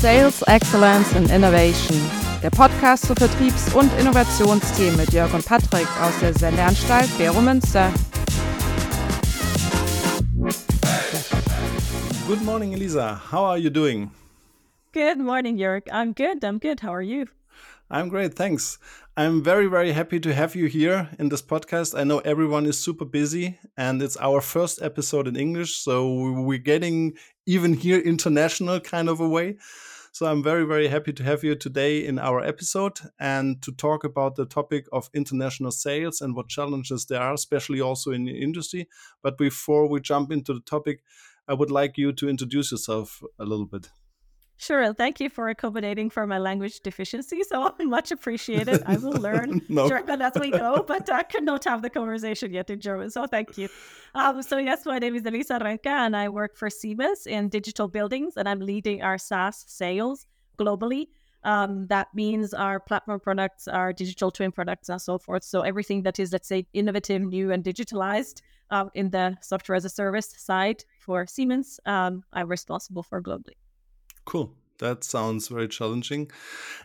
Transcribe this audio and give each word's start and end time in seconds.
Sales 0.00 0.44
Excellence 0.46 1.12
and 1.16 1.28
Innovation, 1.28 1.98
der 2.40 2.50
Podcast 2.50 3.04
zu 3.06 3.14
Vertriebs- 3.14 3.74
und 3.74 3.90
Innovationsthemen 3.98 4.96
mit 4.96 5.12
Jörg 5.12 5.34
und 5.34 5.44
Patrick 5.44 5.88
aus 6.00 6.16
der 6.20 6.32
Sendeanstalt 6.34 7.08
Beromünster. 7.18 7.92
Good 12.28 12.44
morning, 12.44 12.74
Elisa. 12.74 13.20
How 13.32 13.44
are 13.46 13.58
you 13.58 13.70
doing? 13.70 14.12
Good 14.92 15.18
morning, 15.18 15.56
Jörg. 15.56 15.88
I'm 15.90 16.14
good. 16.14 16.44
I'm 16.44 16.60
good. 16.60 16.80
How 16.80 16.94
are 16.94 17.02
you? 17.02 17.26
I'm 17.90 18.08
great, 18.08 18.34
thanks. 18.34 18.78
I'm 19.16 19.42
very, 19.42 19.66
very 19.66 19.90
happy 19.90 20.20
to 20.20 20.32
have 20.32 20.54
you 20.54 20.66
here 20.66 21.08
in 21.18 21.28
this 21.28 21.42
podcast. 21.42 21.98
I 21.98 22.04
know 22.04 22.20
everyone 22.20 22.66
is 22.66 22.78
super 22.78 23.04
busy 23.04 23.58
and 23.76 24.00
it's 24.00 24.16
our 24.20 24.40
first 24.40 24.80
episode 24.80 25.26
in 25.26 25.34
English, 25.34 25.78
so 25.78 26.08
we're 26.42 26.62
getting 26.62 27.14
even 27.46 27.72
here 27.74 27.98
international 27.98 28.78
kind 28.78 29.08
of 29.08 29.18
a 29.18 29.28
way. 29.28 29.56
So 30.12 30.26
I'm 30.26 30.42
very, 30.42 30.64
very 30.64 30.88
happy 30.88 31.12
to 31.12 31.22
have 31.22 31.44
you 31.44 31.54
today 31.54 32.04
in 32.04 32.18
our 32.18 32.40
episode 32.40 32.98
and 33.18 33.62
to 33.62 33.72
talk 33.72 34.04
about 34.04 34.36
the 34.36 34.46
topic 34.46 34.86
of 34.92 35.10
international 35.14 35.70
sales 35.70 36.20
and 36.20 36.34
what 36.34 36.48
challenges 36.48 37.06
there 37.06 37.20
are, 37.20 37.34
especially 37.34 37.80
also 37.80 38.10
in 38.10 38.24
the 38.24 38.40
industry. 38.40 38.88
But 39.22 39.38
before 39.38 39.88
we 39.88 40.00
jump 40.00 40.32
into 40.32 40.54
the 40.54 40.60
topic, 40.60 41.02
I 41.46 41.54
would 41.54 41.70
like 41.70 41.96
you 41.96 42.12
to 42.12 42.28
introduce 42.28 42.72
yourself 42.72 43.22
a 43.38 43.44
little 43.44 43.66
bit. 43.66 43.90
Sure. 44.60 44.92
Thank 44.92 45.20
you 45.20 45.30
for 45.30 45.48
accommodating 45.48 46.10
for 46.10 46.26
my 46.26 46.38
language 46.38 46.80
deficiency. 46.80 47.44
So 47.44 47.72
much 47.80 48.10
appreciated. 48.10 48.82
I 48.86 48.96
will 48.96 49.12
learn 49.12 49.62
No. 49.68 49.88
German 49.88 50.20
as 50.20 50.32
we 50.38 50.50
go, 50.50 50.84
but 50.86 51.10
I 51.10 51.22
could 51.22 51.44
not 51.44 51.64
have 51.64 51.80
the 51.80 51.88
conversation 51.88 52.52
yet 52.52 52.68
in 52.68 52.80
German. 52.80 53.10
So 53.10 53.24
thank 53.26 53.56
you. 53.56 53.68
Um, 54.16 54.42
so 54.42 54.58
yes, 54.58 54.84
my 54.84 54.98
name 54.98 55.14
is 55.14 55.24
Elisa 55.24 55.60
Rönkä 55.60 55.86
and 55.86 56.16
I 56.16 56.28
work 56.28 56.56
for 56.56 56.68
Siemens 56.70 57.26
in 57.26 57.48
digital 57.48 57.86
buildings 57.86 58.36
and 58.36 58.48
I'm 58.48 58.58
leading 58.58 59.00
our 59.00 59.16
SaaS 59.16 59.64
sales 59.68 60.26
globally. 60.58 61.06
Um, 61.44 61.86
that 61.86 62.08
means 62.12 62.52
our 62.52 62.80
platform 62.80 63.20
products, 63.20 63.68
our 63.68 63.92
digital 63.92 64.32
twin 64.32 64.50
products, 64.50 64.88
and 64.88 65.00
so 65.00 65.18
forth. 65.18 65.44
So 65.44 65.60
everything 65.60 66.02
that 66.02 66.18
is, 66.18 66.32
let's 66.32 66.48
say, 66.48 66.66
innovative, 66.72 67.22
new, 67.22 67.52
and 67.52 67.62
digitalized 67.62 68.42
um, 68.70 68.90
in 68.94 69.10
the 69.10 69.36
software 69.40 69.76
as 69.76 69.84
a 69.84 69.88
service 69.88 70.34
side 70.36 70.84
for 70.98 71.28
Siemens, 71.28 71.78
um, 71.86 72.24
I'm 72.32 72.48
responsible 72.48 73.04
for 73.04 73.22
globally. 73.22 73.54
Cool. 74.28 74.52
That 74.78 75.02
sounds 75.04 75.48
very 75.48 75.68
challenging. 75.68 76.30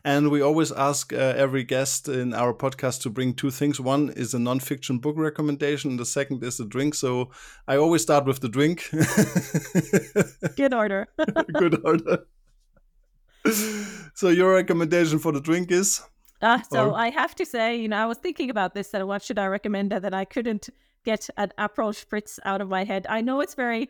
And 0.03 0.31
we 0.31 0.41
always 0.41 0.72
ask 0.72 1.13
uh, 1.13 1.17
every 1.45 1.63
guest 1.63 2.08
in 2.08 2.33
our 2.33 2.53
podcast 2.53 3.02
to 3.02 3.09
bring 3.09 3.33
two 3.35 3.52
things. 3.52 3.80
One 3.80 4.09
is 4.16 4.33
a 4.33 4.38
nonfiction 4.38 5.00
book 5.02 5.16
recommendation, 5.17 5.91
and 5.91 6.00
the 6.00 6.05
second 6.05 6.44
is 6.44 6.59
a 6.59 6.66
drink. 6.66 6.95
So 6.95 7.30
I 7.67 7.75
always 7.75 8.02
start 8.02 8.25
with 8.25 8.39
the 8.39 8.50
drink. 8.50 8.89
Good 10.55 10.73
order. 10.73 11.08
Good 11.53 11.85
order. 11.85 12.25
so 14.16 14.30
your 14.30 14.53
recommendation 14.55 15.19
for 15.19 15.31
the 15.31 15.41
drink 15.41 15.72
is? 15.72 16.02
Uh, 16.41 16.61
so 16.72 16.89
Or- 16.89 16.95
I 16.97 17.09
have 17.09 17.35
to 17.35 17.45
say, 17.45 17.75
you 17.75 17.88
know, 17.88 17.97
I 17.97 18.05
was 18.05 18.17
thinking 18.17 18.50
about 18.50 18.73
this 18.73 18.94
and 18.94 19.07
what 19.07 19.22
should 19.22 19.38
I 19.39 19.47
recommend, 19.47 19.91
that 19.91 20.13
I 20.13 20.25
couldn't 20.25 20.69
get 21.05 21.30
an 21.38 21.52
Aperol 21.59 21.94
Spritz 21.94 22.39
out 22.45 22.61
of 22.61 22.69
my 22.69 22.83
head. 22.85 23.05
I 23.09 23.22
know 23.22 23.41
it's 23.41 23.53
very, 23.55 23.89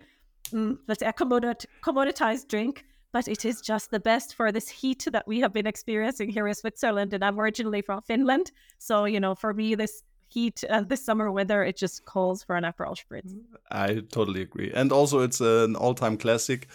mm, 0.51 0.77
let's 0.87 0.99
say, 0.99 1.07
a 1.07 1.13
commodit- 1.13 1.65
commoditized 1.83 2.47
drink, 2.47 2.85
but 3.13 3.27
it 3.27 3.45
is 3.45 3.61
just 3.61 3.91
the 3.91 3.99
best 3.99 4.35
for 4.35 4.51
this 4.51 4.67
heat 4.67 5.07
that 5.13 5.25
we 5.27 5.39
have 5.39 5.53
been 5.53 5.67
experiencing 5.67 6.29
here 6.29 6.47
in 6.47 6.55
Switzerland. 6.55 7.13
And 7.13 7.23
I'm 7.23 7.39
originally 7.39 7.81
from 7.81 8.01
Finland, 8.01 8.51
so 8.77 9.05
you 9.05 9.19
know, 9.19 9.35
for 9.35 9.53
me, 9.53 9.75
this 9.75 10.03
heat 10.33 10.63
and 10.67 10.89
this 10.89 11.05
summer 11.05 11.31
weather, 11.31 11.63
it 11.63 11.77
just 11.77 12.05
calls 12.05 12.43
for 12.43 12.55
an 12.55 12.63
Aperol 12.63 12.97
Spritz. 12.97 13.31
I 13.69 14.01
totally 14.11 14.41
agree. 14.41 14.71
And 14.73 14.91
also, 14.91 15.19
it's 15.19 15.41
an 15.41 15.75
all-time 15.75 16.17
classic. 16.17 16.67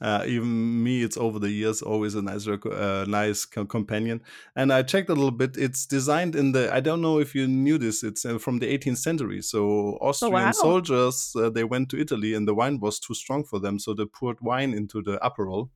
Uh, 0.00 0.22
even 0.26 0.84
me, 0.84 1.02
it's 1.02 1.16
over 1.16 1.38
the 1.38 1.50
years 1.50 1.80
always 1.82 2.14
a 2.14 2.22
nice, 2.22 2.46
uh, 2.46 3.06
nice 3.08 3.46
companion. 3.46 4.20
And 4.54 4.72
I 4.72 4.82
checked 4.82 5.08
a 5.08 5.14
little 5.14 5.30
bit. 5.30 5.56
It's 5.56 5.86
designed 5.86 6.36
in 6.36 6.52
the. 6.52 6.72
I 6.72 6.80
don't 6.80 7.00
know 7.00 7.18
if 7.18 7.34
you 7.34 7.48
knew 7.48 7.78
this. 7.78 8.02
It's 8.02 8.24
uh, 8.24 8.38
from 8.38 8.58
the 8.58 8.66
18th 8.66 8.98
century. 8.98 9.40
So 9.40 9.96
Austrian 10.00 10.34
wow. 10.34 10.52
soldiers 10.52 11.32
uh, 11.36 11.48
they 11.48 11.64
went 11.64 11.88
to 11.90 11.98
Italy, 11.98 12.34
and 12.34 12.46
the 12.46 12.54
wine 12.54 12.80
was 12.80 13.00
too 13.00 13.14
strong 13.14 13.44
for 13.44 13.58
them, 13.58 13.78
so 13.78 13.94
they 13.94 14.04
poured 14.04 14.38
wine 14.40 14.74
into 14.74 15.02
the 15.02 15.18
Aperol. 15.22 15.70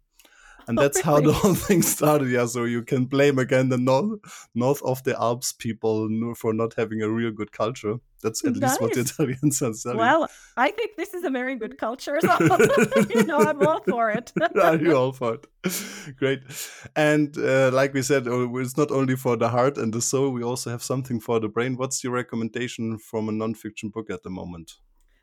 And 0.71 0.79
Oh, 0.79 0.83
that's 0.83 1.01
how 1.01 1.21
the 1.21 1.33
whole 1.33 1.55
thing 1.69 1.83
started. 1.83 2.29
Yeah, 2.31 2.47
so 2.47 2.63
you 2.63 2.83
can 2.85 3.07
blame 3.07 3.41
again 3.41 3.71
the 3.71 3.77
north 3.77 4.21
north 4.55 4.81
of 4.83 5.03
the 5.03 5.21
Alps 5.21 5.53
people 5.53 6.09
for 6.37 6.55
not 6.55 6.75
having 6.75 7.03
a 7.03 7.11
real 7.11 7.33
good 7.33 7.51
culture. 7.51 7.97
That's 8.23 8.45
at 8.45 8.57
least 8.57 8.81
what 8.81 8.93
the 8.93 9.01
Italians 9.01 9.61
are 9.63 9.73
selling. 9.73 9.99
Well, 9.99 10.29
I 10.57 10.71
think 10.71 10.97
this 10.97 11.13
is 11.13 11.25
a 11.25 11.31
very 11.31 11.57
good 11.57 11.77
culture, 11.77 12.21
so 12.21 12.37
you 13.11 13.25
know, 13.25 13.39
I'm 13.39 13.67
all 13.67 13.81
for 13.81 14.11
it. 14.11 14.33
Are 14.63 14.77
you 14.77 14.95
all 14.95 15.13
for 15.13 15.39
it? 15.39 16.17
Great. 16.17 16.43
And 16.95 17.37
uh, 17.37 17.73
like 17.73 17.93
we 17.93 18.03
said, 18.03 18.29
uh, 18.29 18.55
it's 18.59 18.77
not 18.77 18.93
only 18.93 19.17
for 19.17 19.37
the 19.37 19.49
heart 19.49 19.77
and 19.77 19.93
the 19.93 20.03
soul, 20.03 20.31
we 20.31 20.45
also 20.45 20.71
have 20.71 20.85
something 20.85 21.19
for 21.19 21.41
the 21.41 21.49
brain. 21.49 21.77
What's 21.77 22.05
your 22.05 22.13
recommendation 22.13 22.99
from 22.99 23.29
a 23.29 23.33
nonfiction 23.33 23.91
book 23.91 24.09
at 24.09 24.23
the 24.23 24.31
moment? 24.31 24.75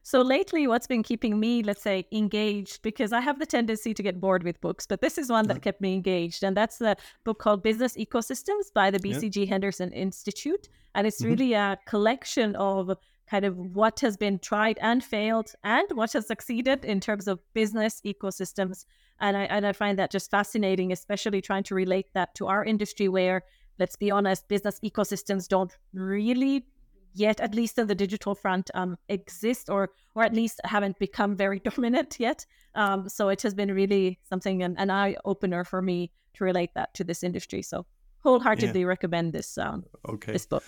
So 0.07 0.21
lately, 0.21 0.67
what's 0.67 0.87
been 0.87 1.03
keeping 1.03 1.37
me, 1.37 1.61
let's 1.63 1.81
say, 1.81 2.07
engaged, 2.13 2.81
because 2.81 3.11
I 3.11 3.19
have 3.19 3.39
the 3.39 3.45
tendency 3.45 3.93
to 3.93 4.01
get 4.01 4.21
bored 4.21 4.41
with 4.41 4.61
books, 4.61 4.87
but 4.87 5.01
this 5.01 5.17
is 5.17 5.29
one 5.29 5.47
that 5.47 5.61
kept 5.61 5.81
me 5.81 5.95
engaged. 5.95 6.45
And 6.45 6.55
that's 6.55 6.77
the 6.77 6.95
book 7.25 7.39
called 7.39 7.61
Business 7.61 7.97
Ecosystems 7.97 8.71
by 8.73 8.89
the 8.89 9.01
Yeah. 9.03 9.15
BCG 9.15 9.45
Henderson 9.49 9.91
Institute. 9.91 10.69
And 10.95 11.05
it's 11.05 11.21
Mhm. 11.21 11.25
really 11.25 11.51
a 11.51 11.77
collection 11.85 12.55
of 12.55 12.97
kind 13.29 13.43
of 13.43 13.57
what 13.57 13.99
has 13.99 14.15
been 14.15 14.39
tried 14.39 14.77
and 14.81 15.03
failed 15.03 15.53
and 15.65 15.91
what 15.91 16.13
has 16.13 16.25
succeeded 16.27 16.85
in 16.85 17.01
terms 17.01 17.27
of 17.27 17.41
business 17.53 18.01
ecosystems. 18.05 18.85
And 19.19 19.35
I, 19.35 19.43
and 19.43 19.67
I 19.67 19.73
find 19.73 19.99
that 19.99 20.09
just 20.09 20.31
fascinating, 20.31 20.93
especially 20.93 21.41
trying 21.41 21.63
to 21.63 21.75
relate 21.75 22.13
that 22.13 22.33
to 22.35 22.47
our 22.47 22.63
industry 22.63 23.09
where, 23.09 23.43
let's 23.77 23.97
be 23.97 24.09
honest, 24.09 24.47
business 24.47 24.79
ecosystems 24.79 25.49
don't 25.49 25.77
really 25.93 26.65
yet 27.13 27.39
at 27.39 27.55
least 27.55 27.77
in 27.77 27.87
the 27.87 27.95
digital 27.95 28.35
front 28.35 28.69
um, 28.73 28.97
exist 29.09 29.69
or 29.69 29.89
or 30.15 30.23
at 30.23 30.33
least 30.33 30.59
haven't 30.63 30.97
become 30.99 31.35
very 31.35 31.59
dominant 31.69 32.17
yet 32.19 32.45
um, 32.75 33.09
so 33.09 33.29
it 33.29 33.41
has 33.41 33.53
been 33.53 33.73
really 33.73 34.19
something 34.23 34.63
an, 34.63 34.75
an 34.77 34.89
eye 34.89 35.15
opener 35.25 35.63
for 35.63 35.81
me 35.81 36.11
to 36.33 36.43
relate 36.43 36.71
that 36.75 36.93
to 36.93 37.03
this 37.03 37.23
industry 37.23 37.61
so 37.61 37.85
wholeheartedly 38.19 38.83
recommend 38.85 39.33
this 39.33 39.57
um, 39.57 39.83
Okay. 40.07 40.33
this 40.33 40.45
book 40.45 40.63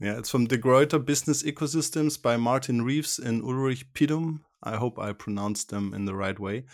Yeah, 0.00 0.18
it's 0.18 0.30
from 0.30 0.46
De 0.46 0.58
Gruyter 0.58 0.98
Business 0.98 1.44
Ecosystems 1.44 2.20
by 2.20 2.36
Martin 2.36 2.82
Reeves 2.82 3.18
and 3.18 3.42
Ulrich 3.42 3.86
Pidun. 3.94 4.40
I 4.64 4.76
hope 4.76 4.98
I 4.98 5.12
pronounced 5.12 5.68
them 5.68 5.94
in 5.94 6.06
the 6.06 6.14
right 6.14 6.38
way. 6.38 6.64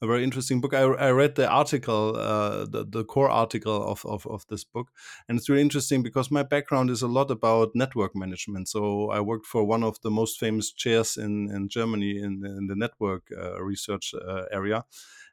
A 0.00 0.06
very 0.06 0.22
interesting 0.22 0.60
book. 0.60 0.74
I, 0.74 0.82
I 0.82 1.10
read 1.10 1.34
the 1.34 1.48
article, 1.48 2.14
uh, 2.16 2.66
the, 2.66 2.86
the 2.88 3.04
core 3.04 3.28
article 3.28 3.82
of, 3.82 4.06
of, 4.06 4.24
of 4.28 4.46
this 4.48 4.62
book. 4.62 4.90
And 5.28 5.36
it's 5.36 5.48
really 5.48 5.62
interesting 5.62 6.04
because 6.04 6.30
my 6.30 6.44
background 6.44 6.90
is 6.90 7.02
a 7.02 7.08
lot 7.08 7.32
about 7.32 7.74
network 7.74 8.14
management. 8.14 8.68
So 8.68 9.10
I 9.10 9.20
worked 9.20 9.46
for 9.46 9.64
one 9.64 9.82
of 9.82 10.00
the 10.02 10.10
most 10.10 10.38
famous 10.38 10.72
chairs 10.72 11.16
in, 11.16 11.50
in 11.50 11.68
Germany 11.68 12.18
in, 12.18 12.44
in 12.46 12.68
the 12.68 12.76
network 12.76 13.24
uh, 13.36 13.60
research 13.60 14.14
uh, 14.14 14.44
area. 14.52 14.84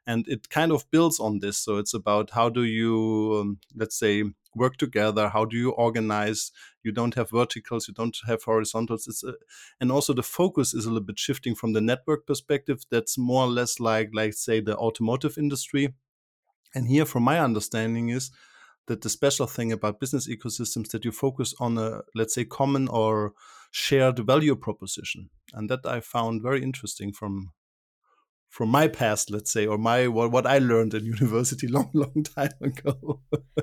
And 0.04 0.26
it 0.26 0.48
kind 0.50 0.72
of 0.72 0.90
builds 0.90 1.20
on 1.20 1.38
this. 1.38 1.58
So 1.58 1.76
it's 1.76 1.94
about 1.94 2.30
how 2.30 2.48
do 2.48 2.64
you, 2.64 3.38
um, 3.40 3.58
let's 3.76 3.96
say, 3.96 4.24
work 4.56 4.76
together? 4.76 5.28
How 5.28 5.44
do 5.44 5.56
you 5.56 5.70
organize? 5.70 6.50
you 6.86 6.92
don't 6.92 7.16
have 7.16 7.30
verticals 7.30 7.88
you 7.88 7.94
don't 7.94 8.16
have 8.26 8.44
horizontals 8.44 9.06
it's 9.08 9.24
a, 9.24 9.34
and 9.80 9.90
also 9.90 10.14
the 10.14 10.22
focus 10.22 10.72
is 10.72 10.86
a 10.86 10.88
little 10.88 11.04
bit 11.04 11.18
shifting 11.18 11.54
from 11.54 11.72
the 11.72 11.80
network 11.80 12.26
perspective 12.26 12.84
that's 12.90 13.18
more 13.18 13.44
or 13.44 13.48
less 13.48 13.80
like 13.80 14.08
like 14.14 14.32
say 14.32 14.60
the 14.60 14.76
automotive 14.76 15.36
industry 15.36 15.92
and 16.74 16.86
here 16.86 17.04
from 17.04 17.24
my 17.24 17.40
understanding 17.40 18.08
is 18.08 18.30
that 18.86 19.02
the 19.02 19.08
special 19.08 19.48
thing 19.48 19.72
about 19.72 19.98
business 19.98 20.28
ecosystems 20.28 20.90
that 20.90 21.04
you 21.04 21.10
focus 21.10 21.52
on 21.58 21.76
a 21.76 22.00
let's 22.14 22.34
say 22.34 22.44
common 22.44 22.86
or 22.88 23.32
shared 23.72 24.18
value 24.20 24.54
proposition 24.54 25.28
and 25.52 25.68
that 25.68 25.84
i 25.84 25.98
found 26.00 26.40
very 26.40 26.62
interesting 26.62 27.12
from 27.12 27.50
from 28.48 28.68
my 28.70 28.88
past 28.88 29.30
let's 29.30 29.50
say 29.50 29.66
or 29.66 29.76
my 29.76 30.08
what, 30.08 30.30
what 30.30 30.46
i 30.46 30.58
learned 30.58 30.94
in 30.94 31.04
university 31.18 31.66
long 31.68 31.90
long 31.92 32.22
time 32.22 32.50
ago. 32.60 33.20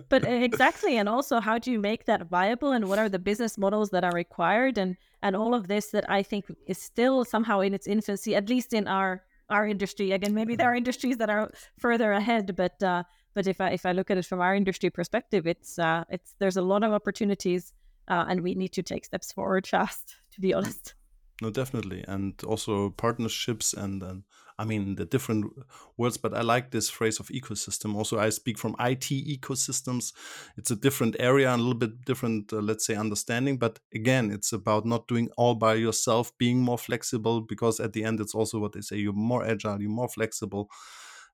But 0.09 0.27
uh, 0.27 0.31
exactly 0.49 0.97
and 0.97 1.09
also 1.09 1.39
how 1.39 1.57
do 1.57 1.71
you 1.71 1.79
make 1.79 2.05
that 2.05 2.27
viable 2.27 2.71
and 2.71 2.87
what 2.87 2.99
are 2.99 3.09
the 3.09 3.19
business 3.19 3.57
models 3.57 3.89
that 3.91 4.03
are 4.03 4.11
required 4.13 4.77
and 4.77 4.95
and 5.21 5.35
all 5.35 5.53
of 5.53 5.67
this 5.67 5.87
that 5.91 6.09
i 6.09 6.21
think 6.21 6.45
is 6.67 6.77
still 6.77 7.25
somehow 7.25 7.59
in 7.61 7.73
its 7.73 7.87
infancy 7.87 8.35
at 8.35 8.49
least 8.49 8.73
in 8.73 8.87
our 8.87 9.23
our 9.49 9.67
industry. 9.67 10.11
Again 10.11 10.33
maybe 10.33 10.55
there 10.55 10.71
are 10.71 10.75
industries 10.75 11.17
that 11.17 11.29
are 11.29 11.51
further 11.79 12.11
ahead 12.13 12.55
but 12.55 12.81
uh 12.81 13.03
but 13.33 13.47
if 13.47 13.59
i 13.61 13.69
if 13.71 13.85
i 13.85 13.91
look 13.91 14.09
at 14.11 14.17
it 14.17 14.25
from 14.25 14.41
our 14.41 14.55
industry 14.55 14.89
perspective 14.89 15.45
it's 15.47 15.79
uh 15.79 16.03
it's 16.09 16.35
there's 16.39 16.57
a 16.57 16.61
lot 16.61 16.83
of 16.83 16.91
opportunities 16.91 17.73
uh, 18.07 18.25
and 18.27 18.41
we 18.41 18.53
need 18.53 18.73
to 18.73 18.83
take 18.83 19.05
steps 19.05 19.31
forward 19.31 19.65
fast 19.67 20.15
to 20.31 20.41
be 20.41 20.53
honest 20.53 20.93
no 21.41 21.49
definitely 21.49 22.03
and 22.07 22.41
also 22.43 22.89
partnerships 22.91 23.73
and 23.73 24.23
i 24.59 24.63
mean 24.63 24.95
the 24.95 25.05
different 25.05 25.51
words 25.97 26.15
but 26.15 26.33
i 26.33 26.41
like 26.41 26.71
this 26.71 26.89
phrase 26.89 27.19
of 27.19 27.27
ecosystem. 27.27 27.95
Also 27.95 28.19
i 28.19 28.29
speak 28.29 28.57
from 28.57 28.75
it 28.79 29.01
ecosystems. 29.01 30.13
It's 30.57 30.71
a 30.71 30.75
different 30.75 31.15
area 31.19 31.51
and 31.51 31.59
a 31.59 31.63
little 31.63 31.79
bit 31.79 32.05
different 32.05 32.53
uh, 32.53 32.57
let's 32.57 32.85
say 32.85 32.95
understanding 32.95 33.57
but 33.57 33.79
again 33.93 34.31
it's 34.31 34.53
about 34.53 34.85
not 34.85 35.07
doing 35.07 35.29
all 35.37 35.55
by 35.55 35.73
yourself 35.73 36.31
being 36.37 36.61
more 36.61 36.77
flexible 36.77 37.41
because 37.41 37.79
at 37.79 37.93
the 37.93 38.03
end 38.03 38.19
it's 38.19 38.35
also 38.35 38.59
what 38.59 38.73
they 38.73 38.81
say 38.81 38.97
you're 38.97 39.13
more 39.13 39.45
agile 39.45 39.81
you're 39.81 39.89
more 39.89 40.09
flexible 40.09 40.69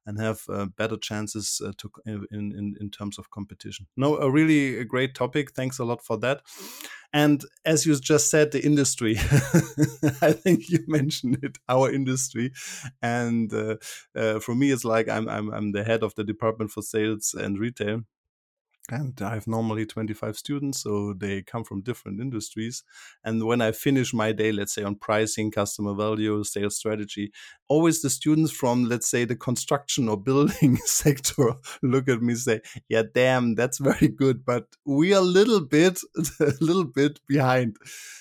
and 0.10 0.20
have 0.20 0.42
uh, 0.50 0.66
better 0.66 0.98
chances 0.98 1.62
uh, 1.64 1.72
to 1.78 1.92
in, 2.06 2.26
in 2.32 2.76
in 2.82 2.90
terms 2.90 3.20
of 3.20 3.30
competition. 3.30 3.86
No, 3.96 4.18
a 4.18 4.30
really 4.30 4.80
a 4.80 4.84
great 4.84 5.14
topic. 5.14 5.52
Thanks 5.52 5.78
a 5.78 5.86
lot 5.86 6.04
for 6.04 6.18
that. 6.18 6.42
And 7.14 7.44
as 7.64 7.86
you 7.86 7.96
just 8.00 8.30
said, 8.30 8.52
the 8.52 8.64
industry. 8.64 9.18
I 10.22 10.34
think 10.34 10.70
you 10.70 10.80
mentioned 10.88 11.38
it, 11.44 11.60
our 11.68 11.92
industry. 11.92 12.52
And 13.02 13.54
uh, 13.54 13.78
uh, 14.16 14.40
for 14.40 14.56
me, 14.56 14.72
it's 14.72 14.86
like 14.86 15.08
I'm, 15.08 15.30
I'm 15.30 15.54
I'm 15.54 15.72
the 15.74 15.84
head 15.84 16.02
of 16.04 16.16
the 16.16 16.24
department 16.24 16.72
for 16.72 16.82
sales 16.82 17.36
and 17.40 17.60
retail 17.60 18.02
and 18.92 19.20
I 19.22 19.36
have 19.36 19.48
normally 19.48 19.86
25 19.86 20.38
students, 20.38 20.82
so 20.82 21.14
they 21.14 21.42
come 21.42 21.64
from 21.64 21.82
different 21.82 22.20
industries. 22.20 22.84
And 23.24 23.44
when 23.46 23.62
I 23.62 23.72
finish 23.72 24.14
my 24.14 24.32
day, 24.32 24.52
let's 24.52 24.74
say 24.74 24.84
on 24.84 24.96
pricing, 24.96 25.52
customer 25.52 25.94
value, 25.94 26.44
sales 26.44 26.78
strategy, 26.78 27.32
always 27.68 28.02
the 28.02 28.10
students 28.10 28.52
from, 28.52 28.86
let's 28.86 29.10
say, 29.10 29.26
the 29.26 29.36
construction 29.36 30.10
or 30.10 30.18
building 30.18 30.78
sector 30.86 31.54
look 31.82 32.10
at 32.10 32.22
me 32.22 32.36
say, 32.36 32.62
"Yeah, 32.88 33.04
damn, 33.14 33.56
that's 33.56 33.78
very 33.78 34.08
good, 34.08 34.46
but 34.46 34.68
we 34.86 35.14
are 35.14 35.22
a 35.22 35.34
little 35.38 35.62
bit, 35.62 36.00
a 36.40 36.54
little 36.62 36.86
bit 36.86 37.20
behind." 37.28 37.78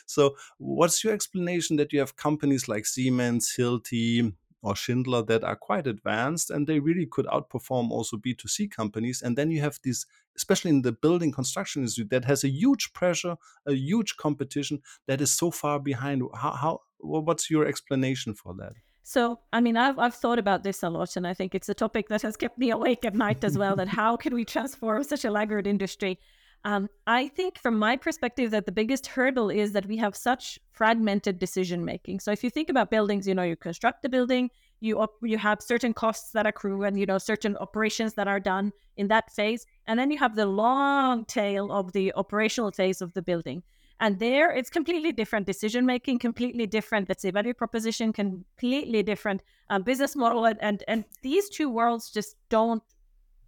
So, 0.07 0.37
what's 0.59 1.05
your 1.05 1.13
explanation 1.13 1.77
that 1.77 1.93
you 1.93 2.01
have 2.01 2.17
companies 2.17 2.69
like 2.69 2.87
Siemens, 2.87 3.55
Hilti, 3.59 4.33
or 4.63 4.75
Schindler 4.75 5.23
that 5.23 5.45
are 5.45 5.57
quite 5.57 5.87
advanced 5.87 6.51
and 6.51 6.67
they 6.67 6.81
really 6.81 7.07
could 7.07 7.27
outperform 7.27 7.91
also 7.91 8.17
B2C 8.17 8.71
companies. 8.71 9.23
And 9.23 9.37
then 9.37 9.51
you 9.51 9.61
have 9.61 9.79
these, 9.83 10.07
especially 10.37 10.71
in 10.71 10.83
the 10.83 10.93
building 10.93 11.33
construction 11.33 11.83
industry, 11.83 12.07
that 12.11 12.25
has 12.25 12.45
a 12.45 12.49
huge 12.49 12.93
pressure, 12.93 13.37
a 13.67 13.75
huge 13.75 14.17
competition 14.17 14.81
that 15.07 15.21
is 15.21 15.31
so 15.33 15.51
far 15.51 15.79
behind. 15.79 16.23
How, 16.35 16.53
how 16.53 16.81
what's 16.99 17.51
your 17.51 17.67
explanation 17.67 18.35
for 18.35 18.55
that? 18.55 18.73
So, 19.05 19.41
I 19.55 19.63
mean, 19.63 19.79
I've, 19.79 19.99
I've 19.99 20.15
thought 20.15 20.39
about 20.39 20.65
this 20.65 20.83
a 20.83 20.91
lot, 20.91 21.17
and 21.17 21.27
I 21.27 21.33
think 21.33 21.55
it's 21.55 21.71
a 21.71 21.75
topic 21.75 22.09
that 22.09 22.21
has 22.21 22.37
kept 22.37 22.59
me 22.59 22.71
awake 22.71 23.07
at 23.07 23.15
night 23.15 23.43
as 23.43 23.57
well. 23.57 23.75
that 23.77 23.89
how 23.89 24.19
can 24.19 24.35
we 24.35 24.45
transform 24.45 25.03
such 25.03 25.25
a 25.25 25.31
laggard 25.31 25.67
industry? 25.67 26.19
Um, 26.65 26.89
I 27.07 27.29
think, 27.29 27.59
from 27.59 27.79
my 27.79 27.97
perspective, 27.97 28.51
that 28.51 28.67
the 28.67 28.73
biggest 28.73 29.07
hurdle 29.07 29.49
is 29.49 29.73
that 29.73 29.87
we 29.87 29.97
have 29.99 30.17
such 30.17 30.59
fragmented 30.73 31.39
decision 31.39 31.85
making. 31.85 32.21
So, 32.21 32.33
if 32.33 32.43
you 32.43 32.51
think 32.51 32.69
about 32.69 32.91
buildings, 32.91 33.29
you 33.29 33.35
know, 33.35 33.45
you 33.45 33.57
construct 33.57 34.03
the 34.03 34.09
building, 34.09 34.51
you 34.81 34.99
op- 34.99 35.23
you 35.23 35.39
have 35.39 35.63
certain 35.63 35.95
costs 35.95 36.33
that 36.33 36.47
accrue, 36.47 36.83
and 36.83 36.99
you 36.99 37.07
know 37.07 37.19
certain 37.19 37.57
operations 37.59 38.15
that 38.15 38.27
are 38.27 38.41
done 38.41 38.73
in 38.97 39.09
that 39.09 39.31
phase, 39.31 39.67
and 39.87 39.99
then 39.99 40.11
you 40.11 40.19
have 40.19 40.35
the 40.35 40.47
long 40.47 41.25
tail 41.27 41.71
of 41.71 41.93
the 41.93 42.13
operational 42.15 42.73
phase 42.73 43.01
of 43.01 43.13
the 43.15 43.23
building. 43.23 43.63
And 44.01 44.19
there, 44.19 44.53
it's 44.53 44.71
completely 44.71 45.11
different 45.11 45.47
decision 45.47 45.85
making, 45.85 46.21
completely 46.21 46.67
different, 46.67 47.09
let's 47.09 47.23
say, 47.23 47.33
value 47.33 47.55
proposition, 47.55 48.13
completely 48.13 49.03
different 49.03 49.43
um, 49.71 49.83
business 49.83 50.15
model, 50.17 50.45
and, 50.45 50.59
and 50.61 50.83
and 50.89 51.05
these 51.23 51.49
two 51.49 51.71
worlds 51.71 52.11
just 52.11 52.37
don't 52.49 52.83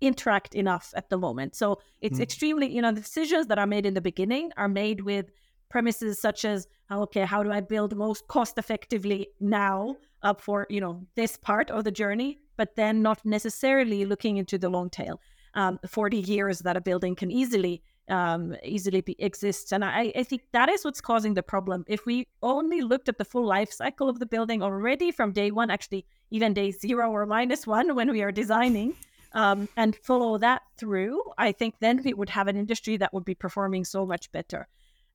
interact 0.01 0.55
enough 0.55 0.93
at 0.97 1.11
the 1.11 1.19
moment. 1.19 1.55
So 1.55 1.81
it's 2.01 2.19
mm. 2.19 2.23
extremely, 2.23 2.75
you 2.75 2.83
know, 2.83 2.93
the 2.93 3.01
decisions 3.01 3.47
that 3.49 3.59
are 3.59 3.67
made 3.67 3.87
in 3.87 3.95
the 3.95 4.01
beginning 4.01 4.51
are 4.57 4.69
made 4.69 5.03
with 5.03 5.31
premises 5.69 6.21
such 6.21 6.45
as, 6.45 6.67
okay, 6.91 7.25
how 7.25 7.43
do 7.43 7.53
I 7.53 7.61
build 7.61 7.97
most 7.97 8.27
cost 8.29 8.59
effectively 8.59 9.29
now 9.41 9.97
up 10.23 10.41
for, 10.41 10.67
you 10.69 10.81
know, 10.81 11.07
this 11.17 11.37
part 11.37 11.71
of 11.71 11.85
the 11.85 11.91
journey, 11.91 12.39
but 12.57 12.77
then 12.77 13.03
not 13.03 13.25
necessarily 13.25 14.05
looking 14.05 14.37
into 14.37 14.59
the 14.59 14.69
long 14.69 14.91
tail. 14.91 15.21
Um, 15.55 15.81
40 15.87 16.19
years 16.19 16.61
that 16.61 16.77
a 16.77 16.81
building 16.81 17.17
can 17.17 17.31
easily 17.31 17.83
um, 18.11 18.57
easily 18.65 19.01
be, 19.01 19.15
exist. 19.19 19.73
And 19.73 19.85
I, 19.85 20.13
I 20.17 20.25
think 20.25 20.43
that 20.53 20.69
is 20.69 20.85
what's 20.85 21.01
causing 21.01 21.35
the 21.35 21.43
problem. 21.43 21.85
If 21.87 22.07
we 22.07 22.27
only 22.43 22.83
looked 22.83 23.09
at 23.09 23.19
the 23.19 23.25
full 23.25 23.47
life 23.47 23.73
cycle 23.73 24.09
of 24.09 24.19
the 24.19 24.27
building 24.27 24.63
already 24.63 25.13
from 25.13 25.33
day 25.33 25.51
one, 25.51 25.71
actually 25.71 26.05
even 26.31 26.53
day 26.53 26.73
zero 26.73 27.11
or 27.11 27.25
minus 27.25 27.67
one 27.67 27.95
when 27.95 28.11
we 28.11 28.23
are 28.23 28.33
designing, 28.33 28.95
um, 29.33 29.69
and 29.77 29.97
follow 29.97 30.39
that 30.39 30.63
through, 30.77 31.23
I 31.39 31.53
think 31.53 31.77
then 31.81 32.03
we 32.05 32.15
would 32.15 32.31
have 32.31 32.49
an 32.49 32.57
industry 32.57 32.97
that 32.97 33.15
would 33.15 33.25
be 33.25 33.35
performing 33.35 33.85
so 33.85 34.05
much 34.05 34.31
better. 34.33 34.69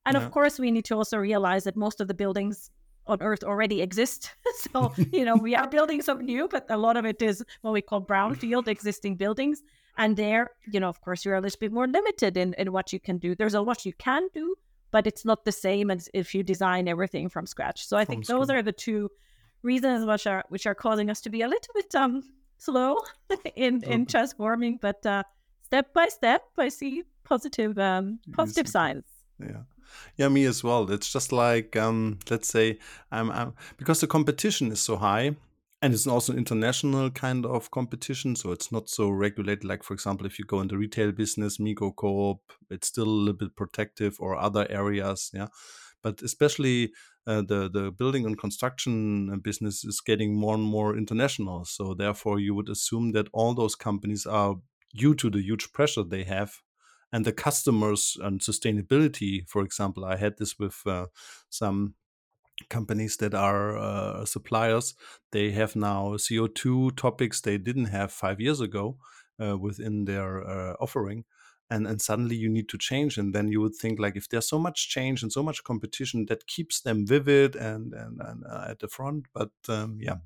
And 0.04 0.16
yeah. 0.16 0.22
of 0.22 0.30
course, 0.30 0.58
we 0.58 0.70
need 0.70 0.84
to 0.86 0.94
also 0.94 1.18
realize 1.18 1.64
that 1.64 1.76
most 1.76 2.00
of 2.00 2.08
the 2.08 2.14
buildings 2.14 2.70
on 3.06 3.22
Earth 3.22 3.44
already 3.44 3.82
exist. 3.82 4.32
so, 4.72 4.92
you 5.12 5.24
know, 5.24 5.36
we 5.36 5.54
are 5.54 5.68
building 5.68 6.02
some 6.02 6.24
new, 6.24 6.48
but 6.48 6.66
a 6.70 6.76
lot 6.76 6.96
of 6.96 7.04
it 7.04 7.20
is 7.22 7.44
what 7.62 7.72
we 7.72 7.82
call 7.82 8.00
brownfield 8.00 8.68
existing 8.68 9.16
buildings. 9.16 9.62
And 9.98 10.16
there, 10.16 10.50
you 10.70 10.80
know, 10.80 10.88
of 10.88 11.00
course, 11.00 11.24
you're 11.24 11.36
a 11.36 11.40
little 11.40 11.58
bit 11.58 11.72
more 11.72 11.86
limited 11.86 12.36
in, 12.36 12.54
in 12.54 12.72
what 12.72 12.92
you 12.92 13.00
can 13.00 13.18
do. 13.18 13.34
There's 13.34 13.54
a 13.54 13.60
lot 13.60 13.86
you 13.86 13.94
can 13.94 14.28
do, 14.34 14.54
but 14.90 15.06
it's 15.06 15.24
not 15.24 15.44
the 15.44 15.52
same 15.52 15.90
as 15.90 16.08
if 16.14 16.34
you 16.34 16.42
design 16.42 16.88
everything 16.88 17.28
from 17.28 17.46
scratch. 17.46 17.86
So 17.86 17.96
I 17.96 18.04
from 18.04 18.14
think 18.14 18.26
those 18.26 18.50
are 18.50 18.62
the 18.62 18.72
two 18.72 19.10
reasons 19.62 20.06
which 20.06 20.26
are 20.26 20.44
which 20.48 20.66
are 20.66 20.74
causing 20.74 21.10
us 21.10 21.20
to 21.20 21.30
be 21.30 21.42
a 21.42 21.48
little 21.48 21.74
bit 21.74 21.92
um 21.94 22.22
slow 22.58 22.96
in 23.56 23.82
in 23.84 24.06
transforming, 24.06 24.78
but 24.80 25.04
uh, 25.06 25.22
step 25.62 25.92
by 25.92 26.08
step, 26.08 26.42
I 26.58 26.68
see 26.68 27.04
positive 27.24 27.78
um, 27.78 28.20
positive 28.32 28.68
signs. 28.68 29.04
Yeah, 29.38 29.62
yeah, 30.16 30.28
me 30.28 30.44
as 30.44 30.64
well. 30.64 30.90
It's 30.90 31.12
just 31.12 31.32
like 31.32 31.76
um, 31.76 32.18
let's 32.30 32.48
say 32.48 32.78
I'm, 33.10 33.30
I'm 33.30 33.54
because 33.76 34.00
the 34.00 34.06
competition 34.06 34.72
is 34.72 34.80
so 34.80 34.96
high. 34.96 35.36
And 35.82 35.92
it's 35.92 36.06
also 36.06 36.32
an 36.32 36.38
international 36.38 37.10
kind 37.10 37.44
of 37.44 37.70
competition, 37.70 38.34
so 38.34 38.50
it's 38.50 38.72
not 38.72 38.88
so 38.88 39.10
regulated. 39.10 39.62
Like, 39.62 39.82
for 39.82 39.92
example, 39.92 40.26
if 40.26 40.38
you 40.38 40.46
go 40.46 40.60
in 40.62 40.68
the 40.68 40.78
retail 40.78 41.12
business, 41.12 41.58
Migros 41.58 41.94
Coop, 41.96 42.38
it's 42.70 42.88
still 42.88 43.04
a 43.04 43.10
little 43.10 43.34
bit 43.34 43.54
protective, 43.56 44.16
or 44.18 44.36
other 44.36 44.66
areas. 44.70 45.30
Yeah, 45.34 45.48
but 46.02 46.22
especially 46.22 46.92
uh, 47.26 47.42
the 47.42 47.68
the 47.68 47.90
building 47.90 48.24
and 48.24 48.38
construction 48.38 49.40
business 49.40 49.84
is 49.84 50.00
getting 50.00 50.34
more 50.34 50.54
and 50.54 50.64
more 50.64 50.96
international. 50.96 51.64
So 51.64 51.94
therefore, 51.94 52.38
you 52.38 52.54
would 52.54 52.68
assume 52.68 53.12
that 53.12 53.28
all 53.32 53.54
those 53.54 53.74
companies 53.74 54.26
are 54.26 54.56
due 54.94 55.14
to 55.16 55.30
the 55.30 55.42
huge 55.42 55.72
pressure 55.72 56.02
they 56.04 56.24
have 56.24 56.62
and 57.12 57.24
the 57.24 57.32
customers 57.32 58.16
and 58.22 58.40
sustainability. 58.40 59.48
For 59.48 59.62
example, 59.62 60.04
I 60.04 60.16
had 60.16 60.38
this 60.38 60.58
with 60.58 60.80
uh, 60.86 61.06
some 61.50 61.94
companies 62.70 63.16
that 63.18 63.34
are 63.34 63.76
uh, 63.76 64.24
suppliers. 64.24 64.94
They 65.32 65.50
have 65.52 65.76
now 65.76 66.16
CO2 66.16 66.96
topics 66.96 67.40
they 67.40 67.58
didn't 67.58 67.86
have 67.86 68.12
five 68.12 68.40
years 68.40 68.60
ago 68.60 68.98
uh, 69.42 69.58
within 69.58 70.04
their 70.04 70.48
uh, 70.48 70.74
offering 70.80 71.24
and 71.70 71.86
and 71.86 72.00
suddenly 72.00 72.36
you 72.36 72.48
need 72.48 72.68
to 72.68 72.78
change 72.78 73.18
and 73.18 73.34
then 73.34 73.48
you 73.48 73.60
would 73.60 73.74
think 73.74 73.98
like 73.98 74.16
if 74.16 74.28
there's 74.28 74.48
so 74.48 74.58
much 74.58 74.88
change 74.88 75.22
and 75.22 75.32
so 75.32 75.42
much 75.42 75.64
competition 75.64 76.26
that 76.26 76.46
keeps 76.46 76.80
them 76.80 77.06
vivid 77.06 77.56
and 77.56 77.92
and, 77.92 78.20
and 78.20 78.44
uh, 78.48 78.66
at 78.68 78.78
the 78.80 78.88
front 78.88 79.26
but 79.34 79.50
um, 79.68 79.98
yeah. 80.00 80.16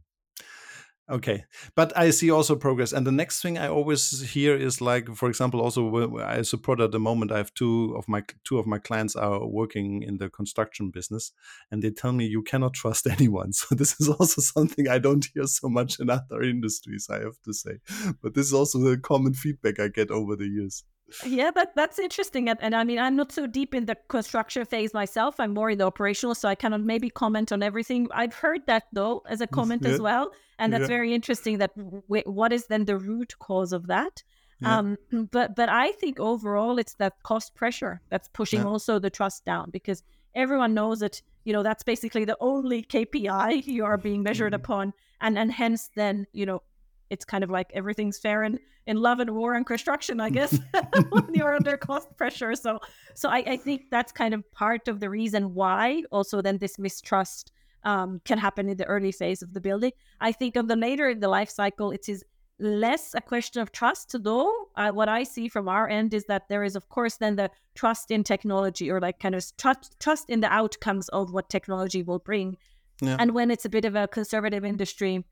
Okay 1.08 1.44
but 1.74 1.92
i 1.96 2.10
see 2.10 2.30
also 2.30 2.54
progress 2.54 2.92
and 2.92 3.04
the 3.04 3.10
next 3.10 3.42
thing 3.42 3.58
i 3.58 3.66
always 3.66 4.30
hear 4.30 4.54
is 4.54 4.80
like 4.80 5.12
for 5.16 5.28
example 5.28 5.60
also 5.60 6.18
i 6.20 6.40
support 6.42 6.80
at 6.80 6.92
the 6.92 7.00
moment 7.00 7.32
i 7.32 7.38
have 7.38 7.52
two 7.54 7.96
of 7.98 8.06
my 8.06 8.22
two 8.44 8.60
of 8.60 8.66
my 8.68 8.78
clients 8.78 9.16
are 9.16 9.44
working 9.44 10.04
in 10.04 10.18
the 10.18 10.30
construction 10.30 10.88
business 10.90 11.32
and 11.68 11.82
they 11.82 11.90
tell 11.90 12.12
me 12.12 12.26
you 12.26 12.42
cannot 12.42 12.74
trust 12.74 13.06
anyone. 13.18 13.52
So 13.52 13.74
this 13.74 14.00
is 14.00 14.08
also 14.08 14.40
something 14.54 14.86
i 14.86 15.00
don't 15.00 15.26
hear 15.34 15.46
so 15.46 15.68
much 15.68 15.98
in 15.98 16.10
other 16.10 16.42
industries 16.42 17.08
i 17.10 17.18
have 17.18 17.40
to 17.44 17.52
say 17.52 17.78
but 18.22 18.34
this 18.34 18.46
is 18.46 18.54
also 18.54 18.78
the 18.78 18.96
common 18.96 19.34
feedback 19.34 19.80
i 19.80 19.88
get 19.88 20.12
over 20.12 20.36
the 20.36 20.46
years 20.46 20.84
yeah, 21.24 21.50
that 21.52 21.74
that's 21.74 21.98
interesting. 21.98 22.48
And, 22.48 22.58
and 22.62 22.74
I 22.74 22.84
mean, 22.84 22.98
I'm 22.98 23.16
not 23.16 23.32
so 23.32 23.46
deep 23.46 23.74
in 23.74 23.86
the 23.86 23.96
construction 24.08 24.64
phase 24.64 24.94
myself. 24.94 25.38
I'm 25.38 25.54
more 25.54 25.70
in 25.70 25.78
the 25.78 25.86
operational, 25.86 26.34
so 26.34 26.48
I 26.48 26.54
cannot 26.54 26.82
maybe 26.82 27.10
comment 27.10 27.52
on 27.52 27.62
everything. 27.62 28.08
I've 28.12 28.34
heard 28.34 28.62
that 28.66 28.84
though 28.92 29.22
as 29.28 29.40
a 29.40 29.46
comment 29.46 29.82
yeah. 29.82 29.90
as 29.90 30.00
well, 30.00 30.30
and 30.58 30.72
that's 30.72 30.82
yeah. 30.82 30.88
very 30.88 31.14
interesting. 31.14 31.58
That 31.58 31.76
w- 31.76 32.24
what 32.24 32.52
is 32.52 32.66
then 32.66 32.84
the 32.84 32.98
root 32.98 33.34
cause 33.38 33.72
of 33.72 33.86
that? 33.88 34.22
Yeah. 34.60 34.78
Um, 34.78 34.96
but 35.30 35.56
but 35.56 35.68
I 35.68 35.92
think 35.92 36.20
overall 36.20 36.78
it's 36.78 36.94
that 36.94 37.22
cost 37.22 37.54
pressure 37.54 38.00
that's 38.10 38.28
pushing 38.28 38.64
also 38.64 38.98
the 38.98 39.10
trust 39.10 39.44
down 39.44 39.70
because 39.70 40.02
everyone 40.34 40.74
knows 40.74 41.00
that 41.00 41.20
you 41.44 41.52
know 41.52 41.62
that's 41.62 41.82
basically 41.82 42.24
the 42.24 42.36
only 42.40 42.82
KPI 42.82 43.66
you 43.66 43.84
are 43.84 43.98
being 43.98 44.22
measured 44.22 44.52
mm-hmm. 44.52 44.62
upon, 44.62 44.92
and 45.20 45.38
and 45.38 45.52
hence 45.52 45.90
then 45.96 46.26
you 46.32 46.46
know 46.46 46.62
it's 47.10 47.24
kind 47.24 47.44
of 47.44 47.50
like 47.50 47.70
everything's 47.74 48.18
fair 48.18 48.42
in, 48.44 48.58
in 48.86 48.96
love 48.96 49.20
and 49.20 49.34
war 49.34 49.54
and 49.54 49.66
construction, 49.66 50.20
I 50.20 50.30
guess, 50.30 50.58
when 51.10 51.34
you're 51.34 51.54
under 51.54 51.76
cost 51.76 52.16
pressure. 52.16 52.54
So, 52.54 52.78
so 53.14 53.28
I, 53.28 53.44
I 53.46 53.56
think 53.56 53.90
that's 53.90 54.12
kind 54.12 54.32
of 54.32 54.50
part 54.52 54.88
of 54.88 55.00
the 55.00 55.10
reason 55.10 55.54
why 55.54 56.04
also 56.10 56.40
then 56.40 56.58
this 56.58 56.78
mistrust 56.78 57.52
um, 57.84 58.20
can 58.24 58.38
happen 58.38 58.68
in 58.68 58.76
the 58.76 58.84
early 58.84 59.12
phase 59.12 59.42
of 59.42 59.52
the 59.52 59.60
building. 59.60 59.92
I 60.20 60.32
think 60.32 60.56
on 60.56 60.66
the 60.66 60.76
later 60.76 61.08
in 61.08 61.20
the 61.20 61.28
life 61.28 61.50
cycle, 61.50 61.90
it 61.90 62.08
is 62.08 62.24
less 62.58 63.14
a 63.14 63.20
question 63.20 63.62
of 63.62 63.72
trust, 63.72 64.14
though. 64.22 64.52
Uh, 64.76 64.90
what 64.90 65.08
I 65.08 65.24
see 65.24 65.48
from 65.48 65.68
our 65.68 65.88
end 65.88 66.14
is 66.14 66.24
that 66.26 66.48
there 66.48 66.62
is, 66.62 66.76
of 66.76 66.88
course, 66.88 67.16
then 67.16 67.36
the 67.36 67.50
trust 67.74 68.10
in 68.10 68.22
technology 68.22 68.90
or 68.90 69.00
like 69.00 69.18
kind 69.18 69.34
of 69.34 69.44
trust 69.56 69.96
trust 69.98 70.28
in 70.28 70.40
the 70.40 70.52
outcomes 70.52 71.08
of 71.08 71.32
what 71.32 71.48
technology 71.48 72.02
will 72.02 72.18
bring. 72.18 72.56
Yeah. 73.00 73.16
And 73.18 73.32
when 73.32 73.50
it's 73.50 73.64
a 73.64 73.70
bit 73.70 73.86
of 73.86 73.96
a 73.96 74.06
conservative 74.08 74.64
industry, 74.64 75.24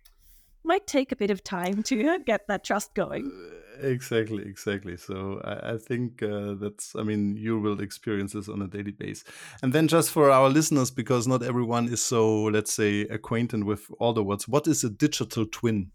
might 0.65 0.87
take 0.87 1.13
a 1.13 1.17
bit 1.17 1.31
of 1.31 1.43
time 1.43 1.83
to 1.85 2.19
get 2.27 2.47
that 2.49 2.65
trust 2.65 2.95
going. 2.95 3.31
Uh, 3.83 3.87
exactly, 3.87 4.45
exactly. 4.45 4.97
So 4.97 5.41
I, 5.45 5.75
I 5.75 5.79
think 5.79 6.23
uh, 6.23 6.55
that's, 6.61 6.95
I 6.97 7.03
mean, 7.03 7.37
you 7.37 7.59
will 7.59 7.81
experience 7.81 8.33
this 8.33 8.49
on 8.49 8.63
a 8.63 8.67
daily 8.67 8.93
basis. 8.93 9.25
And 9.63 9.73
then 9.73 9.89
just 9.89 10.11
for 10.11 10.31
our 10.31 10.49
listeners, 10.49 10.91
because 10.91 11.27
not 11.27 11.43
everyone 11.43 11.89
is 11.89 12.03
so, 12.03 12.45
let's 12.45 12.73
say, 12.73 13.03
acquainted 13.03 13.65
with 13.65 13.87
all 13.99 14.13
the 14.13 14.23
words, 14.23 14.49
what 14.49 14.67
is 14.67 14.85
a 14.85 14.91
digital 14.91 15.47
twin? 15.47 15.91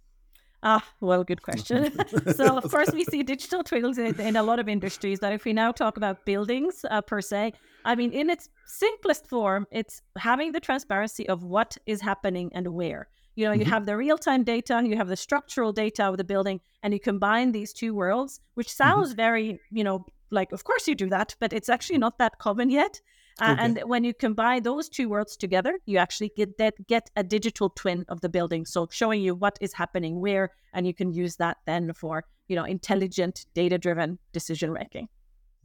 Ah, 0.65 0.83
well, 1.01 1.25
good 1.25 1.41
question. 1.41 1.91
so, 2.35 2.57
of 2.57 2.71
course, 2.71 2.91
we 2.93 3.03
see 3.03 3.21
digital 3.21 3.63
twins 3.63 3.97
in, 3.97 4.19
in, 4.19 4.37
a 4.37 4.43
lot 4.43 4.59
of 4.59 4.69
industries. 4.69 5.19
That 5.19 5.33
if 5.33 5.43
we 5.43 5.51
now 5.51 5.73
talk 5.73 5.97
about 5.97 6.25
buildings 6.25 6.85
uh, 6.89 7.01
per 7.01 7.19
se, 7.19 7.53
I 7.83 7.95
mean, 7.95 8.13
in 8.13 8.29
its 8.29 8.49
simplest 8.65 9.27
form, 9.27 9.67
it's 9.71 10.01
having 10.17 10.53
the 10.53 10.61
transparency 10.61 11.27
of 11.27 11.43
what 11.43 11.77
is 11.85 12.01
happening 12.01 12.49
and 12.53 12.69
where. 12.69 13.09
You 13.35 13.45
know, 13.47 13.53
you 13.53 13.61
mm-hmm. 13.61 13.69
have 13.69 13.85
the 13.85 13.97
real 13.97 14.17
time 14.17 14.43
data, 14.43 14.81
you 14.85 14.95
have 14.95 15.07
the 15.07 15.15
structural 15.15 15.73
data 15.73 16.05
of 16.05 16.17
the 16.17 16.23
building, 16.23 16.61
and 16.83 16.93
you 16.93 16.99
combine 16.99 17.51
these 17.51 17.73
two 17.73 17.93
worlds, 17.93 18.39
which 18.53 18.67
mm-hmm. 18.67 18.83
sounds 18.83 19.09
mm-hmm. 19.09 19.17
very, 19.17 19.59
you 19.71 19.83
know, 19.83 20.05
like, 20.29 20.51
of 20.51 20.63
course 20.63 20.87
you 20.87 20.95
do 20.95 21.09
that, 21.09 21.35
but 21.39 21.53
it's 21.53 21.69
actually 21.69 21.99
not 21.99 22.17
that 22.17 22.37
common 22.39 22.69
yet. 22.69 22.99
Uh, 23.41 23.53
okay. 23.53 23.63
And 23.63 23.79
when 23.85 24.03
you 24.03 24.13
combine 24.13 24.61
those 24.63 24.89
two 24.89 25.09
worlds 25.09 25.35
together, 25.35 25.79
you 25.85 25.97
actually 25.97 26.31
get 26.35 26.57
that 26.59 26.75
get 26.87 27.09
a 27.15 27.23
digital 27.23 27.69
twin 27.69 28.05
of 28.07 28.21
the 28.21 28.29
building, 28.29 28.65
so 28.65 28.87
showing 28.91 29.21
you 29.21 29.33
what 29.33 29.57
is 29.59 29.73
happening 29.73 30.19
where, 30.19 30.51
and 30.73 30.85
you 30.85 30.93
can 30.93 31.11
use 31.11 31.35
that 31.37 31.57
then 31.65 31.93
for 31.93 32.25
you 32.47 32.55
know 32.55 32.63
intelligent, 32.63 33.47
data 33.55 33.79
driven 33.79 34.19
decision 34.33 34.71
making. 34.71 35.07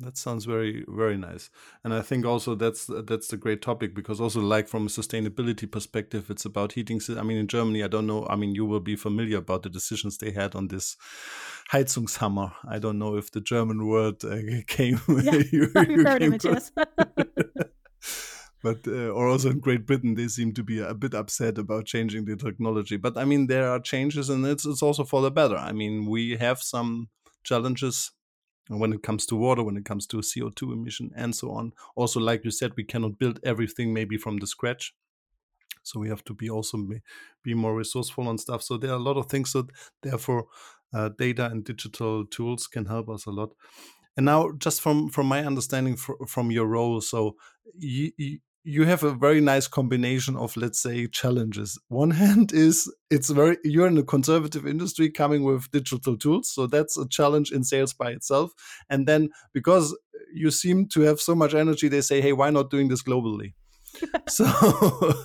That 0.00 0.16
sounds 0.16 0.44
very 0.44 0.84
very 0.86 1.16
nice, 1.16 1.50
and 1.82 1.92
I 1.92 2.02
think 2.02 2.24
also 2.24 2.54
that's 2.54 2.88
that's 3.04 3.32
a 3.32 3.36
great 3.36 3.60
topic 3.60 3.96
because 3.96 4.20
also 4.20 4.40
like 4.40 4.68
from 4.68 4.86
a 4.86 4.88
sustainability 4.88 5.68
perspective, 5.68 6.30
it's 6.30 6.44
about 6.44 6.72
heating. 6.72 7.00
I 7.16 7.24
mean, 7.24 7.36
in 7.36 7.48
Germany, 7.48 7.82
I 7.82 7.88
don't 7.88 8.06
know. 8.06 8.24
I 8.30 8.36
mean, 8.36 8.54
you 8.54 8.64
will 8.64 8.78
be 8.78 8.94
familiar 8.94 9.38
about 9.38 9.64
the 9.64 9.70
decisions 9.70 10.16
they 10.16 10.30
had 10.30 10.54
on 10.54 10.68
this 10.68 10.96
Heizungshammer. 11.72 12.52
I 12.68 12.78
don't 12.78 13.00
know 13.00 13.16
if 13.16 13.32
the 13.32 13.40
German 13.40 13.88
word 13.88 14.24
uh, 14.24 14.36
came. 14.68 15.00
Yeah, 15.08 15.32
you, 15.52 15.72
you 15.88 16.04
heard 16.04 16.22
of 16.22 16.34
it, 16.34 16.44
yes. 16.44 16.70
but 18.62 18.86
uh, 18.86 19.08
or 19.08 19.26
also 19.26 19.50
in 19.50 19.58
Great 19.58 19.84
Britain, 19.84 20.14
they 20.14 20.28
seem 20.28 20.54
to 20.54 20.62
be 20.62 20.78
a 20.78 20.94
bit 20.94 21.12
upset 21.12 21.58
about 21.58 21.86
changing 21.86 22.24
the 22.24 22.36
technology. 22.36 22.98
But 22.98 23.16
I 23.16 23.24
mean, 23.24 23.48
there 23.48 23.68
are 23.68 23.80
changes, 23.80 24.30
and 24.30 24.46
it's 24.46 24.64
it's 24.64 24.82
also 24.82 25.02
for 25.02 25.22
the 25.22 25.32
better. 25.32 25.56
I 25.56 25.72
mean, 25.72 26.06
we 26.06 26.36
have 26.36 26.62
some 26.62 27.08
challenges 27.42 28.12
when 28.68 28.92
it 28.92 29.02
comes 29.02 29.26
to 29.26 29.36
water, 29.36 29.62
when 29.62 29.76
it 29.76 29.84
comes 29.84 30.06
to 30.08 30.22
CO2 30.22 30.72
emission, 30.72 31.10
and 31.16 31.34
so 31.34 31.50
on. 31.50 31.72
Also, 31.96 32.20
like 32.20 32.44
you 32.44 32.50
said, 32.50 32.72
we 32.76 32.84
cannot 32.84 33.18
build 33.18 33.40
everything 33.42 33.92
maybe 33.94 34.16
from 34.18 34.38
the 34.38 34.46
scratch. 34.46 34.94
So 35.82 35.98
we 36.00 36.08
have 36.08 36.24
to 36.24 36.34
be 36.34 36.50
also 36.50 36.78
be 37.42 37.54
more 37.54 37.74
resourceful 37.74 38.28
on 38.28 38.38
stuff. 38.38 38.62
So 38.62 38.76
there 38.76 38.90
are 38.90 38.96
a 38.96 39.02
lot 39.02 39.16
of 39.16 39.26
things 39.26 39.52
that 39.52 39.66
therefore 40.02 40.46
uh, 40.92 41.10
data 41.18 41.46
and 41.46 41.64
digital 41.64 42.26
tools 42.26 42.66
can 42.66 42.86
help 42.86 43.08
us 43.08 43.26
a 43.26 43.30
lot. 43.30 43.50
And 44.16 44.26
now, 44.26 44.50
just 44.58 44.80
from 44.80 45.08
from 45.10 45.26
my 45.26 45.44
understanding 45.44 45.96
fr- 45.96 46.24
from 46.26 46.50
your 46.50 46.66
role, 46.66 47.00
so 47.00 47.36
you, 47.78 48.10
you 48.16 48.38
you 48.68 48.84
have 48.84 49.02
a 49.02 49.14
very 49.14 49.40
nice 49.40 49.66
combination 49.66 50.36
of 50.36 50.54
let's 50.54 50.82
say 50.82 51.06
challenges. 51.06 51.78
One 51.88 52.10
hand 52.10 52.52
is 52.66 52.92
it's 53.10 53.30
very 53.30 53.56
you're 53.64 53.86
in 53.86 53.96
a 53.96 54.02
conservative 54.02 54.66
industry 54.66 55.10
coming 55.10 55.42
with 55.42 55.70
digital 55.70 56.18
tools 56.18 56.50
so 56.50 56.66
that's 56.66 56.98
a 56.98 57.08
challenge 57.08 57.50
in 57.50 57.64
sales 57.64 57.94
by 57.94 58.10
itself. 58.10 58.52
And 58.90 59.08
then 59.08 59.30
because 59.54 59.96
you 60.34 60.50
seem 60.50 60.86
to 60.88 61.00
have 61.02 61.18
so 61.18 61.34
much 61.34 61.54
energy 61.54 61.88
they 61.88 62.02
say 62.02 62.20
hey 62.20 62.34
why 62.34 62.50
not 62.50 62.70
doing 62.70 62.88
this 62.88 63.02
globally? 63.02 63.54
So 64.28 64.44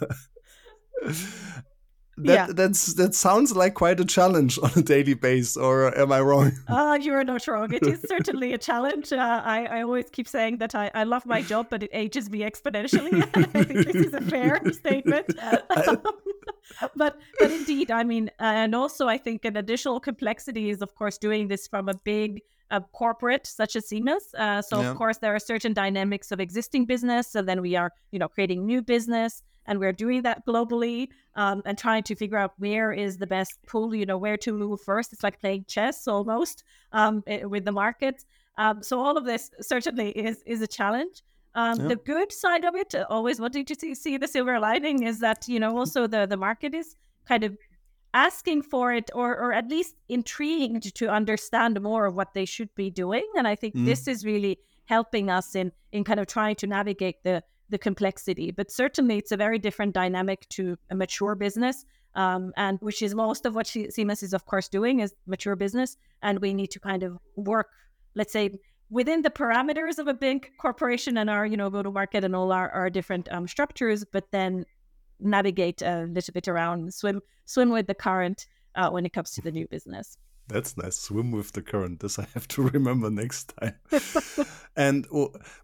that 2.17 2.33
yeah. 2.33 2.47
that's 2.53 2.93
that 2.93 3.15
sounds 3.15 3.55
like 3.55 3.73
quite 3.73 3.99
a 3.99 4.05
challenge 4.05 4.59
on 4.61 4.71
a 4.75 4.81
daily 4.81 5.15
basis 5.15 5.57
or 5.57 5.97
am 5.97 6.11
i 6.11 6.21
wrong? 6.21 6.51
Uh, 6.67 6.97
you're 7.01 7.23
not 7.23 7.47
wrong. 7.47 7.73
It 7.73 7.87
is 7.87 8.01
certainly 8.07 8.53
a 8.53 8.57
challenge. 8.57 9.11
Uh, 9.11 9.41
I, 9.43 9.65
I 9.65 9.81
always 9.81 10.09
keep 10.11 10.27
saying 10.27 10.57
that 10.57 10.75
I, 10.75 10.91
I 10.93 11.03
love 11.03 11.25
my 11.25 11.41
job 11.41 11.67
but 11.69 11.83
it 11.83 11.89
ages 11.93 12.29
me 12.29 12.39
exponentially. 12.39 13.23
I 13.55 13.63
think 13.63 13.85
this 13.85 14.07
is 14.07 14.13
a 14.13 14.21
fair 14.21 14.61
statement. 14.71 15.27
But 16.95 17.19
but 17.39 17.51
indeed 17.51 17.91
i 17.91 18.03
mean 18.03 18.31
and 18.39 18.73
also 18.73 19.07
i 19.07 19.17
think 19.17 19.43
an 19.45 19.57
additional 19.57 19.99
complexity 19.99 20.69
is 20.69 20.81
of 20.81 20.95
course 20.95 21.17
doing 21.17 21.47
this 21.49 21.67
from 21.67 21.89
a 21.89 21.93
big 21.93 22.41
a 22.73 22.81
corporate 22.81 23.45
such 23.45 23.75
as 23.75 23.87
Siemens. 23.87 24.25
Uh, 24.37 24.61
so 24.61 24.81
yeah. 24.81 24.89
of 24.89 24.97
course 24.97 25.17
there 25.19 25.33
are 25.35 25.39
certain 25.39 25.73
dynamics 25.73 26.31
of 26.31 26.39
existing 26.39 26.85
business, 26.85 27.35
and 27.35 27.47
then 27.47 27.61
we 27.61 27.75
are 27.75 27.91
you 28.11 28.19
know 28.19 28.27
creating 28.27 28.65
new 28.65 28.81
business 28.81 29.43
and 29.65 29.79
we're 29.79 29.93
doing 29.93 30.21
that 30.23 30.45
globally 30.45 31.09
um, 31.35 31.61
and 31.65 31.77
trying 31.77 32.03
to 32.03 32.15
figure 32.15 32.37
out 32.37 32.53
where 32.57 32.91
is 32.91 33.17
the 33.17 33.27
best 33.27 33.57
pool 33.67 33.95
you 33.95 34.05
know 34.05 34.17
where 34.17 34.37
to 34.37 34.51
move 34.53 34.81
first 34.81 35.13
it's 35.13 35.23
like 35.23 35.39
playing 35.39 35.65
chess 35.67 36.07
almost 36.07 36.63
um, 36.91 37.23
eh, 37.27 37.43
with 37.43 37.65
the 37.65 37.71
market 37.71 38.23
um, 38.57 38.83
so 38.83 38.99
all 38.99 39.17
of 39.17 39.25
this 39.25 39.49
certainly 39.61 40.09
is 40.11 40.43
is 40.45 40.61
a 40.61 40.67
challenge 40.67 41.23
um, 41.55 41.79
yeah. 41.79 41.87
the 41.89 41.95
good 41.95 42.31
side 42.31 42.65
of 42.65 42.75
it 42.75 42.93
always 43.09 43.39
wanting 43.39 43.65
to 43.65 43.75
see, 43.75 43.93
see 43.93 44.17
the 44.17 44.27
silver 44.27 44.59
lining 44.59 45.03
is 45.03 45.19
that 45.19 45.47
you 45.47 45.59
know 45.59 45.77
also 45.77 46.07
the 46.07 46.25
the 46.25 46.37
market 46.37 46.73
is 46.73 46.95
kind 47.25 47.43
of 47.43 47.57
asking 48.13 48.61
for 48.61 48.93
it 48.93 49.09
or 49.13 49.37
or 49.37 49.53
at 49.53 49.67
least 49.69 49.95
intrigued 50.07 50.93
to 50.95 51.09
understand 51.09 51.79
more 51.81 52.05
of 52.05 52.15
what 52.15 52.33
they 52.33 52.45
should 52.45 52.73
be 52.75 52.89
doing 52.89 53.25
and 53.35 53.47
i 53.47 53.55
think 53.55 53.75
mm. 53.75 53.85
this 53.85 54.07
is 54.07 54.23
really 54.23 54.59
helping 54.85 55.29
us 55.29 55.55
in 55.55 55.71
in 55.91 56.03
kind 56.03 56.19
of 56.19 56.27
trying 56.27 56.55
to 56.55 56.67
navigate 56.67 57.23
the 57.23 57.43
the 57.73 57.77
complexity. 57.77 58.51
But 58.51 58.71
certainly, 58.71 59.17
it's 59.17 59.31
a 59.31 59.37
very 59.37 59.59
different 59.59 59.93
dynamic 59.93 60.47
to 60.49 60.77
a 60.89 60.95
mature 60.95 61.35
business, 61.35 61.85
um, 62.15 62.53
and 62.55 62.77
which 62.81 63.01
is 63.01 63.15
most 63.15 63.45
of 63.45 63.55
what 63.55 63.67
Siemens 63.67 64.23
is, 64.23 64.33
of 64.33 64.45
course, 64.45 64.69
doing 64.69 64.99
is 64.99 65.13
mature 65.25 65.55
business. 65.55 65.97
And 66.21 66.39
we 66.39 66.53
need 66.53 66.71
to 66.71 66.79
kind 66.79 67.03
of 67.03 67.17
work, 67.35 67.69
let's 68.15 68.31
say, 68.31 68.59
within 68.89 69.23
the 69.23 69.31
parameters 69.31 69.97
of 69.97 70.07
a 70.07 70.13
big 70.13 70.51
corporation 70.61 71.17
and 71.17 71.29
our, 71.29 71.45
you 71.45 71.57
know, 71.57 71.69
go 71.69 71.81
to 71.81 71.91
market 71.91 72.23
and 72.23 72.35
all 72.35 72.51
our, 72.51 72.69
our 72.69 72.89
different 72.89 73.27
um, 73.31 73.47
structures, 73.47 74.05
but 74.05 74.25
then 74.31 74.65
navigate 75.23 75.81
a 75.81 76.07
little 76.09 76.33
bit 76.33 76.47
around, 76.47 76.93
swim, 76.93 77.21
swim 77.45 77.69
with 77.69 77.87
the 77.87 77.95
current 77.95 78.47
uh, 78.75 78.89
when 78.89 79.05
it 79.05 79.13
comes 79.13 79.31
to 79.31 79.41
the 79.41 79.51
new 79.51 79.67
business. 79.67 80.17
That's 80.47 80.75
nice. 80.75 80.97
Swim 80.97 81.31
with 81.31 81.53
the 81.53 81.61
current. 81.61 82.01
This 82.01 82.19
I 82.19 82.27
have 82.33 82.47
to 82.49 82.63
remember 82.73 83.09
next 83.09 83.53
time. 83.57 83.75
and 84.75 85.07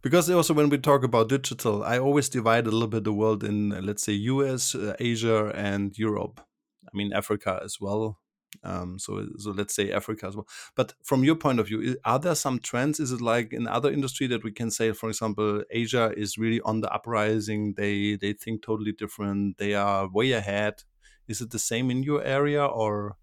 because 0.02 0.30
also 0.30 0.54
when 0.54 0.70
we 0.70 0.78
talk 0.78 1.04
about 1.04 1.30
digital, 1.30 1.84
I 1.84 2.00
always 2.00 2.30
divide 2.30 2.66
a 2.66 2.72
little 2.72 2.88
bit 2.88 3.04
the 3.04 3.14
world 3.14 3.44
in, 3.44 3.70
let's 3.86 4.04
say, 4.04 4.14
US, 4.14 4.76
uh, 4.76 4.96
Asia, 5.00 5.52
and 5.54 5.98
Europe. 5.98 6.42
I 6.86 6.96
mean, 6.96 7.12
Africa 7.14 7.60
as 7.64 7.80
well. 7.82 8.19
Um, 8.64 9.00
so, 9.00 9.26
so 9.38 9.52
let's 9.52 9.74
say 9.74 9.92
Africa 9.92 10.28
as 10.28 10.36
well. 10.36 10.48
But 10.76 10.94
from 11.04 11.24
your 11.24 11.36
point 11.36 11.60
of 11.60 11.68
view, 11.68 11.98
are 12.04 12.20
there 12.20 12.36
some 12.36 12.60
trends? 12.60 13.00
Is 13.00 13.12
it 13.12 13.22
like 13.22 13.54
in 13.54 13.68
other 13.68 13.92
industry 13.92 14.28
that 14.28 14.44
we 14.44 14.52
can 14.52 14.72
say, 14.72 14.92
for 14.92 15.10
example, 15.10 15.64
Asia 15.70 16.12
is 16.16 16.38
really 16.38 16.62
on 16.62 16.82
the 16.82 16.92
uprising? 16.92 17.74
They 17.78 18.16
they 18.16 18.34
think 18.34 18.64
totally 18.64 18.92
different. 18.92 19.58
They 19.58 19.76
are 19.76 20.10
way 20.10 20.32
ahead. 20.32 20.84
Is 21.28 21.42
it 21.42 21.52
the 21.52 21.60
same 21.60 21.92
in 21.92 22.04
your 22.04 22.24
area 22.24 22.66
or? 22.66 23.18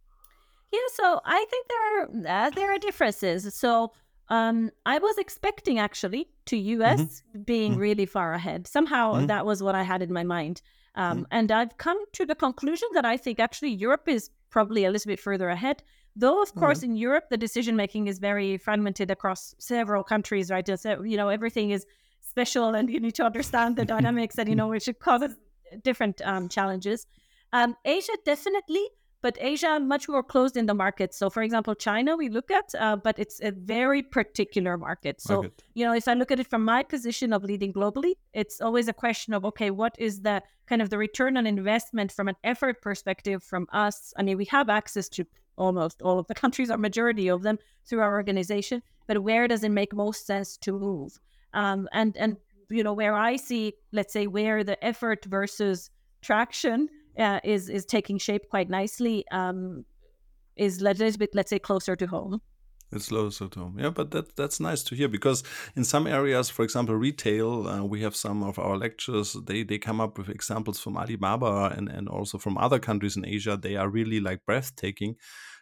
Yeah, 0.72 0.80
so 0.92 1.20
I 1.24 1.44
think 1.50 1.66
there 1.68 2.00
are 2.00 2.46
uh, 2.46 2.50
there 2.50 2.72
are 2.74 2.78
differences. 2.78 3.54
So 3.54 3.92
um, 4.28 4.70
I 4.84 4.98
was 4.98 5.18
expecting 5.18 5.78
actually 5.78 6.28
to 6.46 6.56
US 6.56 7.00
mm-hmm. 7.00 7.42
being 7.42 7.72
mm-hmm. 7.72 7.80
really 7.80 8.06
far 8.06 8.32
ahead. 8.32 8.66
Somehow 8.66 9.14
mm-hmm. 9.14 9.26
that 9.26 9.46
was 9.46 9.62
what 9.62 9.74
I 9.74 9.82
had 9.82 10.02
in 10.02 10.12
my 10.12 10.24
mind. 10.24 10.62
Um, 10.94 11.18
mm-hmm. 11.18 11.24
and 11.30 11.52
I've 11.52 11.76
come 11.76 11.98
to 12.14 12.24
the 12.24 12.34
conclusion 12.34 12.88
that 12.94 13.04
I 13.04 13.16
think 13.16 13.38
actually 13.38 13.70
Europe 13.70 14.08
is 14.08 14.30
probably 14.56 14.86
a 14.86 14.90
little 14.90 15.10
bit 15.10 15.20
further 15.20 15.50
ahead. 15.50 15.82
Though, 16.24 16.40
of 16.40 16.54
course, 16.54 16.78
mm-hmm. 16.78 16.92
in 16.92 16.96
Europe, 16.96 17.24
the 17.28 17.36
decision 17.36 17.76
making 17.76 18.06
is 18.06 18.18
very 18.18 18.56
fragmented 18.56 19.10
across 19.10 19.54
several 19.58 20.02
countries, 20.02 20.50
right? 20.50 20.66
So, 20.80 21.02
you 21.02 21.18
know, 21.18 21.28
everything 21.28 21.72
is 21.72 21.84
special 22.22 22.74
and 22.74 22.88
you 22.88 22.98
need 22.98 23.16
to 23.16 23.24
understand 23.30 23.76
the 23.76 23.84
dynamics 23.94 24.38
and, 24.38 24.48
you 24.48 24.56
know, 24.56 24.68
which 24.68 24.88
causes 24.98 25.36
different 25.84 26.22
um, 26.24 26.48
challenges. 26.48 27.06
Um, 27.52 27.76
Asia 27.84 28.16
definitely 28.24 28.84
but 29.22 29.36
Asia 29.40 29.80
much 29.80 30.08
more 30.08 30.22
closed 30.22 30.56
in 30.56 30.66
the 30.66 30.74
market. 30.74 31.14
So, 31.14 31.30
for 31.30 31.42
example, 31.42 31.74
China 31.74 32.16
we 32.16 32.28
look 32.28 32.50
at, 32.50 32.74
uh, 32.78 32.96
but 32.96 33.18
it's 33.18 33.40
a 33.42 33.50
very 33.50 34.02
particular 34.02 34.76
market. 34.76 35.20
So, 35.20 35.36
market. 35.36 35.62
you 35.74 35.84
know, 35.84 35.92
if 35.92 36.06
I 36.08 36.14
look 36.14 36.30
at 36.30 36.40
it 36.40 36.46
from 36.46 36.64
my 36.64 36.82
position 36.82 37.32
of 37.32 37.42
leading 37.42 37.72
globally, 37.72 38.14
it's 38.32 38.60
always 38.60 38.88
a 38.88 38.92
question 38.92 39.34
of 39.34 39.44
okay, 39.44 39.70
what 39.70 39.94
is 39.98 40.22
the 40.22 40.42
kind 40.66 40.82
of 40.82 40.90
the 40.90 40.98
return 40.98 41.36
on 41.36 41.46
investment 41.46 42.12
from 42.12 42.28
an 42.28 42.36
effort 42.44 42.82
perspective 42.82 43.42
from 43.42 43.66
us? 43.72 44.12
I 44.16 44.22
mean, 44.22 44.36
we 44.36 44.44
have 44.46 44.68
access 44.68 45.08
to 45.10 45.26
almost 45.56 46.02
all 46.02 46.18
of 46.18 46.26
the 46.26 46.34
countries, 46.42 46.70
or 46.70 46.78
majority 46.78 47.28
of 47.28 47.42
them, 47.42 47.58
through 47.86 48.00
our 48.00 48.14
organization. 48.14 48.82
But 49.06 49.22
where 49.22 49.48
does 49.48 49.64
it 49.64 49.70
make 49.70 49.94
most 49.94 50.26
sense 50.26 50.56
to 50.58 50.72
move? 50.72 51.18
Um, 51.54 51.88
and 51.92 52.16
and 52.16 52.36
you 52.68 52.82
know, 52.82 52.92
where 52.92 53.14
I 53.14 53.36
see, 53.36 53.74
let's 53.92 54.12
say, 54.12 54.26
where 54.26 54.64
the 54.64 54.82
effort 54.84 55.24
versus 55.24 55.90
traction 56.20 56.88
uh, 57.18 57.40
is 57.44 57.68
is 57.68 57.84
taking 57.84 58.18
shape 58.18 58.48
quite 58.48 58.68
nicely 58.68 59.24
um, 59.30 59.84
is 60.56 60.80
a 60.80 60.84
little 60.84 61.18
bit, 61.18 61.34
let's 61.34 61.50
say, 61.50 61.58
closer 61.58 61.96
to 61.96 62.06
home. 62.06 62.40
It's 62.92 63.08
closer 63.08 63.48
to 63.48 63.58
home, 63.60 63.78
yeah. 63.80 63.90
But 63.90 64.12
that 64.12 64.36
that's 64.36 64.60
nice 64.60 64.84
to 64.84 64.94
hear 64.94 65.08
because 65.08 65.42
in 65.74 65.84
some 65.84 66.06
areas, 66.06 66.50
for 66.50 66.62
example, 66.62 66.94
retail, 66.94 67.66
uh, 67.66 67.84
we 67.84 68.02
have 68.02 68.14
some 68.14 68.44
of 68.44 68.58
our 68.58 68.76
lectures. 68.76 69.32
They 69.32 69.64
they 69.64 69.78
come 69.78 70.00
up 70.00 70.16
with 70.18 70.28
examples 70.28 70.78
from 70.78 70.96
Alibaba 70.96 71.74
and 71.76 71.88
and 71.88 72.08
also 72.08 72.38
from 72.38 72.56
other 72.58 72.78
countries 72.78 73.16
in 73.16 73.26
Asia. 73.26 73.58
They 73.60 73.76
are 73.76 73.88
really 73.88 74.20
like 74.20 74.46
breathtaking 74.46 75.16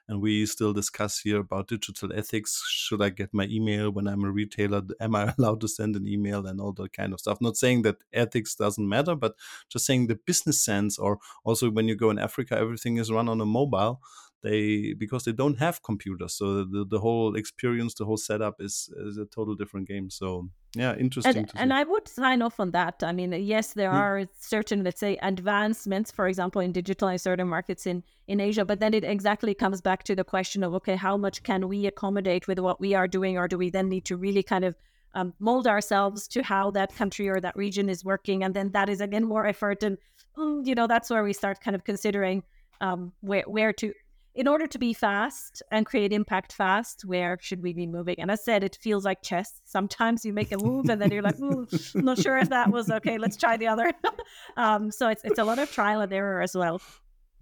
and 0.08 0.20
we 0.20 0.44
still 0.44 0.72
discuss 0.72 1.20
here 1.20 1.40
about 1.40 1.68
digital 1.68 2.12
ethics. 2.12 2.62
Should 2.68 3.00
I 3.00 3.08
get 3.08 3.32
my 3.32 3.44
email 3.44 3.90
when 3.90 4.06
I'm 4.06 4.24
a 4.24 4.30
retailer? 4.30 4.82
Am 5.00 5.14
I 5.14 5.32
allowed 5.38 5.60
to 5.62 5.68
send 5.68 5.96
an 5.96 6.06
email 6.06 6.46
and 6.46 6.60
all 6.60 6.72
that 6.74 6.92
kind 6.92 7.12
of 7.12 7.20
stuff? 7.20 7.38
Not 7.40 7.56
saying 7.56 7.82
that 7.82 7.96
ethics 8.12 8.54
doesn't 8.54 8.88
matter, 8.88 9.14
but 9.14 9.34
just 9.70 9.86
saying 9.86 10.06
the 10.06 10.16
business 10.16 10.62
sense, 10.62 10.98
or 10.98 11.18
also 11.44 11.70
when 11.70 11.88
you 11.88 11.96
go 11.96 12.10
in 12.10 12.18
Africa, 12.18 12.56
everything 12.58 12.98
is 12.98 13.10
run 13.10 13.28
on 13.28 13.40
a 13.40 13.46
mobile 13.46 14.00
they 14.44 14.92
because 14.92 15.24
they 15.24 15.32
don't 15.32 15.58
have 15.58 15.82
computers 15.82 16.34
so 16.34 16.64
the, 16.64 16.84
the 16.88 17.00
whole 17.00 17.34
experience 17.34 17.94
the 17.94 18.04
whole 18.04 18.18
setup 18.18 18.56
is 18.60 18.90
is 19.06 19.16
a 19.16 19.24
total 19.24 19.54
different 19.54 19.88
game. 19.88 20.10
So 20.10 20.48
yeah 20.76 20.94
interesting 20.96 21.36
and, 21.36 21.52
and 21.54 21.72
i 21.72 21.84
would 21.84 22.08
sign 22.08 22.42
off 22.42 22.58
on 22.58 22.72
that. 22.72 22.96
I 23.02 23.12
mean 23.12 23.32
yes 23.32 23.74
there 23.74 23.90
hmm. 23.90 23.96
are 23.96 24.24
certain 24.38 24.84
let's 24.84 25.00
say 25.00 25.16
advancements 25.22 26.10
for 26.10 26.28
example 26.28 26.60
in 26.60 26.72
digital 26.72 27.08
digitalizing 27.08 27.20
certain 27.20 27.48
markets 27.48 27.86
in 27.86 28.02
in 28.28 28.40
asia 28.40 28.64
but 28.64 28.78
then 28.80 28.92
it 28.94 29.04
exactly 29.04 29.54
comes 29.54 29.80
back 29.80 30.02
to 30.04 30.14
the 30.14 30.24
question 30.24 30.62
of 30.62 30.74
okay 30.74 30.96
how 30.96 31.16
much 31.16 31.42
can 31.42 31.68
we 31.68 31.86
accommodate 31.86 32.46
with 32.46 32.58
what 32.58 32.80
we 32.80 32.94
are 32.94 33.08
doing 33.08 33.38
or 33.38 33.48
do 33.48 33.56
we 33.58 33.70
then 33.70 33.88
need 33.88 34.04
to 34.04 34.16
really 34.16 34.42
kind 34.42 34.64
of 34.64 34.74
um, 35.14 35.32
mold 35.38 35.66
ourselves 35.66 36.28
to 36.28 36.42
how 36.42 36.70
that 36.72 36.94
country 36.94 37.28
or 37.28 37.40
that 37.40 37.56
region 37.56 37.88
is 37.88 38.04
working? 38.04 38.42
And 38.42 38.52
then 38.52 38.72
that 38.72 38.88
is 38.88 39.00
again 39.00 39.24
more 39.24 39.46
effort 39.46 39.82
and 39.82 39.96
mm, 40.36 40.66
you 40.66 40.74
know 40.74 40.86
that's 40.86 41.08
where 41.10 41.24
we 41.24 41.32
start 41.32 41.60
kind 41.60 41.74
of 41.74 41.84
considering 41.84 42.42
um, 42.80 43.12
where 43.20 43.44
where 43.46 43.72
to 43.72 43.92
in 44.34 44.48
order 44.48 44.66
to 44.66 44.78
be 44.78 44.92
fast 44.92 45.62
and 45.70 45.86
create 45.86 46.12
impact 46.12 46.52
fast, 46.52 47.04
where 47.04 47.38
should 47.40 47.62
we 47.62 47.72
be 47.72 47.86
moving? 47.86 48.16
And 48.18 48.32
I 48.32 48.34
said, 48.34 48.64
it 48.64 48.76
feels 48.80 49.04
like 49.04 49.22
chess. 49.22 49.60
Sometimes 49.64 50.24
you 50.24 50.32
make 50.32 50.50
a 50.50 50.58
move 50.58 50.88
and 50.88 51.00
then 51.00 51.12
you're 51.12 51.22
like, 51.22 51.40
I'm 51.40 51.68
not 51.94 52.18
sure 52.18 52.38
if 52.38 52.48
that 52.48 52.70
was 52.70 52.90
okay. 52.90 53.18
Let's 53.18 53.36
try 53.36 53.56
the 53.56 53.68
other. 53.68 53.92
um, 54.56 54.90
so 54.90 55.08
it's, 55.08 55.22
it's 55.24 55.38
a 55.38 55.44
lot 55.44 55.58
of 55.58 55.70
trial 55.70 56.00
and 56.00 56.12
error 56.12 56.42
as 56.42 56.54
well. 56.56 56.80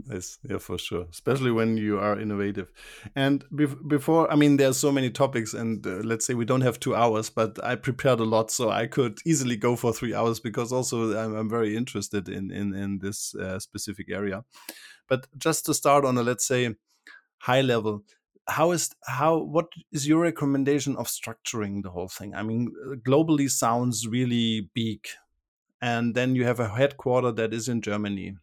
Nice, 0.06 0.38
yeah, 0.48 0.58
for 0.58 0.78
sure. 0.78 1.06
Especially 1.10 1.50
when 1.52 1.76
you 1.76 1.98
are 1.98 2.18
innovative. 2.18 2.72
And 3.14 3.44
before, 3.86 4.30
I 4.32 4.36
mean, 4.36 4.56
there's 4.56 4.76
so 4.76 4.90
many 4.90 5.10
topics, 5.10 5.54
and 5.54 5.86
uh, 5.86 6.00
let's 6.02 6.26
say 6.26 6.34
we 6.34 6.44
don't 6.44 6.62
have 6.62 6.80
two 6.80 6.94
hours, 6.94 7.30
but 7.30 7.62
I 7.62 7.76
prepared 7.76 8.18
a 8.18 8.24
lot, 8.24 8.50
so 8.50 8.70
I 8.70 8.86
could 8.86 9.18
easily 9.24 9.56
go 9.56 9.76
for 9.76 9.92
three 9.92 10.14
hours 10.14 10.40
because 10.40 10.72
also 10.72 11.16
I'm, 11.16 11.34
I'm 11.36 11.48
very 11.48 11.76
interested 11.76 12.28
in 12.28 12.50
in 12.50 12.74
in 12.74 12.98
this 12.98 13.34
uh, 13.34 13.60
specific 13.60 14.10
area. 14.10 14.44
But 15.08 15.26
just 15.38 15.66
to 15.66 15.74
start 15.74 16.04
on 16.04 16.18
a 16.18 16.22
let's 16.22 16.46
say 16.46 16.74
high 17.38 17.60
level, 17.60 18.02
how 18.48 18.72
is 18.72 18.90
how 19.06 19.38
what 19.38 19.68
is 19.92 20.08
your 20.08 20.20
recommendation 20.20 20.96
of 20.96 21.06
structuring 21.06 21.82
the 21.82 21.90
whole 21.90 22.08
thing? 22.08 22.34
I 22.34 22.42
mean, 22.42 22.72
uh, 22.86 22.96
globally 22.96 23.48
sounds 23.50 24.08
really 24.08 24.70
big, 24.74 25.06
and 25.80 26.14
then 26.14 26.34
you 26.34 26.44
have 26.44 26.60
a 26.60 26.68
headquarter 26.70 27.30
that 27.32 27.54
is 27.54 27.68
in 27.68 27.82
Germany 27.82 28.36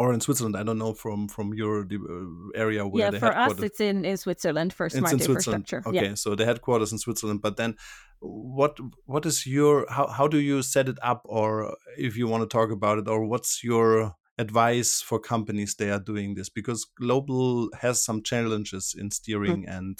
or 0.00 0.14
in 0.14 0.20
Switzerland. 0.20 0.56
I 0.56 0.62
don't 0.62 0.78
know 0.78 0.94
from 0.94 1.28
from 1.28 1.52
your 1.52 1.82
uh, 1.82 2.58
area 2.64 2.86
where 2.86 3.04
yeah, 3.04 3.10
the 3.10 3.20
for 3.20 3.36
us 3.36 3.60
it's 3.60 3.80
in, 3.80 4.06
in 4.06 4.16
Switzerland 4.16 4.72
for 4.72 4.88
smart 4.88 5.12
infrastructure. 5.12 5.82
Okay, 5.84 6.06
yeah. 6.06 6.14
so 6.14 6.34
the 6.34 6.46
headquarters 6.46 6.90
in 6.90 6.98
Switzerland, 6.98 7.42
but 7.42 7.58
then 7.58 7.76
what 8.20 8.78
what 9.04 9.26
is 9.26 9.46
your 9.46 9.84
how 9.90 10.06
how 10.06 10.26
do 10.26 10.38
you 10.38 10.62
set 10.62 10.88
it 10.88 10.96
up, 11.02 11.20
or 11.26 11.76
if 11.98 12.16
you 12.16 12.26
want 12.26 12.42
to 12.42 12.48
talk 12.48 12.70
about 12.70 12.96
it, 12.98 13.08
or 13.08 13.26
what's 13.26 13.62
your 13.62 14.16
advice 14.38 15.02
for 15.02 15.18
companies 15.18 15.74
they 15.74 15.90
are 15.90 16.00
doing 16.00 16.34
this 16.34 16.48
because 16.48 16.86
global 16.98 17.68
has 17.82 18.02
some 18.02 18.22
challenges 18.22 18.94
in 18.98 19.10
steering 19.10 19.64
mm. 19.64 19.76
and 19.76 19.98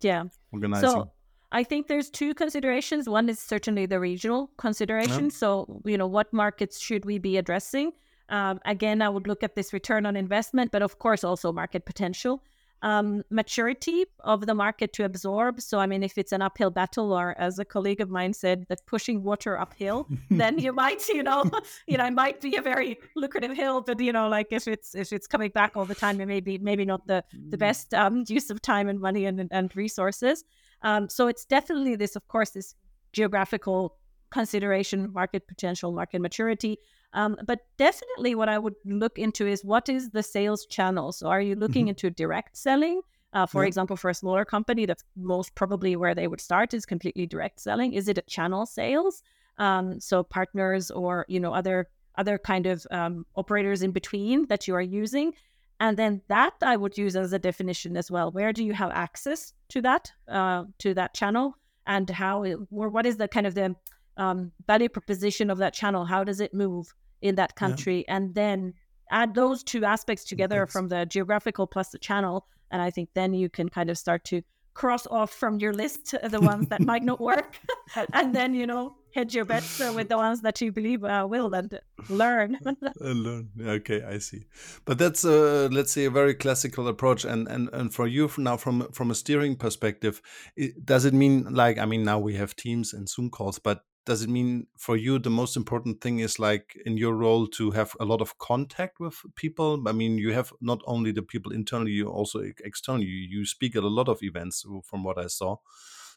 yeah 0.00 0.24
organizing. 0.50 0.88
So 0.88 1.12
I 1.52 1.62
think 1.62 1.88
there's 1.88 2.08
two 2.08 2.32
considerations. 2.32 3.06
One 3.06 3.28
is 3.28 3.38
certainly 3.38 3.84
the 3.84 4.00
regional 4.00 4.50
consideration. 4.56 5.24
Yeah. 5.24 5.40
So, 5.42 5.82
you 5.84 5.98
know, 5.98 6.06
what 6.06 6.32
markets 6.32 6.80
should 6.80 7.04
we 7.04 7.18
be 7.18 7.36
addressing? 7.36 7.92
Um, 8.28 8.60
again, 8.64 9.02
I 9.02 9.08
would 9.08 9.26
look 9.26 9.42
at 9.42 9.54
this 9.54 9.72
return 9.72 10.06
on 10.06 10.16
investment, 10.16 10.72
but 10.72 10.82
of 10.82 10.98
course 10.98 11.24
also 11.24 11.52
market 11.52 11.84
potential. 11.84 12.42
Um, 12.82 13.22
maturity 13.30 14.04
of 14.20 14.44
the 14.44 14.54
market 14.54 14.92
to 14.94 15.04
absorb. 15.04 15.62
So, 15.62 15.78
I 15.78 15.86
mean, 15.86 16.02
if 16.02 16.18
it's 16.18 16.30
an 16.30 16.42
uphill 16.42 16.70
battle, 16.70 17.10
or 17.10 17.34
as 17.38 17.58
a 17.58 17.64
colleague 17.64 18.02
of 18.02 18.10
mine 18.10 18.34
said, 18.34 18.66
that 18.68 18.84
pushing 18.86 19.22
water 19.22 19.58
uphill, 19.58 20.06
then 20.30 20.58
you 20.58 20.72
might, 20.74 21.08
you 21.08 21.22
know, 21.22 21.50
you 21.86 21.96
know, 21.96 22.04
it 22.04 22.12
might 22.12 22.40
be 22.42 22.56
a 22.56 22.62
very 22.62 22.98
lucrative 23.16 23.56
hill. 23.56 23.80
But 23.80 23.98
you 23.98 24.12
know, 24.12 24.28
like 24.28 24.48
if 24.50 24.68
it's 24.68 24.94
if 24.94 25.12
it's 25.12 25.26
coming 25.26 25.50
back 25.50 25.72
all 25.74 25.86
the 25.86 25.94
time, 25.94 26.20
it 26.20 26.26
may 26.26 26.40
be 26.40 26.58
maybe 26.58 26.84
not 26.84 27.06
the 27.06 27.24
the 27.48 27.56
mm. 27.56 27.60
best 27.60 27.94
um, 27.94 28.24
use 28.28 28.50
of 28.50 28.60
time 28.60 28.88
and 28.88 29.00
money 29.00 29.24
and 29.24 29.48
and 29.50 29.74
resources. 29.74 30.44
Um, 30.82 31.08
so 31.08 31.28
it's 31.28 31.46
definitely 31.46 31.96
this, 31.96 32.14
of 32.14 32.28
course, 32.28 32.50
this 32.50 32.74
geographical 33.12 33.96
consideration, 34.30 35.12
market 35.12 35.48
potential, 35.48 35.92
market 35.92 36.20
maturity. 36.20 36.78
Um, 37.16 37.38
but 37.44 37.60
definitely, 37.78 38.34
what 38.34 38.50
I 38.50 38.58
would 38.58 38.74
look 38.84 39.18
into 39.18 39.46
is 39.46 39.64
what 39.64 39.88
is 39.88 40.10
the 40.10 40.22
sales 40.22 40.66
channel. 40.66 41.12
So, 41.12 41.28
are 41.28 41.40
you 41.40 41.56
looking 41.56 41.84
mm-hmm. 41.84 42.04
into 42.04 42.10
direct 42.10 42.56
selling? 42.58 43.00
Uh, 43.32 43.46
for 43.46 43.64
example, 43.64 43.96
for 43.96 44.10
a 44.10 44.14
smaller 44.14 44.44
company, 44.44 44.86
that's 44.86 45.02
most 45.16 45.54
probably 45.54 45.96
where 45.96 46.14
they 46.14 46.26
would 46.28 46.40
start 46.40 46.74
is 46.74 46.84
completely 46.86 47.26
direct 47.26 47.58
selling. 47.60 47.94
Is 47.94 48.06
it 48.08 48.18
a 48.18 48.22
channel 48.22 48.66
sales? 48.66 49.22
Um, 49.58 49.98
so 49.98 50.22
partners 50.22 50.90
or 50.90 51.24
you 51.26 51.40
know 51.40 51.54
other 51.54 51.88
other 52.16 52.36
kind 52.36 52.66
of 52.66 52.86
um, 52.90 53.24
operators 53.34 53.82
in 53.82 53.92
between 53.92 54.46
that 54.48 54.68
you 54.68 54.74
are 54.74 54.82
using, 54.82 55.32
and 55.80 55.96
then 55.96 56.20
that 56.28 56.54
I 56.60 56.76
would 56.76 56.98
use 56.98 57.16
as 57.16 57.32
a 57.32 57.38
definition 57.38 57.96
as 57.96 58.10
well. 58.10 58.30
Where 58.30 58.52
do 58.52 58.62
you 58.62 58.74
have 58.74 58.90
access 58.92 59.54
to 59.70 59.80
that 59.80 60.12
uh, 60.28 60.64
to 60.80 60.92
that 60.92 61.14
channel, 61.14 61.56
and 61.86 62.10
how 62.10 62.44
or 62.70 62.90
what 62.90 63.06
is 63.06 63.16
the 63.16 63.26
kind 63.26 63.46
of 63.46 63.54
the 63.54 63.74
um, 64.16 64.52
value 64.66 64.88
proposition 64.88 65.50
of 65.50 65.58
that 65.58 65.74
channel. 65.74 66.04
How 66.04 66.24
does 66.24 66.40
it 66.40 66.54
move 66.54 66.94
in 67.22 67.34
that 67.36 67.56
country? 67.56 68.04
Yeah. 68.06 68.16
And 68.16 68.34
then 68.34 68.74
add 69.10 69.34
those 69.34 69.62
two 69.62 69.84
aspects 69.84 70.24
together 70.24 70.60
Thanks. 70.60 70.72
from 70.72 70.88
the 70.88 71.06
geographical 71.06 71.66
plus 71.66 71.90
the 71.90 71.98
channel. 71.98 72.46
And 72.70 72.82
I 72.82 72.90
think 72.90 73.10
then 73.14 73.34
you 73.34 73.48
can 73.48 73.68
kind 73.68 73.90
of 73.90 73.98
start 73.98 74.24
to 74.26 74.42
cross 74.74 75.06
off 75.06 75.32
from 75.32 75.58
your 75.58 75.72
list 75.72 76.14
the 76.22 76.40
ones 76.40 76.68
that 76.68 76.80
might 76.80 77.02
not 77.02 77.20
work. 77.20 77.58
and 78.12 78.34
then, 78.34 78.54
you 78.54 78.66
know, 78.66 78.96
hedge 79.14 79.34
your 79.34 79.44
bets 79.44 79.78
with 79.94 80.08
the 80.08 80.16
ones 80.16 80.42
that 80.42 80.60
you 80.60 80.70
believe 80.70 81.02
uh, 81.02 81.26
will 81.28 81.52
and 81.54 81.80
learn. 82.08 82.58
learn. 83.00 83.48
Okay, 83.58 84.02
I 84.02 84.18
see. 84.18 84.46
But 84.84 84.98
that's 84.98 85.24
a, 85.24 85.68
let's 85.72 85.92
say 85.92 86.04
a 86.04 86.10
very 86.10 86.34
classical 86.34 86.88
approach. 86.88 87.24
And 87.24 87.48
and 87.48 87.70
and 87.72 87.94
for 87.94 88.06
you 88.06 88.28
from 88.28 88.44
now, 88.44 88.56
from 88.56 88.88
from 88.92 89.10
a 89.10 89.14
steering 89.14 89.56
perspective, 89.56 90.20
it, 90.56 90.84
does 90.84 91.04
it 91.04 91.14
mean 91.14 91.46
like 91.50 91.78
I 91.78 91.86
mean 91.86 92.04
now 92.04 92.18
we 92.18 92.34
have 92.34 92.54
Teams 92.54 92.92
and 92.92 93.08
Zoom 93.08 93.30
calls, 93.30 93.58
but 93.58 93.84
does 94.06 94.22
it 94.22 94.30
mean 94.30 94.68
for 94.78 94.96
you 94.96 95.18
the 95.18 95.28
most 95.28 95.56
important 95.56 96.00
thing 96.00 96.20
is 96.20 96.38
like 96.38 96.80
in 96.86 96.96
your 96.96 97.14
role 97.14 97.46
to 97.46 97.72
have 97.72 97.94
a 98.00 98.04
lot 98.04 98.22
of 98.22 98.38
contact 98.38 98.98
with 98.98 99.20
people 99.34 99.82
i 99.86 99.92
mean 99.92 100.16
you 100.16 100.32
have 100.32 100.52
not 100.60 100.80
only 100.86 101.12
the 101.12 101.22
people 101.22 101.52
internally 101.52 101.90
you 101.90 102.08
also 102.08 102.40
externally 102.64 103.04
you 103.04 103.44
speak 103.44 103.76
at 103.76 103.82
a 103.82 103.88
lot 103.88 104.08
of 104.08 104.22
events 104.22 104.64
from 104.84 105.02
what 105.02 105.18
i 105.18 105.26
saw 105.26 105.56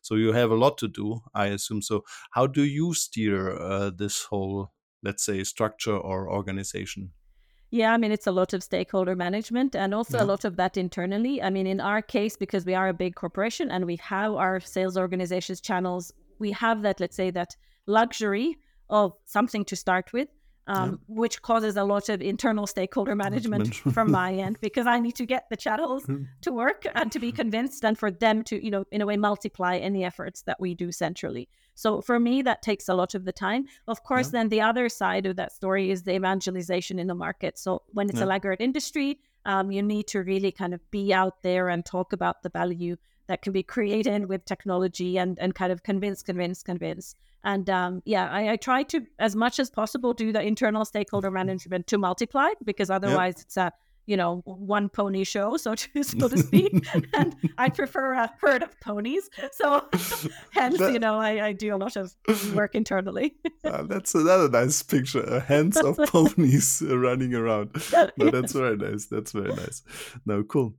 so 0.01 0.15
you 0.15 0.31
have 0.31 0.51
a 0.51 0.55
lot 0.55 0.77
to 0.77 0.87
do 0.87 1.19
i 1.33 1.47
assume 1.47 1.81
so 1.81 2.03
how 2.31 2.47
do 2.47 2.63
you 2.63 2.93
steer 2.93 3.59
uh, 3.59 3.89
this 3.89 4.23
whole 4.25 4.71
let's 5.03 5.25
say 5.25 5.43
structure 5.43 5.97
or 5.97 6.31
organization 6.31 7.11
yeah, 7.71 7.93
I 7.93 7.97
mean, 7.97 8.11
it's 8.11 8.25
a 8.25 8.31
lot 8.31 8.53
of 8.53 8.63
stakeholder 8.63 9.15
management 9.15 9.75
and 9.75 9.93
also 9.93 10.17
yeah. 10.17 10.23
a 10.23 10.25
lot 10.25 10.43
of 10.43 10.55
that 10.55 10.75
internally. 10.75 11.39
I 11.39 11.51
mean, 11.51 11.67
in 11.67 11.79
our 11.79 12.01
case, 12.01 12.35
because 12.35 12.65
we 12.65 12.73
are 12.73 12.89
a 12.89 12.95
big 12.95 13.13
corporation 13.13 13.69
and 13.69 13.85
we 13.85 13.97
have 13.97 14.33
our 14.33 14.59
sales 14.59 14.97
organizations 14.97 15.61
channels, 15.61 16.11
we 16.39 16.51
have 16.53 16.81
that, 16.81 16.99
let's 16.99 17.15
say, 17.15 17.29
that 17.29 17.55
luxury 17.89 18.57
of 18.89 19.13
something 19.25 19.65
to 19.65 19.75
start 19.75 20.13
with, 20.13 20.29
um, 20.67 20.99
which 21.07 21.41
causes 21.41 21.75
a 21.77 21.83
lot 21.83 22.09
of 22.09 22.21
internal 22.21 22.67
stakeholder 22.67 23.15
management 23.15 23.73
from 23.75 24.11
my 24.21 24.33
end 24.33 24.57
because 24.61 24.85
I 24.85 24.99
need 24.99 25.15
to 25.15 25.25
get 25.25 25.45
the 25.49 25.57
channels 25.57 26.05
hmm. 26.05 26.23
to 26.41 26.51
work 26.51 26.85
and 26.93 27.11
to 27.11 27.19
be 27.19 27.31
convinced 27.31 27.83
and 27.83 27.97
for 27.97 28.11
them 28.11 28.43
to, 28.43 28.63
you 28.63 28.69
know, 28.69 28.85
in 28.91 29.01
a 29.01 29.05
way 29.05 29.17
multiply 29.17 29.77
any 29.77 30.03
efforts 30.05 30.43
that 30.43 30.59
we 30.59 30.75
do 30.75 30.91
centrally. 30.91 31.49
So 31.73 32.01
for 32.01 32.19
me, 32.19 32.41
that 32.43 32.61
takes 32.61 32.87
a 32.87 32.93
lot 32.93 33.15
of 33.15 33.25
the 33.25 33.31
time. 33.31 33.65
Of 33.87 34.03
course, 34.03 34.27
then 34.29 34.49
the 34.49 34.61
other 34.61 34.89
side 34.89 35.25
of 35.25 35.37
that 35.37 35.53
story 35.53 35.91
is 35.91 36.03
the 36.03 36.13
evangelization 36.13 36.99
in 36.99 37.07
the 37.07 37.15
market. 37.15 37.57
So 37.57 37.83
when 37.93 38.09
it's 38.09 38.21
a 38.21 38.25
laggard 38.25 38.59
industry, 38.59 39.19
um, 39.45 39.71
you 39.71 39.81
need 39.81 40.07
to 40.07 40.19
really 40.19 40.51
kind 40.51 40.73
of 40.73 40.81
be 40.91 41.13
out 41.13 41.41
there 41.41 41.69
and 41.69 41.85
talk 41.85 42.11
about 42.13 42.43
the 42.43 42.49
value 42.49 42.97
that 43.29 43.43
can 43.43 43.53
be 43.53 43.63
created 43.63 44.27
with 44.27 44.43
technology 44.43 45.17
and 45.17 45.39
and 45.39 45.55
kind 45.55 45.71
of 45.71 45.83
convince, 45.83 46.21
convince, 46.21 46.61
convince. 46.63 47.15
And 47.43 47.69
um, 47.69 48.01
yeah, 48.03 48.29
I, 48.29 48.51
I, 48.53 48.55
try 48.57 48.83
to 48.83 49.05
as 49.19 49.35
much 49.35 49.59
as 49.59 49.69
possible 49.69 50.13
do 50.13 50.33
the 50.33 50.41
internal 50.41 50.83
stakeholder 50.83 51.31
management 51.31 51.87
to 51.87 51.97
multiply 51.97 52.49
because 52.65 52.89
otherwise 52.89 53.35
yep. 53.37 53.45
it's 53.45 53.57
a 53.57 53.71
you 54.07 54.17
know 54.17 54.41
one 54.45 54.89
pony 54.89 55.23
show, 55.23 55.57
so 55.57 55.75
to 55.75 56.03
so 56.03 56.27
to 56.27 56.37
speak. 56.39 56.73
and 57.13 57.35
I 57.59 57.69
prefer 57.69 58.13
a 58.13 58.33
herd 58.41 58.63
of 58.63 58.77
ponies, 58.81 59.29
so 59.51 59.85
hence 60.49 60.79
that, 60.79 60.91
you 60.91 60.99
know 60.99 61.19
I, 61.19 61.45
I, 61.45 61.53
do 61.53 61.73
a 61.75 61.77
lot 61.77 61.95
of 61.95 62.15
work 62.55 62.73
internally. 62.73 63.35
uh, 63.63 63.83
that's 63.83 64.15
another 64.15 64.49
nice 64.49 64.81
picture: 64.81 65.21
a 65.21 65.39
hands 65.39 65.77
of 65.77 65.97
ponies 66.07 66.81
running 66.83 67.35
around. 67.35 67.75
No, 68.17 68.31
that's 68.31 68.53
very 68.53 68.75
nice. 68.75 69.05
That's 69.05 69.31
very 69.31 69.53
nice. 69.53 69.83
No, 70.25 70.43
cool. 70.43 70.73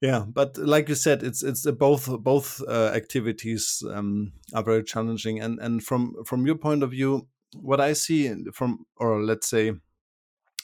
Yeah, 0.00 0.24
but 0.28 0.56
like 0.58 0.88
you 0.88 0.94
said, 0.94 1.24
it's 1.24 1.42
it's 1.42 1.68
both 1.72 2.06
both 2.22 2.62
uh, 2.68 2.92
activities 2.94 3.82
um, 3.90 4.32
are 4.54 4.62
very 4.62 4.84
challenging, 4.84 5.40
and 5.40 5.58
and 5.58 5.82
from 5.82 6.24
from 6.24 6.46
your 6.46 6.54
point 6.54 6.84
of 6.84 6.92
view, 6.92 7.26
what 7.56 7.80
I 7.80 7.94
see 7.94 8.32
from 8.52 8.86
or 8.96 9.20
let's 9.22 9.48
say, 9.48 9.72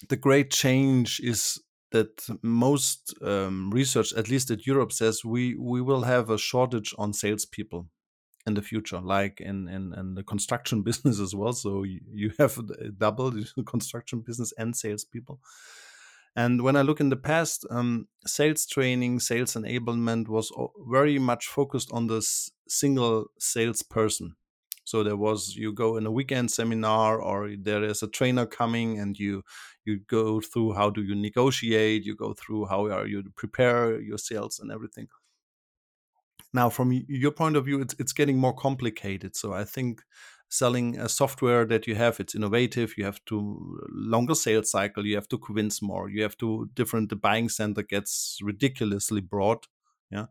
the 0.08 0.16
great 0.16 0.52
change 0.52 1.20
is 1.20 1.60
that 1.90 2.26
most 2.42 3.14
um, 3.22 3.70
research, 3.72 4.12
at 4.14 4.28
least 4.28 4.50
at 4.52 4.66
Europe, 4.66 4.92
says 4.92 5.24
we 5.24 5.56
we 5.56 5.80
will 5.82 6.02
have 6.02 6.30
a 6.30 6.38
shortage 6.38 6.94
on 6.96 7.12
salespeople 7.12 7.88
in 8.46 8.54
the 8.54 8.62
future, 8.62 9.00
like 9.00 9.40
in 9.40 9.66
in, 9.66 9.94
in 9.94 10.14
the 10.14 10.22
construction 10.22 10.82
business 10.88 11.18
as 11.18 11.34
well. 11.34 11.52
So 11.52 11.82
you, 11.82 12.00
you 12.12 12.32
have 12.38 12.56
double 12.98 13.30
the 13.56 13.64
construction 13.64 14.20
business 14.20 14.52
and 14.56 14.76
salespeople 14.76 15.40
And 16.36 16.62
when 16.62 16.76
I 16.76 16.82
look 16.82 17.00
in 17.00 17.10
the 17.10 17.16
past, 17.16 17.64
um, 17.70 18.08
sales 18.26 18.66
training, 18.66 19.20
sales 19.20 19.54
enablement 19.54 20.28
was 20.28 20.50
very 20.88 21.18
much 21.18 21.46
focused 21.46 21.92
on 21.92 22.08
this 22.08 22.50
single 22.68 23.26
salesperson. 23.38 24.36
So 24.84 25.02
there 25.02 25.16
was 25.16 25.54
you 25.56 25.72
go 25.72 25.96
in 25.96 26.04
a 26.06 26.10
weekend 26.10 26.50
seminar, 26.50 27.20
or 27.20 27.54
there 27.56 27.82
is 27.84 28.02
a 28.02 28.08
trainer 28.08 28.46
coming, 28.46 28.98
and 28.98 29.18
you 29.18 29.42
you 29.84 30.00
go 30.00 30.40
through 30.40 30.74
how 30.74 30.90
do 30.90 31.02
you 31.02 31.14
negotiate, 31.14 32.04
you 32.04 32.14
go 32.16 32.34
through 32.34 32.66
how 32.66 32.86
are 32.86 33.06
you 33.06 33.22
prepare 33.36 34.00
your 34.00 34.18
sales 34.18 34.58
and 34.58 34.70
everything. 34.70 35.08
Now, 36.52 36.70
from 36.70 36.92
your 37.08 37.32
point 37.32 37.56
of 37.56 37.64
view, 37.64 37.80
it's 37.80 37.94
it's 37.98 38.12
getting 38.12 38.38
more 38.38 38.54
complicated. 38.54 39.36
So 39.36 39.52
I 39.52 39.64
think 39.64 40.02
selling 40.58 40.98
a 40.98 41.08
software 41.08 41.64
that 41.64 41.86
you 41.86 41.94
have 41.94 42.20
it's 42.20 42.34
innovative 42.34 42.94
you 42.96 43.04
have 43.04 43.24
to 43.24 43.78
longer 43.90 44.34
sales 44.34 44.70
cycle 44.70 45.04
you 45.06 45.14
have 45.14 45.28
to 45.28 45.38
convince 45.38 45.82
more 45.82 46.08
you 46.08 46.22
have 46.22 46.36
to 46.36 46.68
different 46.74 47.08
the 47.08 47.16
buying 47.16 47.48
center 47.48 47.82
gets 47.82 48.38
ridiculously 48.42 49.20
broad 49.20 49.66
yeah? 50.14 50.26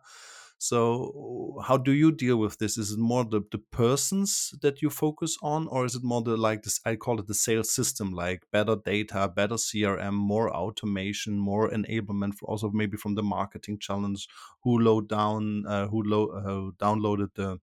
So 0.57 1.59
how 1.67 1.75
do 1.75 1.91
you 1.91 2.11
deal 2.11 2.37
with 2.37 2.57
this? 2.57 2.77
Is 2.77 2.91
it 2.91 2.99
more 2.99 3.25
the, 3.25 3.41
the 3.51 3.57
persons 3.57 4.53
that 4.61 4.81
you 4.81 4.89
focus 4.89 5.37
on 5.41 5.67
or 5.67 5.83
is 5.83 5.95
it 5.95 6.03
more 6.03 6.21
the 6.21 6.37
like 6.37 6.63
this 6.63 6.79
i 6.85 6.95
call 6.95 7.19
it 7.19 7.27
the 7.27 7.33
sales 7.33 7.69
system 7.69 8.13
like 8.13 8.43
better 8.51 8.77
data 8.77 9.27
better 9.35 9.55
crm 9.55 10.13
more 10.13 10.49
automation 10.55 11.37
more 11.37 11.69
enablement 11.69 12.33
also 12.43 12.69
maybe 12.71 12.95
from 12.95 13.15
the 13.15 13.23
marketing 13.23 13.77
challenge 13.77 14.27
who 14.63 14.79
load 14.79 15.09
down 15.09 15.65
uh, 15.67 15.87
who 15.87 16.01
load 16.03 16.29
uh, 16.31 16.71
downloaded 16.85 17.29
the 17.35 17.59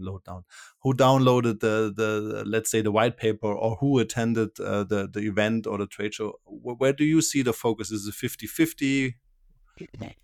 load 0.00 0.24
down. 0.24 0.44
Who 0.82 0.94
downloaded 0.94 1.60
the 1.60 1.92
the 1.94 2.42
let's 2.46 2.70
say 2.70 2.80
the 2.82 2.92
white 2.92 3.16
paper 3.16 3.52
or 3.52 3.76
who 3.76 3.98
attended 3.98 4.58
uh, 4.60 4.84
the 4.84 5.08
the 5.12 5.20
event 5.20 5.66
or 5.66 5.78
the 5.78 5.86
trade 5.86 6.14
show? 6.14 6.38
Where 6.44 6.92
do 6.92 7.04
you 7.04 7.22
see 7.22 7.42
the 7.42 7.52
focus? 7.52 7.90
Is 7.90 8.06
it 8.06 8.14
50 8.14 8.46
50 8.46 9.16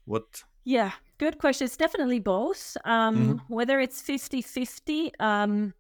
what? 0.05 0.45
Yeah 0.65 0.93
good 1.19 1.39
question. 1.39 1.65
It's 1.65 1.77
definitely 1.77 2.21
both. 2.21 2.77
Um 2.85 3.17
mm-hmm. 3.17 3.55
whether 3.55 3.81
it's 3.81 4.01
50 4.01 4.43
50 4.43 5.13
um 5.21 5.75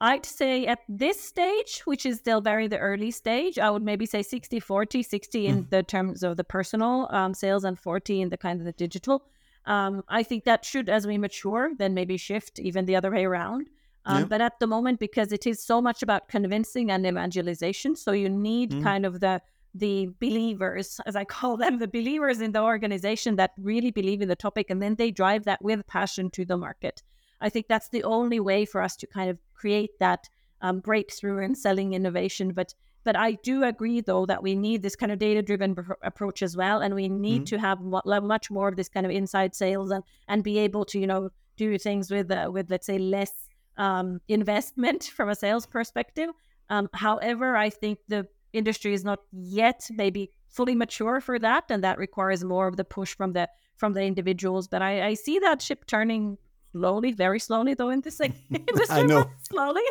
I'd 0.00 0.26
say 0.26 0.66
at 0.66 0.80
this 0.88 1.20
stage, 1.20 1.82
which 1.84 2.04
is 2.04 2.18
still 2.18 2.40
very 2.40 2.66
the 2.66 2.78
early 2.78 3.12
stage, 3.12 3.56
I 3.56 3.70
would 3.70 3.84
maybe 3.84 4.04
say 4.04 4.22
60 4.22 4.58
40, 4.58 5.00
60 5.00 5.46
in 5.46 5.64
mm. 5.64 5.70
the 5.70 5.84
terms 5.84 6.24
of 6.24 6.36
the 6.36 6.42
personal 6.42 7.06
um, 7.12 7.34
sales 7.34 7.62
and 7.62 7.78
40 7.78 8.20
in 8.22 8.28
the 8.28 8.36
kind 8.36 8.58
of 8.60 8.66
the 8.66 8.72
digital. 8.72 9.22
Um, 9.66 10.02
I 10.08 10.22
think 10.22 10.44
that 10.44 10.64
should, 10.64 10.88
as 10.88 11.06
we 11.06 11.18
mature, 11.18 11.70
then 11.78 11.94
maybe 11.94 12.16
shift 12.16 12.58
even 12.58 12.86
the 12.86 12.96
other 12.96 13.10
way 13.10 13.24
around. 13.24 13.68
Um, 14.04 14.20
yeah. 14.20 14.24
But 14.24 14.40
at 14.40 14.58
the 14.58 14.66
moment, 14.66 14.98
because 14.98 15.32
it 15.32 15.46
is 15.46 15.62
so 15.62 15.80
much 15.80 16.02
about 16.02 16.28
convincing 16.28 16.90
and 16.90 17.06
evangelization, 17.06 17.94
so 17.94 18.12
you 18.12 18.28
need 18.28 18.72
mm. 18.72 18.82
kind 18.82 19.06
of 19.06 19.20
the 19.20 19.40
the 19.74 20.10
believers, 20.20 21.00
as 21.06 21.16
I 21.16 21.24
call 21.24 21.56
them, 21.56 21.78
the 21.78 21.88
believers 21.88 22.42
in 22.42 22.52
the 22.52 22.60
organization 22.60 23.36
that 23.36 23.52
really 23.56 23.90
believe 23.90 24.20
in 24.20 24.28
the 24.28 24.36
topic, 24.36 24.68
and 24.68 24.82
then 24.82 24.96
they 24.96 25.10
drive 25.10 25.44
that 25.44 25.62
with 25.62 25.86
passion 25.86 26.30
to 26.30 26.44
the 26.44 26.58
market. 26.58 27.02
I 27.40 27.48
think 27.48 27.68
that's 27.68 27.88
the 27.88 28.04
only 28.04 28.38
way 28.38 28.64
for 28.64 28.82
us 28.82 28.96
to 28.96 29.06
kind 29.06 29.30
of 29.30 29.38
create 29.54 29.98
that 29.98 30.28
um, 30.60 30.80
breakthrough 30.80 31.38
in 31.38 31.54
selling 31.54 31.94
innovation. 31.94 32.52
But 32.52 32.74
but 33.04 33.16
I 33.16 33.32
do 33.32 33.64
agree, 33.64 34.00
though, 34.00 34.26
that 34.26 34.42
we 34.42 34.54
need 34.54 34.82
this 34.82 34.96
kind 34.96 35.10
of 35.12 35.18
data 35.18 35.42
driven 35.42 35.74
pr- 35.74 35.92
approach 36.02 36.42
as 36.42 36.56
well. 36.56 36.80
And 36.80 36.94
we 36.94 37.08
need 37.08 37.44
mm-hmm. 37.46 37.56
to 37.56 37.58
have 37.58 37.80
much 38.24 38.50
more 38.50 38.68
of 38.68 38.76
this 38.76 38.88
kind 38.88 39.06
of 39.06 39.12
inside 39.12 39.54
sales 39.54 39.90
and, 39.90 40.04
and 40.28 40.44
be 40.44 40.58
able 40.58 40.84
to, 40.86 40.98
you 40.98 41.06
know, 41.06 41.30
do 41.56 41.78
things 41.78 42.10
with, 42.10 42.30
uh, 42.30 42.50
with 42.52 42.70
let's 42.70 42.86
say, 42.86 42.98
less 42.98 43.32
um, 43.76 44.20
investment 44.28 45.04
from 45.16 45.28
a 45.28 45.34
sales 45.34 45.66
perspective. 45.66 46.30
Um, 46.70 46.88
however, 46.94 47.56
I 47.56 47.70
think 47.70 47.98
the 48.08 48.26
industry 48.52 48.94
is 48.94 49.04
not 49.04 49.20
yet 49.32 49.86
maybe 49.90 50.30
fully 50.48 50.74
mature 50.74 51.20
for 51.20 51.38
that. 51.38 51.64
And 51.70 51.82
that 51.82 51.98
requires 51.98 52.44
more 52.44 52.68
of 52.68 52.76
the 52.76 52.84
push 52.84 53.14
from 53.14 53.32
the 53.32 53.48
from 53.76 53.94
the 53.94 54.02
individuals. 54.02 54.68
But 54.68 54.82
I, 54.82 55.08
I 55.08 55.14
see 55.14 55.38
that 55.40 55.60
ship 55.60 55.86
turning 55.86 56.38
slowly, 56.72 57.12
very 57.12 57.38
slowly 57.38 57.74
though 57.74 57.90
in 57.90 58.00
this 58.00 58.20
industry. 58.50 58.86
I 58.90 59.02
know. 59.02 59.30
slowly. 59.42 59.82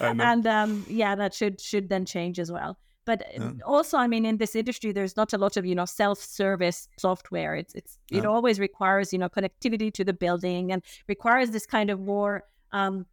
I 0.00 0.12
know. 0.12 0.24
And 0.24 0.46
um, 0.46 0.86
yeah, 0.88 1.14
that 1.14 1.34
should 1.34 1.60
should 1.60 1.88
then 1.88 2.04
change 2.04 2.38
as 2.38 2.52
well. 2.52 2.78
But 3.04 3.22
uh, 3.22 3.42
yeah. 3.42 3.50
also, 3.66 3.98
I 3.98 4.06
mean, 4.06 4.24
in 4.24 4.36
this 4.36 4.54
industry, 4.54 4.92
there's 4.92 5.16
not 5.16 5.32
a 5.32 5.38
lot 5.38 5.56
of 5.56 5.66
you 5.66 5.74
know 5.74 5.84
self-service 5.84 6.88
software. 6.98 7.56
It's 7.56 7.74
it's 7.74 7.98
yeah. 8.10 8.18
it 8.18 8.26
always 8.26 8.60
requires 8.60 9.12
you 9.12 9.18
know 9.18 9.28
connectivity 9.28 9.92
to 9.94 10.04
the 10.04 10.12
building 10.12 10.72
and 10.72 10.82
requires 11.08 11.50
this 11.50 11.66
kind 11.66 11.90
of 11.90 12.00
more 12.00 12.44
um, 12.72 13.06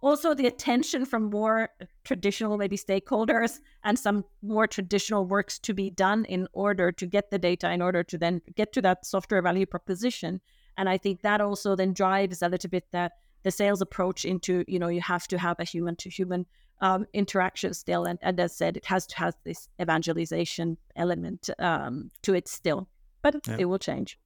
also 0.00 0.34
the 0.34 0.46
attention 0.46 1.04
from 1.04 1.30
more 1.30 1.70
traditional 2.04 2.56
maybe 2.56 2.76
stakeholders 2.76 3.58
and 3.84 3.98
some 3.98 4.24
more 4.42 4.66
traditional 4.66 5.24
works 5.26 5.58
to 5.58 5.74
be 5.74 5.90
done 5.90 6.24
in 6.26 6.46
order 6.52 6.92
to 6.92 7.06
get 7.06 7.30
the 7.30 7.38
data 7.38 7.70
in 7.70 7.82
order 7.82 8.04
to 8.04 8.16
then 8.16 8.40
get 8.54 8.72
to 8.72 8.80
that 8.82 9.04
software 9.04 9.42
value 9.42 9.66
proposition 9.66 10.40
and 10.78 10.88
I 10.88 10.96
think 10.96 11.22
that 11.22 11.40
also 11.40 11.74
then 11.74 11.92
drives 11.92 12.40
a 12.40 12.48
little 12.48 12.70
bit 12.70 12.84
the, 12.92 13.10
the 13.42 13.50
sales 13.50 13.82
approach 13.82 14.24
into, 14.24 14.64
you 14.68 14.78
know, 14.78 14.88
you 14.88 15.02
have 15.02 15.26
to 15.28 15.38
have 15.38 15.56
a 15.58 15.64
human 15.64 15.96
to 15.96 16.08
human 16.08 16.46
um, 16.80 17.04
interaction 17.12 17.74
still. 17.74 18.04
And, 18.04 18.18
and 18.22 18.38
as 18.38 18.56
said, 18.56 18.76
it 18.76 18.86
has 18.86 19.06
to 19.08 19.18
have 19.18 19.34
this 19.44 19.68
evangelization 19.82 20.78
element 20.94 21.50
um, 21.58 22.10
to 22.22 22.32
it 22.32 22.46
still, 22.46 22.88
but 23.22 23.34
yeah. 23.46 23.56
it 23.58 23.64
will 23.64 23.80
change. 23.80 24.18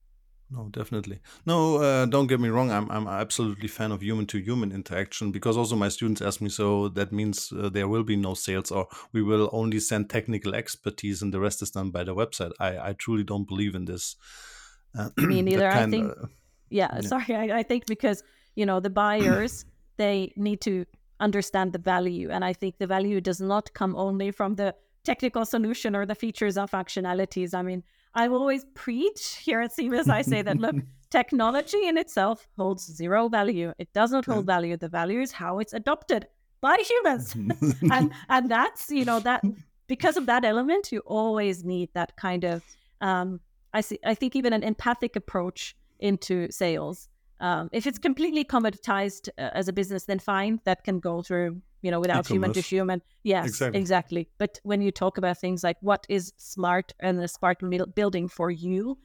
No, 0.51 0.69
definitely. 0.69 1.19
No, 1.47 1.77
uh, 1.77 2.05
don't 2.05 2.27
get 2.27 2.39
me 2.39 2.49
wrong. 2.49 2.69
I'm 2.69 2.91
I'm 2.91 3.07
absolutely 3.07 3.67
fan 3.67 3.91
of 3.91 4.03
human 4.03 4.27
to 4.27 4.37
human 4.37 4.71
interaction 4.71 5.31
because 5.31 5.57
also 5.57 5.75
my 5.75 5.89
students 5.89 6.21
ask 6.21 6.41
me. 6.41 6.49
So 6.49 6.89
that 6.89 7.11
means 7.11 7.51
uh, 7.51 7.69
there 7.69 7.87
will 7.87 8.03
be 8.03 8.15
no 8.15 8.35
sales, 8.35 8.69
or 8.69 8.87
we 9.13 9.23
will 9.23 9.49
only 9.51 9.79
send 9.79 10.11
technical 10.11 10.53
expertise, 10.53 11.23
and 11.23 11.33
the 11.33 11.39
rest 11.39 11.63
is 11.63 11.71
done 11.71 11.89
by 11.89 12.03
the 12.03 12.13
website. 12.13 12.51
I 12.59 12.89
I 12.89 12.93
truly 12.93 13.23
don't 13.23 13.47
believe 13.47 13.73
in 13.73 13.85
this. 13.85 14.15
Uh, 14.95 15.09
me 15.17 15.41
neither. 15.41 15.71
I 15.71 15.89
think 15.89 16.13
yeah, 16.73 16.89
yeah. 16.93 17.07
sorry 17.07 17.35
I, 17.35 17.59
I 17.59 17.63
think 17.63 17.85
because 17.85 18.23
you 18.55 18.65
know 18.65 18.79
the 18.79 18.89
buyers 18.89 19.65
they 19.97 20.33
need 20.35 20.61
to 20.61 20.85
understand 21.19 21.73
the 21.73 21.79
value 21.79 22.29
and 22.29 22.43
i 22.43 22.53
think 22.53 22.77
the 22.79 22.87
value 22.87 23.21
does 23.21 23.39
not 23.39 23.73
come 23.73 23.95
only 23.95 24.31
from 24.31 24.55
the 24.55 24.75
technical 25.03 25.45
solution 25.45 25.95
or 25.95 26.05
the 26.05 26.15
features 26.15 26.57
of 26.57 26.71
functionalities. 26.71 27.53
I 27.53 27.61
mean 27.61 27.83
i 28.15 28.27
always 28.27 28.65
preach 28.73 29.37
here 29.45 29.61
at 29.61 29.71
Siemens 29.73 30.09
i 30.09 30.21
say 30.21 30.41
that 30.41 30.57
look 30.57 30.75
technology 31.13 31.87
in 31.87 31.95
itself 31.95 32.47
holds 32.57 32.83
zero 32.91 33.29
value. 33.29 33.71
It 33.77 33.93
doesn't 33.93 34.25
hold 34.25 34.47
value. 34.47 34.75
The 34.77 34.89
value 34.89 35.21
is 35.21 35.31
how 35.31 35.59
it's 35.59 35.73
adopted 35.73 36.25
by 36.59 36.77
humans. 36.91 37.35
And 37.95 38.11
and 38.29 38.49
that's 38.49 38.89
you 38.89 39.05
know 39.05 39.19
that 39.19 39.43
because 39.87 40.17
of 40.17 40.25
that 40.25 40.43
element 40.43 40.91
you 40.91 41.01
always 41.05 41.63
need 41.63 41.89
that 41.93 42.15
kind 42.25 42.43
of 42.53 42.63
um 43.01 43.39
i 43.77 43.81
see 43.81 43.99
i 44.11 44.15
think 44.19 44.35
even 44.35 44.53
an 44.53 44.63
empathic 44.63 45.15
approach 45.15 45.75
into 46.03 46.51
sales. 46.51 47.07
Um, 47.39 47.69
if 47.71 47.87
it's 47.87 47.97
completely 47.97 48.43
commoditized 48.45 49.29
uh, 49.37 49.49
as 49.53 49.67
a 49.67 49.73
business, 49.73 50.05
then 50.05 50.19
fine, 50.19 50.59
that 50.65 50.83
can 50.83 50.99
go 50.99 51.21
through, 51.21 51.61
you 51.81 51.91
know, 51.91 51.99
without 51.99 52.25
E-commerce. 52.25 52.29
human 52.29 52.53
to 52.53 52.61
human. 52.61 53.01
Yes, 53.23 53.47
exactly. 53.47 53.79
exactly. 53.79 54.29
But 54.37 54.59
when 54.63 54.81
you 54.81 54.91
talk 54.91 55.17
about 55.17 55.39
things 55.39 55.63
like 55.63 55.77
what 55.81 56.05
is 56.09 56.33
smart 56.37 56.93
and 56.99 57.19
a 57.19 57.27
smart 57.27 57.57
building 57.95 58.27
for 58.27 58.51
you, 58.51 58.97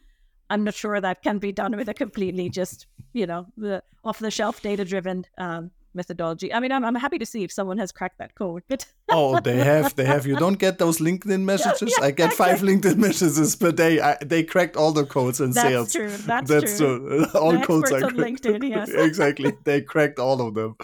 I'm 0.51 0.65
not 0.65 0.75
sure 0.75 1.01
that 1.01 1.23
can 1.23 1.39
be 1.39 1.53
done 1.53 1.77
with 1.77 1.89
a 1.89 1.95
completely 1.95 2.49
just, 2.49 2.87
you 3.13 3.27
know, 3.27 3.47
the 3.57 3.83
off 4.05 4.19
the 4.19 4.31
shelf 4.31 4.63
data 4.63 4.85
driven 4.85 5.25
um, 5.39 5.71
methodology. 5.99 6.49
I 6.53 6.61
mean, 6.61 6.73
I'm, 6.73 6.85
I'm 6.85 6.95
happy 6.95 7.19
to 7.19 7.27
see 7.27 7.43
if 7.45 7.53
someone 7.53 7.79
has 7.79 7.93
cracked 7.93 8.19
that 8.19 8.35
code. 8.35 8.63
But 8.69 8.87
oh, 9.11 9.41
they 9.41 9.59
have, 9.59 9.95
they 9.97 10.07
have. 10.07 10.27
You 10.27 10.37
don't 10.37 10.59
get 10.59 10.79
those 10.79 10.99
LinkedIn 10.99 11.43
messages. 11.43 11.95
Yeah, 11.99 12.07
I 12.07 12.11
get 12.13 12.33
five 12.33 12.61
LinkedIn 12.61 12.97
messages 12.97 13.57
per 13.57 13.73
day. 13.73 14.01
I, 14.01 14.17
they 14.25 14.43
cracked 14.45 14.77
all 14.77 14.93
the 14.93 15.05
codes 15.05 15.41
in 15.41 15.51
That's 15.51 15.69
sales. 15.69 15.93
True. 15.93 16.17
That's, 16.31 16.49
That's 16.49 16.79
true. 16.79 16.99
true. 16.99 17.27
all 17.41 17.53
the 17.53 17.67
codes 17.67 17.93
are 17.93 18.05
on 18.05 18.17
LinkedIn. 18.17 18.59
Yes, 18.79 18.91
exactly. 18.91 19.53
They 19.65 19.81
cracked 19.81 20.19
all 20.19 20.41
of 20.47 20.55
them. 20.55 20.77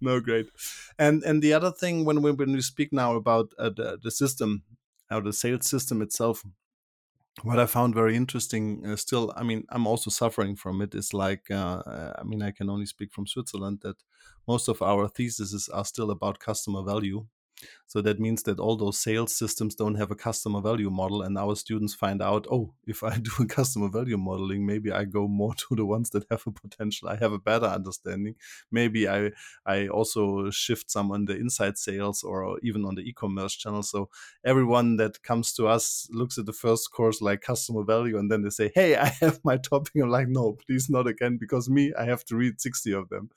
No, 0.00 0.20
great. 0.20 0.46
And 0.98 1.22
and 1.24 1.42
the 1.42 1.52
other 1.52 1.72
thing 1.72 2.04
when 2.04 2.22
we 2.22 2.30
when 2.32 2.52
we 2.52 2.62
speak 2.62 2.92
now 2.92 3.16
about 3.16 3.52
uh, 3.58 3.70
the 3.70 3.98
the 4.02 4.10
system, 4.10 4.62
how 5.10 5.20
the 5.20 5.32
sales 5.32 5.66
system 5.66 6.02
itself 6.02 6.44
what 7.42 7.58
I 7.58 7.66
found 7.66 7.94
very 7.94 8.16
interesting, 8.16 8.84
uh, 8.86 8.96
still, 8.96 9.32
I 9.36 9.42
mean, 9.42 9.64
I'm 9.70 9.86
also 9.86 10.10
suffering 10.10 10.56
from 10.56 10.80
it. 10.80 10.94
it. 10.94 10.98
Is 10.98 11.12
like, 11.14 11.50
uh, 11.50 11.82
I 12.18 12.22
mean, 12.24 12.42
I 12.42 12.50
can 12.50 12.70
only 12.70 12.86
speak 12.86 13.12
from 13.12 13.26
Switzerland 13.26 13.80
that 13.82 13.96
most 14.48 14.68
of 14.68 14.80
our 14.82 15.08
theses 15.08 15.68
are 15.68 15.84
still 15.84 16.10
about 16.10 16.38
customer 16.38 16.82
value 16.82 17.26
so 17.86 18.02
that 18.02 18.18
means 18.18 18.42
that 18.42 18.58
all 18.58 18.76
those 18.76 18.98
sales 18.98 19.34
systems 19.34 19.74
don't 19.74 19.94
have 19.94 20.10
a 20.10 20.16
customer 20.16 20.60
value 20.60 20.90
model, 20.90 21.22
and 21.22 21.38
our 21.38 21.54
students 21.54 21.94
find 21.94 22.20
out, 22.20 22.46
oh, 22.50 22.74
if 22.86 23.02
I 23.04 23.16
do 23.28 23.30
a 23.40 23.46
customer 23.46 23.88
value 23.88 24.16
modeling, 24.16 24.66
maybe 24.66 24.90
I 24.90 25.04
go 25.04 25.28
more 25.28 25.54
to 25.54 25.76
the 25.76 25.86
ones 25.86 26.10
that 26.10 26.24
have 26.30 26.42
a 26.46 26.50
potential. 26.50 27.08
I 27.08 27.16
have 27.16 27.32
a 27.32 27.38
better 27.38 27.66
understanding. 27.66 28.34
Maybe 28.70 29.08
I 29.08 29.30
I 29.64 29.88
also 29.88 30.50
shift 30.50 30.90
some 30.90 31.12
on 31.12 31.26
the 31.26 31.36
inside 31.36 31.78
sales 31.78 32.22
or 32.22 32.58
even 32.62 32.84
on 32.84 32.96
the 32.96 33.02
e-commerce 33.02 33.54
channel. 33.54 33.82
So 33.82 34.08
everyone 34.44 34.96
that 34.96 35.22
comes 35.22 35.52
to 35.54 35.68
us 35.68 36.08
looks 36.10 36.38
at 36.38 36.46
the 36.46 36.52
first 36.52 36.92
course 36.92 37.22
like 37.22 37.40
customer 37.40 37.84
value, 37.84 38.18
and 38.18 38.30
then 38.30 38.42
they 38.42 38.50
say, 38.50 38.72
hey, 38.74 38.96
I 39.06 39.08
have 39.20 39.40
my 39.44 39.58
topic. 39.58 39.92
I'm 40.02 40.10
like, 40.10 40.28
no, 40.28 40.56
please 40.66 40.90
not 40.90 41.06
again, 41.06 41.38
because 41.38 41.70
me, 41.70 41.92
I 41.96 42.04
have 42.04 42.24
to 42.26 42.36
read 42.36 42.60
60 42.60 42.92
of 42.92 43.08
them 43.08 43.30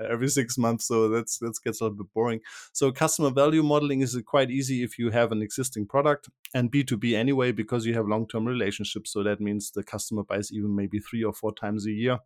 uh, 0.00 0.04
every 0.04 0.28
six 0.28 0.56
months. 0.56 0.86
So 0.86 1.08
that's 1.08 1.38
that 1.38 1.58
gets 1.64 1.80
a 1.80 1.84
little 1.84 1.98
bit 1.98 2.12
boring. 2.14 2.40
So 2.72 2.92
customer 2.92 3.30
value 3.30 3.57
value 3.58 3.68
modeling 3.68 4.02
is 4.02 4.20
quite 4.26 4.50
easy 4.50 4.82
if 4.82 4.98
you 4.98 5.10
have 5.10 5.32
an 5.32 5.42
existing 5.42 5.86
product 5.86 6.28
and 6.54 6.70
B2B 6.70 7.14
anyway, 7.14 7.52
because 7.52 7.86
you 7.86 7.94
have 7.94 8.06
long 8.06 8.26
term 8.26 8.46
relationships. 8.46 9.12
So 9.12 9.22
that 9.22 9.40
means 9.40 9.70
the 9.70 9.82
customer 9.82 10.22
buys 10.24 10.52
even 10.52 10.74
maybe 10.74 11.00
three 11.00 11.24
or 11.24 11.32
four 11.32 11.52
times 11.54 11.86
a 11.86 11.90
year. 11.90 12.18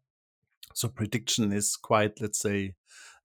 So 0.74 0.88
prediction 0.88 1.52
is 1.52 1.76
quite, 1.76 2.20
let's 2.20 2.38
say, 2.38 2.74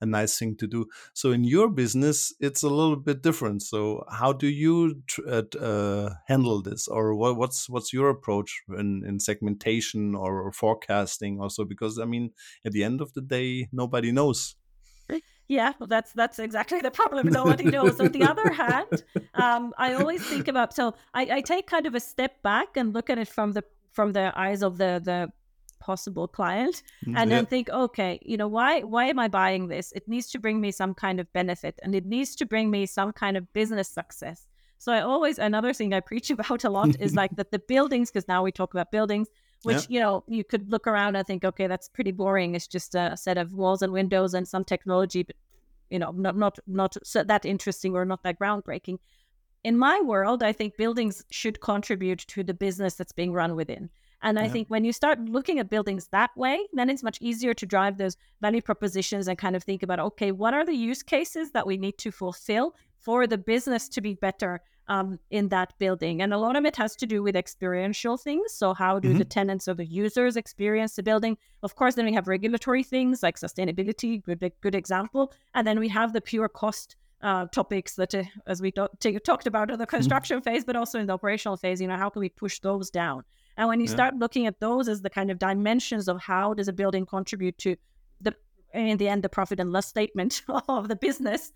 a 0.01 0.05
nice 0.05 0.37
thing 0.37 0.55
to 0.57 0.67
do. 0.67 0.85
So 1.13 1.31
in 1.31 1.43
your 1.43 1.69
business, 1.69 2.33
it's 2.39 2.63
a 2.63 2.69
little 2.69 2.95
bit 2.95 3.21
different. 3.23 3.63
So 3.63 4.03
how 4.09 4.33
do 4.33 4.47
you 4.47 5.01
uh, 5.27 5.43
uh, 5.59 6.09
handle 6.27 6.61
this, 6.61 6.87
or 6.87 7.15
what, 7.15 7.35
what's 7.37 7.69
what's 7.69 7.93
your 7.93 8.09
approach 8.09 8.63
in, 8.69 9.03
in 9.05 9.19
segmentation 9.19 10.15
or 10.15 10.51
forecasting? 10.51 11.41
Also, 11.41 11.65
because 11.65 11.99
I 11.99 12.05
mean, 12.05 12.31
at 12.65 12.71
the 12.73 12.83
end 12.83 13.01
of 13.01 13.13
the 13.13 13.21
day, 13.21 13.69
nobody 13.71 14.11
knows. 14.11 14.55
Yeah, 15.47 15.73
well, 15.79 15.87
that's 15.87 16.11
that's 16.11 16.39
exactly 16.39 16.81
the 16.81 16.91
problem. 16.91 17.27
Nobody 17.27 17.63
knows. 17.65 17.99
On 18.01 18.11
the 18.11 18.23
other 18.23 18.51
hand, 18.51 19.03
um, 19.33 19.73
I 19.77 19.93
always 19.93 20.25
think 20.25 20.47
about 20.49 20.73
so 20.73 20.93
I, 21.13 21.37
I 21.37 21.41
take 21.41 21.67
kind 21.67 21.85
of 21.85 21.95
a 21.95 22.01
step 22.01 22.41
back 22.43 22.75
and 22.75 22.93
look 22.93 23.09
at 23.09 23.17
it 23.17 23.29
from 23.29 23.53
the 23.53 23.63
from 23.91 24.11
the 24.11 24.33
eyes 24.35 24.61
of 24.61 24.77
the 24.77 25.01
the 25.03 25.31
possible 25.79 26.27
client 26.27 26.81
mm, 27.05 27.13
and 27.15 27.31
then 27.31 27.45
think 27.45 27.69
okay 27.69 28.19
you 28.23 28.35
know 28.35 28.47
why 28.47 28.81
why 28.81 29.05
am 29.05 29.19
i 29.19 29.27
buying 29.27 29.67
this 29.67 29.91
it 29.93 30.07
needs 30.07 30.27
to 30.27 30.39
bring 30.39 30.59
me 30.59 30.71
some 30.71 30.93
kind 30.93 31.19
of 31.19 31.31
benefit 31.33 31.79
and 31.83 31.95
it 31.95 32.05
needs 32.05 32.35
to 32.35 32.45
bring 32.45 32.69
me 32.69 32.85
some 32.85 33.11
kind 33.13 33.37
of 33.37 33.51
business 33.53 33.87
success 33.87 34.47
so 34.79 34.91
i 34.91 35.01
always 35.01 35.37
another 35.39 35.73
thing 35.73 35.93
i 35.93 35.99
preach 35.99 36.29
about 36.37 36.63
a 36.63 36.69
lot 36.69 36.89
is 36.99 37.15
like 37.21 37.33
that 37.35 37.51
the 37.51 37.59
buildings 37.59 38.09
because 38.09 38.27
now 38.27 38.43
we 38.43 38.51
talk 38.51 38.73
about 38.73 38.91
buildings 38.91 39.27
which 39.63 39.87
you 39.89 39.99
know 39.99 40.23
you 40.27 40.43
could 40.43 40.71
look 40.71 40.87
around 40.87 41.15
and 41.15 41.25
think 41.25 41.43
okay 41.43 41.67
that's 41.67 41.89
pretty 41.89 42.11
boring. 42.11 42.55
It's 42.55 42.67
just 42.67 42.95
a 42.95 43.15
set 43.17 43.37
of 43.37 43.53
walls 43.53 43.81
and 43.81 43.91
windows 43.91 44.33
and 44.33 44.47
some 44.47 44.63
technology 44.63 45.23
but 45.23 45.35
you 45.89 45.99
know 45.99 46.11
not 46.11 46.37
not 46.37 46.57
not 46.67 46.95
that 47.13 47.45
interesting 47.45 47.95
or 47.95 48.05
not 48.05 48.23
that 48.23 48.39
groundbreaking. 48.39 48.99
In 49.63 49.77
my 49.77 49.99
world 49.99 50.43
i 50.43 50.53
think 50.53 50.77
buildings 50.77 51.23
should 51.29 51.59
contribute 51.59 52.19
to 52.19 52.43
the 52.43 52.53
business 52.53 52.95
that's 52.95 53.11
being 53.11 53.33
run 53.33 53.55
within. 53.55 53.89
And 54.21 54.39
I 54.39 54.45
yeah. 54.45 54.51
think 54.51 54.69
when 54.69 54.83
you 54.83 54.93
start 54.93 55.19
looking 55.19 55.59
at 55.59 55.69
buildings 55.69 56.07
that 56.07 56.35
way, 56.35 56.59
then 56.73 56.89
it's 56.89 57.03
much 57.03 57.19
easier 57.21 57.53
to 57.53 57.65
drive 57.65 57.97
those 57.97 58.17
value 58.41 58.61
propositions 58.61 59.27
and 59.27 59.37
kind 59.37 59.55
of 59.55 59.63
think 59.63 59.83
about, 59.83 59.99
okay, 59.99 60.31
what 60.31 60.55
are 60.55 60.65
the 60.65 60.73
use 60.73 61.03
cases 61.03 61.51
that 61.51 61.67
we 61.67 61.77
need 61.77 61.97
to 61.99 62.11
fulfill 62.11 62.73
for 62.99 63.27
the 63.27 63.37
business 63.37 63.87
to 63.89 64.01
be 64.01 64.15
better 64.15 64.61
um, 64.87 65.19
in 65.29 65.49
that 65.49 65.73
building? 65.79 66.21
And 66.21 66.33
a 66.33 66.37
lot 66.37 66.55
of 66.55 66.65
it 66.65 66.75
has 66.75 66.95
to 66.97 67.05
do 67.05 67.23
with 67.23 67.35
experiential 67.35 68.17
things. 68.17 68.53
So, 68.53 68.73
how 68.73 68.99
do 68.99 69.09
mm-hmm. 69.09 69.17
the 69.17 69.25
tenants 69.25 69.67
or 69.67 69.73
the 69.73 69.85
users 69.85 70.35
experience 70.35 70.95
the 70.95 71.03
building? 71.03 71.37
Of 71.63 71.75
course, 71.75 71.95
then 71.95 72.05
we 72.05 72.13
have 72.13 72.27
regulatory 72.27 72.83
things 72.83 73.23
like 73.23 73.37
sustainability, 73.37 74.21
good, 74.23 74.51
good 74.61 74.75
example. 74.75 75.33
And 75.53 75.65
then 75.65 75.79
we 75.79 75.89
have 75.89 76.13
the 76.13 76.21
pure 76.21 76.49
cost 76.49 76.95
uh, 77.21 77.47
topics 77.47 77.95
that, 77.95 78.13
uh, 78.13 78.23
as 78.45 78.61
we 78.61 78.71
do- 78.71 78.87
t- 78.99 79.17
talked 79.19 79.47
about 79.47 79.71
in 79.71 79.79
the 79.79 79.85
mm-hmm. 79.85 79.95
construction 79.95 80.37
mm-hmm. 80.37 80.49
phase, 80.49 80.65
but 80.65 80.75
also 80.75 80.99
in 80.99 81.07
the 81.07 81.13
operational 81.13 81.57
phase, 81.57 81.81
you 81.81 81.87
know, 81.87 81.97
how 81.97 82.09
can 82.09 82.19
we 82.19 82.29
push 82.29 82.59
those 82.59 82.89
down? 82.89 83.23
And 83.57 83.67
when 83.67 83.79
you 83.79 83.87
yeah. 83.87 83.93
start 83.93 84.15
looking 84.15 84.45
at 84.45 84.59
those 84.59 84.87
as 84.87 85.01
the 85.01 85.09
kind 85.09 85.31
of 85.31 85.39
dimensions 85.39 86.07
of 86.07 86.21
how 86.21 86.53
does 86.53 86.67
a 86.67 86.73
building 86.73 87.05
contribute 87.05 87.57
to 87.59 87.75
the 88.21 88.35
in 88.73 88.97
the 88.97 89.07
end 89.07 89.23
the 89.23 89.29
profit 89.29 89.59
and 89.59 89.71
loss 89.71 89.87
statement 89.87 90.43
of 90.67 90.87
the 90.87 90.95
business, 90.95 91.51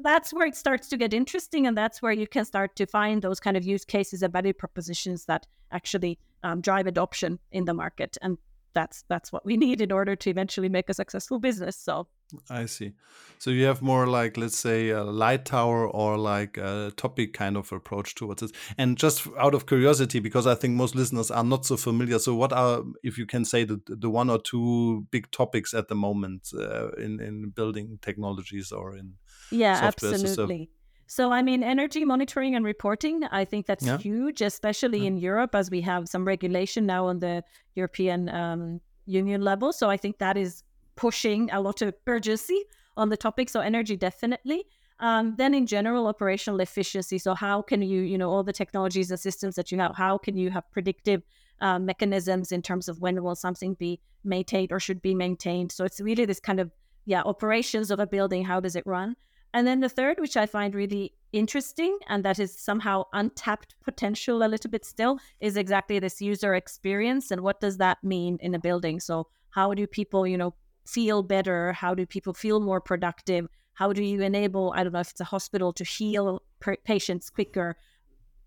that's 0.00 0.32
where 0.32 0.46
it 0.46 0.56
starts 0.56 0.88
to 0.88 0.96
get 0.96 1.12
interesting, 1.12 1.66
and 1.66 1.76
that's 1.76 2.00
where 2.00 2.12
you 2.12 2.26
can 2.26 2.44
start 2.44 2.76
to 2.76 2.86
find 2.86 3.22
those 3.22 3.40
kind 3.40 3.56
of 3.56 3.64
use 3.64 3.84
cases 3.84 4.22
and 4.22 4.32
value 4.32 4.52
propositions 4.52 5.24
that 5.26 5.46
actually 5.72 6.18
um, 6.42 6.60
drive 6.60 6.86
adoption 6.86 7.38
in 7.50 7.64
the 7.64 7.74
market. 7.74 8.16
And 8.22 8.38
that's 8.74 9.04
that's 9.08 9.32
what 9.32 9.44
we 9.44 9.56
need 9.56 9.80
in 9.80 9.92
order 9.92 10.14
to 10.14 10.30
eventually 10.30 10.68
make 10.68 10.88
a 10.88 10.94
successful 10.94 11.38
business. 11.38 11.76
So 11.76 12.06
I 12.50 12.66
see. 12.66 12.92
So 13.38 13.50
you 13.50 13.64
have 13.64 13.80
more 13.80 14.06
like, 14.06 14.36
let's 14.36 14.58
say, 14.58 14.90
a 14.90 15.02
light 15.02 15.44
tower 15.46 15.88
or 15.88 16.18
like 16.18 16.58
a 16.58 16.92
topic 16.96 17.32
kind 17.32 17.56
of 17.56 17.72
approach 17.72 18.14
towards 18.14 18.42
it. 18.42 18.50
And 18.76 18.98
just 18.98 19.26
out 19.38 19.54
of 19.54 19.66
curiosity, 19.66 20.20
because 20.20 20.46
I 20.46 20.54
think 20.54 20.74
most 20.74 20.94
listeners 20.94 21.30
are 21.30 21.44
not 21.44 21.64
so 21.64 21.76
familiar. 21.76 22.18
So, 22.18 22.34
what 22.34 22.52
are, 22.52 22.82
if 23.02 23.16
you 23.16 23.26
can 23.26 23.44
say, 23.44 23.64
the, 23.64 23.80
the 23.86 24.10
one 24.10 24.28
or 24.28 24.38
two 24.38 25.06
big 25.10 25.30
topics 25.30 25.72
at 25.72 25.88
the 25.88 25.94
moment 25.94 26.50
uh, 26.54 26.90
in 26.92 27.20
in 27.20 27.50
building 27.50 27.98
technologies 28.02 28.72
or 28.72 28.96
in 28.96 29.14
yeah, 29.50 29.78
absolutely. 29.82 30.70
So, 31.06 31.32
I 31.32 31.40
mean, 31.42 31.62
energy 31.62 32.04
monitoring 32.04 32.54
and 32.54 32.64
reporting, 32.64 33.24
I 33.24 33.44
think 33.46 33.66
that's 33.66 33.86
yeah. 33.86 33.96
huge, 33.96 34.42
especially 34.42 35.00
yeah. 35.00 35.06
in 35.06 35.16
Europe, 35.16 35.54
as 35.54 35.70
we 35.70 35.80
have 35.80 36.08
some 36.08 36.26
regulation 36.26 36.84
now 36.84 37.06
on 37.06 37.18
the 37.20 37.42
European 37.74 38.28
um, 38.28 38.80
Union 39.06 39.40
level. 39.40 39.72
So, 39.72 39.88
I 39.88 39.96
think 39.96 40.18
that 40.18 40.36
is 40.36 40.64
pushing 40.98 41.48
a 41.52 41.60
lot 41.60 41.80
of 41.80 41.94
urgency 42.06 42.64
on 42.96 43.08
the 43.08 43.16
topic. 43.16 43.48
So 43.48 43.60
energy 43.60 43.96
definitely. 43.96 44.64
Um, 45.00 45.36
then 45.38 45.54
in 45.54 45.64
general, 45.66 46.08
operational 46.08 46.60
efficiency. 46.60 47.18
So 47.18 47.34
how 47.34 47.62
can 47.62 47.80
you, 47.80 48.02
you 48.02 48.18
know, 48.18 48.28
all 48.30 48.42
the 48.42 48.52
technologies 48.52 49.10
and 49.12 49.20
systems 49.20 49.54
that 49.54 49.70
you 49.70 49.78
have, 49.78 49.94
how 49.94 50.18
can 50.18 50.36
you 50.36 50.50
have 50.50 50.68
predictive 50.72 51.22
uh, 51.60 51.78
mechanisms 51.78 52.50
in 52.50 52.62
terms 52.62 52.88
of 52.88 53.00
when 53.00 53.22
will 53.22 53.36
something 53.36 53.74
be 53.74 54.00
maintained 54.24 54.72
or 54.72 54.80
should 54.80 55.00
be 55.00 55.14
maintained? 55.14 55.70
So 55.70 55.84
it's 55.84 56.00
really 56.00 56.24
this 56.24 56.40
kind 56.40 56.58
of 56.58 56.72
yeah 57.06 57.22
operations 57.22 57.92
of 57.92 58.00
a 58.00 58.06
building. 58.06 58.44
How 58.44 58.58
does 58.58 58.74
it 58.74 58.84
run? 58.84 59.14
And 59.54 59.66
then 59.66 59.80
the 59.80 59.88
third, 59.88 60.20
which 60.20 60.36
I 60.36 60.46
find 60.46 60.74
really 60.74 61.14
interesting 61.32 61.98
and 62.08 62.24
that 62.24 62.38
is 62.38 62.58
somehow 62.58 63.04
untapped 63.12 63.74
potential 63.82 64.42
a 64.42 64.48
little 64.48 64.70
bit 64.70 64.84
still, 64.84 65.18
is 65.40 65.56
exactly 65.56 65.98
this 65.98 66.20
user 66.20 66.54
experience 66.54 67.30
and 67.30 67.40
what 67.40 67.60
does 67.60 67.78
that 67.78 68.02
mean 68.02 68.38
in 68.40 68.54
a 68.54 68.58
building. 68.58 69.00
So 69.00 69.28
how 69.50 69.74
do 69.74 69.86
people, 69.86 70.26
you 70.26 70.36
know, 70.36 70.54
feel 70.86 71.22
better? 71.22 71.72
How 71.72 71.94
do 71.94 72.06
people 72.06 72.34
feel 72.34 72.60
more 72.60 72.80
productive? 72.80 73.48
How 73.74 73.92
do 73.92 74.02
you 74.02 74.20
enable, 74.20 74.72
I 74.76 74.82
don't 74.82 74.92
know 74.92 75.00
if 75.00 75.10
it's 75.10 75.20
a 75.20 75.24
hospital 75.24 75.72
to 75.74 75.84
heal 75.84 76.42
patients 76.84 77.30
quicker? 77.30 77.76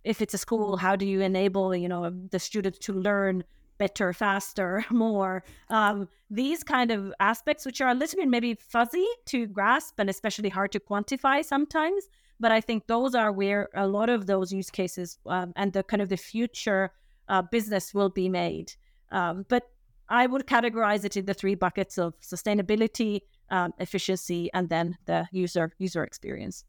If 0.04 0.22
it's 0.22 0.34
a 0.34 0.38
school, 0.38 0.78
how 0.78 0.96
do 0.96 1.06
you 1.06 1.22
enable, 1.22 1.76
you 1.76 1.88
know, 1.88 2.12
the 2.32 2.40
students 2.40 2.80
to 2.80 2.94
learn 2.94 3.44
better, 3.82 4.14
faster, 4.14 4.86
more? 4.92 5.44
Um, 5.70 6.08
these 6.30 6.64
kind 6.64 6.92
of 6.92 7.00
aspects, 7.20 7.66
which 7.66 7.82
are 7.82 7.90
a 7.90 7.96
little 8.02 8.18
bit 8.20 8.30
maybe 8.30 8.54
fuzzy 8.54 9.08
to 9.32 9.48
grasp 9.48 9.96
and 9.98 10.08
especially 10.08 10.50
hard 10.50 10.72
to 10.74 10.80
quantify 10.80 11.44
sometimes. 11.44 12.04
But 12.40 12.52
I 12.52 12.62
think 12.62 12.86
those 12.86 13.16
are 13.16 13.32
where 13.32 13.70
a 13.76 13.88
lot 13.88 14.10
of 14.10 14.28
those 14.28 14.54
use 14.54 14.70
cases 14.70 15.18
um, 15.26 15.52
and 15.56 15.74
the 15.74 15.84
kind 15.84 16.02
of 16.02 16.10
the 16.10 16.18
future 16.18 16.92
uh, 17.28 17.42
business 17.42 17.94
will 17.94 18.10
be 18.10 18.30
made. 18.30 18.74
Um, 19.12 19.46
but 19.50 19.64
I 20.10 20.28
would 20.28 20.46
categorize 20.46 21.04
it 21.06 21.18
in 21.18 21.26
the 21.26 21.34
three 21.34 21.56
buckets 21.56 21.98
of 21.98 22.14
sustainability, 22.22 23.22
um, 23.50 23.74
efficiency, 23.80 24.50
and 24.54 24.70
then 24.70 24.98
the 25.06 25.28
user 25.32 25.72
user 25.80 26.04
experience. 26.04 26.66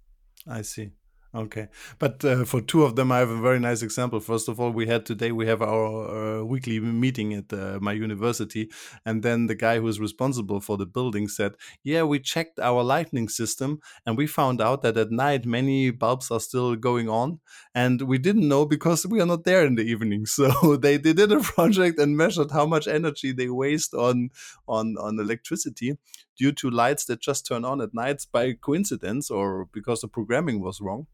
I 0.46 0.62
see. 0.62 0.92
Okay, 1.35 1.68
but 1.99 2.23
uh, 2.27 2.45
for 2.45 2.61
two 2.61 2.83
of 2.83 2.95
them, 2.95 3.11
I 3.11 3.21
have 3.21 3.31
a 3.31 3.40
very 3.40 3.59
nice 3.59 3.81
example. 3.81 4.21
First 4.21 4.51
of 4.51 4.61
all, 4.61 4.71
we 4.71 4.87
had 4.87 5.07
today 5.07 5.33
we 5.33 5.47
have 5.47 5.62
our 5.62 6.40
uh, 6.40 6.45
weekly 6.45 6.79
meeting 6.79 7.33
at 7.33 7.51
uh, 7.51 7.79
my 7.81 7.95
university, 7.95 8.71
and 9.07 9.23
then 9.23 9.47
the 9.47 9.55
guy 9.55 9.79
who 9.79 9.88
is 9.88 9.99
responsible 9.99 10.61
for 10.61 10.77
the 10.77 10.85
building 10.85 11.29
said, 11.29 11.53
"Yeah, 11.83 12.03
we 12.03 12.21
checked 12.21 12.59
our 12.59 12.83
lighting 12.83 13.31
system, 13.31 13.81
and 14.05 14.18
we 14.18 14.27
found 14.27 14.61
out 14.61 14.83
that 14.83 14.99
at 14.99 15.11
night 15.11 15.47
many 15.47 15.90
bulbs 15.90 16.31
are 16.31 16.38
still 16.38 16.77
going 16.77 17.09
on, 17.09 17.40
and 17.75 18.03
we 18.03 18.18
didn't 18.18 18.47
know 18.47 18.66
because 18.66 19.07
we 19.07 19.18
are 19.18 19.27
not 19.27 19.45
there 19.45 19.64
in 19.64 19.77
the 19.77 19.85
evening. 19.85 20.27
So 20.42 20.77
they, 20.77 20.99
they 20.99 21.14
did 21.14 21.33
a 21.33 21.40
project 21.40 21.99
and 21.99 22.14
measured 22.14 22.51
how 22.51 22.66
much 22.66 22.87
energy 22.87 23.33
they 23.33 23.49
waste 23.49 23.95
on 23.95 24.29
on 24.68 24.97
on 24.99 25.18
electricity." 25.18 25.97
Due 26.37 26.53
to 26.53 26.71
lights 26.71 27.07
that 27.07 27.21
just 27.21 27.47
turn 27.47 27.64
on 27.64 27.81
at 27.81 27.95
nights 27.95 28.27
by 28.27 28.53
coincidence 28.53 29.31
or 29.31 29.68
because 29.73 30.01
the 30.01 30.09
programming 30.09 30.61
was 30.61 30.81
wrong 30.81 31.07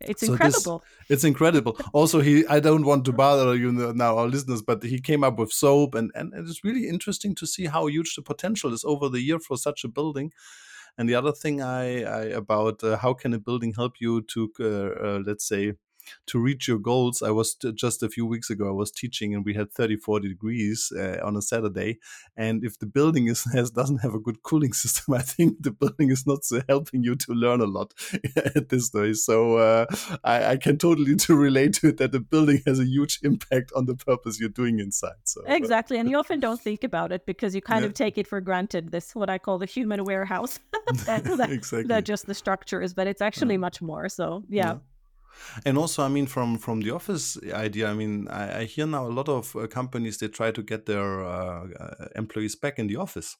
it's 0.00 0.24
so 0.24 0.32
incredible. 0.32 0.84
This, 1.08 1.16
it's 1.16 1.24
incredible. 1.24 1.78
also, 1.92 2.20
he 2.20 2.46
I 2.46 2.60
don't 2.60 2.84
want 2.84 3.04
to 3.06 3.12
bother 3.12 3.54
you 3.56 3.72
now, 3.72 4.18
our 4.18 4.28
listeners, 4.28 4.62
but 4.62 4.82
he 4.82 5.00
came 5.00 5.24
up 5.24 5.38
with 5.38 5.52
soap, 5.52 5.94
and, 5.94 6.10
and 6.14 6.32
it's 6.34 6.64
really 6.64 6.88
interesting 6.88 7.34
to 7.36 7.46
see 7.46 7.66
how 7.66 7.86
huge 7.86 8.14
the 8.14 8.22
potential 8.22 8.72
is 8.72 8.84
over 8.84 9.08
the 9.08 9.20
year 9.20 9.38
for 9.38 9.56
such 9.56 9.84
a 9.84 9.88
building. 9.88 10.32
And 10.96 11.08
the 11.08 11.14
other 11.14 11.32
thing 11.32 11.62
I, 11.62 12.02
I 12.02 12.22
about 12.24 12.82
uh, 12.82 12.96
how 12.96 13.14
can 13.14 13.32
a 13.32 13.38
building 13.38 13.74
help 13.74 14.00
you 14.00 14.22
to 14.22 14.52
uh, 14.60 14.64
uh, 14.64 15.20
let's 15.24 15.46
say 15.46 15.74
to 16.26 16.38
reach 16.38 16.68
your 16.68 16.78
goals. 16.78 17.22
I 17.22 17.30
was 17.30 17.54
just 17.54 18.02
a 18.02 18.08
few 18.08 18.26
weeks 18.26 18.50
ago, 18.50 18.68
I 18.68 18.72
was 18.72 18.90
teaching 18.90 19.34
and 19.34 19.44
we 19.44 19.54
had 19.54 19.72
30, 19.72 19.96
40 19.96 20.28
degrees 20.28 20.92
uh, 20.96 21.18
on 21.22 21.36
a 21.36 21.42
Saturday. 21.42 21.98
And 22.36 22.64
if 22.64 22.78
the 22.78 22.86
building 22.86 23.28
is, 23.28 23.44
has, 23.52 23.70
doesn't 23.70 23.98
have 23.98 24.14
a 24.14 24.18
good 24.18 24.42
cooling 24.42 24.72
system, 24.72 25.14
I 25.22 25.22
think 25.22 25.62
the 25.62 25.70
building 25.70 26.10
is 26.10 26.26
not 26.26 26.44
so 26.44 26.62
helping 26.68 27.02
you 27.02 27.16
to 27.16 27.32
learn 27.32 27.60
a 27.60 27.66
lot 27.66 27.94
at 28.36 28.68
this 28.68 28.90
day. 28.90 29.12
So 29.12 29.56
uh, 29.56 29.86
I, 30.24 30.44
I, 30.52 30.56
can 30.56 30.78
totally 30.78 31.16
to 31.16 31.36
relate 31.36 31.74
to 31.74 31.88
it 31.88 31.98
that 31.98 32.12
the 32.12 32.20
building 32.20 32.62
has 32.66 32.78
a 32.78 32.84
huge 32.84 33.20
impact 33.22 33.72
on 33.74 33.86
the 33.86 33.94
purpose 33.94 34.40
you're 34.40 34.48
doing 34.48 34.78
inside. 34.78 35.20
So 35.24 35.42
uh, 35.48 35.54
exactly. 35.54 35.98
And 35.98 36.08
you 36.08 36.18
often 36.18 36.40
don't 36.40 36.60
think 36.60 36.84
about 36.84 37.12
it 37.12 37.26
because 37.26 37.54
you 37.54 37.62
kind 37.62 37.82
yeah. 37.82 37.86
of 37.86 37.94
take 37.94 38.18
it 38.18 38.26
for 38.26 38.40
granted. 38.40 38.90
This, 38.90 39.14
what 39.14 39.30
I 39.30 39.38
call 39.38 39.58
the 39.58 39.66
human 39.66 40.04
warehouse. 40.04 40.58
that, 41.06 41.50
exactly. 41.50 41.82
That 41.84 42.04
just 42.04 42.26
the 42.26 42.34
structure 42.34 42.80
is, 42.80 42.94
but 42.94 43.06
it's 43.06 43.22
actually 43.22 43.54
yeah. 43.54 43.60
much 43.60 43.82
more. 43.82 44.08
So 44.08 44.44
yeah. 44.48 44.72
yeah. 44.72 44.78
And 45.64 45.78
also, 45.78 46.02
I 46.02 46.08
mean, 46.08 46.26
from 46.26 46.58
from 46.58 46.80
the 46.80 46.90
office 46.90 47.38
idea, 47.52 47.90
I 47.90 47.94
mean, 47.94 48.28
I, 48.28 48.60
I 48.60 48.64
hear 48.64 48.86
now 48.86 49.06
a 49.06 49.14
lot 49.18 49.28
of 49.28 49.54
uh, 49.56 49.66
companies 49.66 50.18
they 50.18 50.28
try 50.28 50.50
to 50.50 50.62
get 50.62 50.86
their 50.86 51.24
uh, 51.24 51.66
uh 51.80 52.08
employees 52.16 52.56
back 52.56 52.78
in 52.78 52.86
the 52.86 52.96
office. 52.96 53.36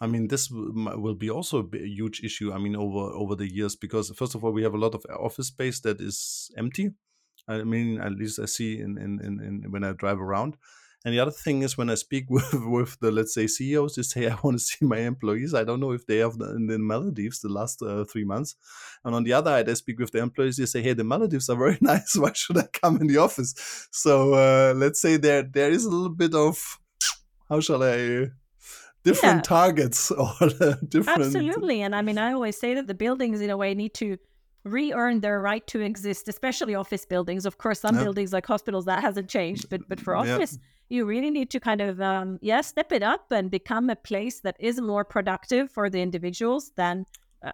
I 0.00 0.06
mean, 0.06 0.28
this 0.28 0.50
will 0.50 1.14
be 1.14 1.30
also 1.30 1.68
a 1.72 1.78
huge 1.78 2.22
issue. 2.24 2.52
I 2.52 2.58
mean, 2.58 2.76
over 2.76 3.14
over 3.14 3.36
the 3.36 3.46
years, 3.46 3.76
because 3.76 4.10
first 4.16 4.34
of 4.34 4.44
all, 4.44 4.52
we 4.52 4.62
have 4.62 4.74
a 4.74 4.78
lot 4.78 4.94
of 4.94 5.04
office 5.18 5.48
space 5.48 5.80
that 5.80 6.00
is 6.00 6.50
empty. 6.56 6.90
I 7.48 7.62
mean, 7.62 8.00
at 8.00 8.12
least 8.12 8.38
I 8.38 8.46
see 8.46 8.80
in 8.80 8.98
in, 8.98 9.20
in, 9.20 9.40
in 9.40 9.70
when 9.70 9.84
I 9.84 9.92
drive 9.92 10.20
around. 10.20 10.56
And 11.04 11.12
the 11.12 11.20
other 11.20 11.32
thing 11.32 11.62
is 11.62 11.76
when 11.76 11.90
I 11.90 11.96
speak 11.96 12.26
with, 12.28 12.52
with 12.52 12.98
the 13.00 13.10
let's 13.10 13.34
say 13.34 13.46
CEOs, 13.46 13.96
they 13.96 14.02
say 14.02 14.28
I 14.28 14.36
want 14.42 14.58
to 14.58 14.64
see 14.64 14.84
my 14.84 14.98
employees. 14.98 15.54
I 15.54 15.64
don't 15.64 15.80
know 15.80 15.92
if 15.92 16.06
they 16.06 16.18
have 16.18 16.34
in 16.40 16.66
the 16.66 16.78
Maldives 16.78 17.40
the 17.40 17.48
last 17.48 17.82
uh, 17.82 18.04
three 18.04 18.24
months. 18.24 18.56
And 19.04 19.14
on 19.14 19.24
the 19.24 19.32
other 19.32 19.50
hand, 19.50 19.68
I 19.68 19.74
speak 19.74 19.98
with 19.98 20.12
the 20.12 20.18
employees. 20.18 20.56
They 20.56 20.66
say, 20.66 20.82
hey, 20.82 20.92
the 20.92 21.04
Maldives 21.04 21.48
are 21.48 21.56
very 21.56 21.78
nice. 21.80 22.16
Why 22.16 22.32
should 22.32 22.58
I 22.58 22.66
come 22.72 23.00
in 23.00 23.06
the 23.06 23.18
office? 23.18 23.54
So 23.90 24.34
uh, 24.34 24.74
let's 24.74 25.00
say 25.00 25.16
there 25.16 25.42
there 25.42 25.70
is 25.70 25.84
a 25.84 25.90
little 25.90 26.14
bit 26.14 26.34
of 26.34 26.78
how 27.48 27.60
shall 27.60 27.82
I 27.82 28.30
different 29.04 29.38
yeah. 29.38 29.42
targets 29.42 30.10
or 30.22 30.34
different 30.88 31.20
absolutely 31.22 31.82
and 31.82 31.94
i 31.94 32.02
mean 32.02 32.18
i 32.18 32.32
always 32.32 32.56
say 32.56 32.74
that 32.74 32.86
the 32.86 32.94
buildings 32.94 33.40
in 33.40 33.50
a 33.50 33.56
way 33.56 33.74
need 33.74 33.94
to 33.94 34.16
re-earn 34.64 35.20
their 35.20 35.40
right 35.40 35.66
to 35.66 35.80
exist 35.80 36.28
especially 36.28 36.74
office 36.74 37.04
buildings 37.04 37.44
of 37.44 37.58
course 37.58 37.80
some 37.80 37.96
yep. 37.96 38.04
buildings 38.04 38.32
like 38.32 38.46
hospitals 38.46 38.84
that 38.84 39.00
hasn't 39.00 39.28
changed 39.28 39.68
but 39.68 39.80
but 39.88 39.98
for 39.98 40.14
office 40.14 40.52
yep. 40.52 40.60
You 40.92 41.04
really 41.04 41.30
need 41.30 41.50
to 41.50 41.58
kind 41.58 41.80
of 41.80 42.00
um 42.00 42.38
yeah 42.42 42.60
step 42.60 42.92
it 42.92 43.02
up 43.02 43.32
and 43.32 43.50
become 43.50 43.88
a 43.90 43.96
place 43.96 44.40
that 44.40 44.56
is 44.60 44.80
more 44.80 45.04
productive 45.04 45.70
for 45.70 45.88
the 45.88 46.00
individuals 46.00 46.72
than 46.76 47.06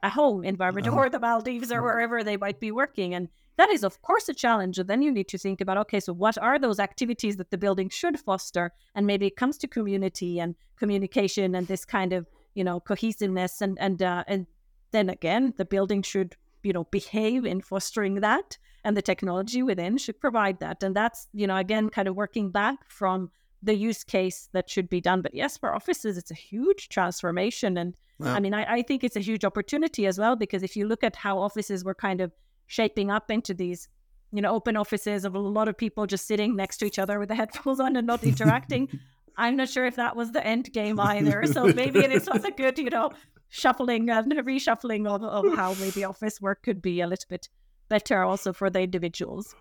a 0.02 0.10
home 0.10 0.44
environment 0.44 0.86
uh-huh. 0.86 0.96
or 0.96 1.08
the 1.08 1.20
maldives 1.20 1.72
or 1.72 1.80
wherever 1.82 2.22
they 2.22 2.36
might 2.36 2.60
be 2.60 2.70
working 2.70 3.14
and 3.14 3.28
that 3.58 3.70
is, 3.70 3.82
of 3.82 4.00
course, 4.02 4.28
a 4.28 4.34
challenge. 4.34 4.78
And 4.78 4.88
then 4.88 5.02
you 5.02 5.10
need 5.10 5.26
to 5.28 5.36
think 5.36 5.60
about 5.60 5.78
okay, 5.78 5.98
so 5.98 6.12
what 6.12 6.38
are 6.38 6.58
those 6.60 6.78
activities 6.78 7.36
that 7.36 7.50
the 7.50 7.58
building 7.58 7.88
should 7.88 8.18
foster? 8.18 8.72
And 8.94 9.04
maybe 9.04 9.26
it 9.26 9.36
comes 9.36 9.58
to 9.58 9.66
community 9.66 10.38
and 10.38 10.54
communication 10.76 11.56
and 11.56 11.66
this 11.66 11.84
kind 11.84 12.12
of 12.12 12.26
you 12.54 12.62
know 12.62 12.78
cohesiveness 12.78 13.60
and 13.60 13.76
and 13.80 14.00
uh, 14.00 14.22
and 14.28 14.46
then 14.92 15.10
again, 15.10 15.54
the 15.56 15.64
building 15.64 16.02
should 16.02 16.36
you 16.62 16.72
know 16.72 16.84
behave 16.84 17.44
in 17.44 17.60
fostering 17.60 18.20
that, 18.20 18.58
and 18.84 18.96
the 18.96 19.02
technology 19.02 19.62
within 19.62 19.98
should 19.98 20.20
provide 20.20 20.60
that. 20.60 20.82
And 20.82 20.94
that's 20.94 21.28
you 21.32 21.46
know 21.46 21.56
again 21.56 21.88
kind 21.90 22.08
of 22.08 22.16
working 22.16 22.50
back 22.50 22.78
from 22.88 23.30
the 23.62 23.74
use 23.74 24.04
case 24.04 24.48
that 24.52 24.70
should 24.70 24.88
be 24.88 25.00
done. 25.00 25.20
But 25.22 25.34
yes, 25.34 25.56
for 25.56 25.74
offices, 25.74 26.16
it's 26.16 26.30
a 26.30 26.34
huge 26.34 26.88
transformation. 26.88 27.76
And 27.76 27.94
yeah. 28.20 28.34
I 28.34 28.40
mean, 28.40 28.54
I, 28.54 28.74
I 28.74 28.82
think 28.82 29.02
it's 29.02 29.16
a 29.16 29.20
huge 29.20 29.44
opportunity 29.44 30.06
as 30.06 30.18
well, 30.18 30.36
because 30.36 30.62
if 30.62 30.76
you 30.76 30.86
look 30.86 31.02
at 31.02 31.16
how 31.16 31.38
offices 31.38 31.84
were 31.84 31.94
kind 31.94 32.20
of 32.20 32.32
shaping 32.66 33.10
up 33.10 33.30
into 33.30 33.54
these 33.54 33.88
you 34.32 34.42
know 34.42 34.54
open 34.54 34.76
offices 34.76 35.24
of 35.24 35.34
a 35.34 35.38
lot 35.38 35.68
of 35.68 35.76
people 35.76 36.06
just 36.06 36.26
sitting 36.26 36.54
next 36.54 36.78
to 36.78 36.84
each 36.84 36.98
other 36.98 37.18
with 37.18 37.28
the 37.28 37.34
headphones 37.34 37.80
on 37.80 37.96
and 37.96 38.06
not 38.06 38.22
interacting 38.24 38.88
i'm 39.36 39.56
not 39.56 39.68
sure 39.68 39.86
if 39.86 39.96
that 39.96 40.14
was 40.14 40.32
the 40.32 40.46
end 40.46 40.70
game 40.72 41.00
either 41.00 41.44
so 41.52 41.66
maybe 41.72 42.00
it 42.00 42.12
is 42.12 42.28
was 42.30 42.44
a 42.44 42.50
good 42.50 42.78
you 42.78 42.90
know 42.90 43.10
shuffling 43.48 44.10
and 44.10 44.30
reshuffling 44.32 45.06
of, 45.06 45.22
of 45.22 45.56
how 45.56 45.74
maybe 45.74 46.04
office 46.04 46.40
work 46.40 46.62
could 46.62 46.82
be 46.82 47.00
a 47.00 47.06
little 47.06 47.26
bit 47.28 47.48
better 47.88 48.22
also 48.22 48.52
for 48.52 48.70
the 48.70 48.80
individuals 48.80 49.54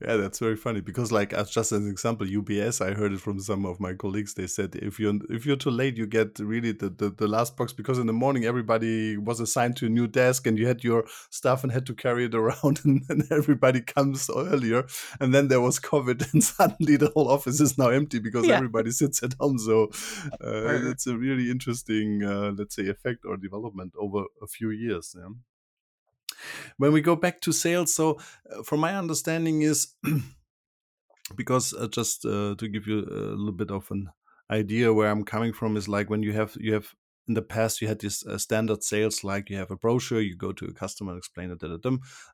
yeah, 0.00 0.16
that's 0.16 0.40
very 0.40 0.56
funny 0.56 0.80
because, 0.80 1.12
like, 1.12 1.32
as 1.32 1.50
just 1.50 1.70
as 1.70 1.78
an 1.78 1.88
example, 1.88 2.26
UBS, 2.26 2.84
I 2.84 2.94
heard 2.94 3.12
it 3.12 3.20
from 3.20 3.38
some 3.38 3.64
of 3.64 3.78
my 3.78 3.94
colleagues. 3.94 4.34
They 4.34 4.48
said 4.48 4.74
if 4.74 4.98
you're 4.98 5.14
if 5.30 5.46
you're 5.46 5.56
too 5.56 5.70
late, 5.70 5.96
you 5.96 6.06
get 6.06 6.38
really 6.40 6.72
the, 6.72 6.90
the, 6.90 7.10
the 7.10 7.28
last 7.28 7.56
box 7.56 7.72
because 7.72 7.98
in 7.98 8.06
the 8.06 8.12
morning 8.12 8.44
everybody 8.44 9.16
was 9.16 9.38
assigned 9.38 9.76
to 9.76 9.86
a 9.86 9.88
new 9.88 10.08
desk 10.08 10.46
and 10.46 10.58
you 10.58 10.66
had 10.66 10.82
your 10.82 11.04
stuff 11.30 11.62
and 11.62 11.72
had 11.72 11.86
to 11.86 11.94
carry 11.94 12.24
it 12.24 12.34
around, 12.34 12.80
and, 12.84 13.02
everybody 13.30 13.80
comes 13.80 14.28
earlier. 14.28 14.84
And 15.20 15.32
then 15.32 15.46
there 15.48 15.60
was 15.60 15.78
COVID, 15.78 16.32
and 16.32 16.42
suddenly 16.42 16.96
the 16.96 17.10
whole 17.14 17.30
office 17.30 17.60
is 17.60 17.78
now 17.78 17.88
empty 17.88 18.18
because 18.18 18.46
yeah. 18.46 18.56
everybody 18.56 18.90
sits 18.90 19.22
at 19.22 19.34
home. 19.38 19.58
So 19.58 19.90
uh, 20.44 20.90
it's 20.90 21.06
a 21.06 21.16
really 21.16 21.50
interesting, 21.50 22.24
uh, 22.24 22.52
let's 22.56 22.74
say, 22.74 22.88
effect 22.88 23.24
or 23.24 23.36
development 23.36 23.94
over 23.96 24.24
a 24.42 24.46
few 24.48 24.70
years. 24.70 25.14
Yeah 25.16 25.28
when 26.78 26.92
we 26.92 27.00
go 27.00 27.16
back 27.16 27.40
to 27.40 27.52
sales 27.52 27.94
so 27.94 28.18
uh, 28.50 28.62
from 28.62 28.80
my 28.80 28.94
understanding 28.96 29.62
is 29.62 29.94
because 31.36 31.74
uh, 31.74 31.88
just 31.88 32.24
uh, 32.24 32.54
to 32.58 32.68
give 32.68 32.86
you 32.86 33.00
a 33.00 33.36
little 33.36 33.52
bit 33.52 33.70
of 33.70 33.90
an 33.90 34.08
idea 34.50 34.92
where 34.92 35.10
i'm 35.10 35.24
coming 35.24 35.52
from 35.52 35.76
is 35.76 35.88
like 35.88 36.10
when 36.10 36.22
you 36.22 36.32
have 36.32 36.56
you 36.60 36.74
have 36.74 36.94
in 37.28 37.34
the 37.34 37.42
past 37.42 37.80
you 37.80 37.88
had 37.88 38.00
this 38.00 38.26
uh, 38.26 38.38
standard 38.38 38.82
sales 38.82 39.24
like 39.24 39.50
you 39.50 39.56
have 39.56 39.70
a 39.70 39.76
brochure 39.76 40.20
you 40.20 40.36
go 40.36 40.52
to 40.52 40.66
a 40.66 40.72
customer 40.72 41.12
and 41.12 41.18
explain 41.18 41.50
it 41.50 41.62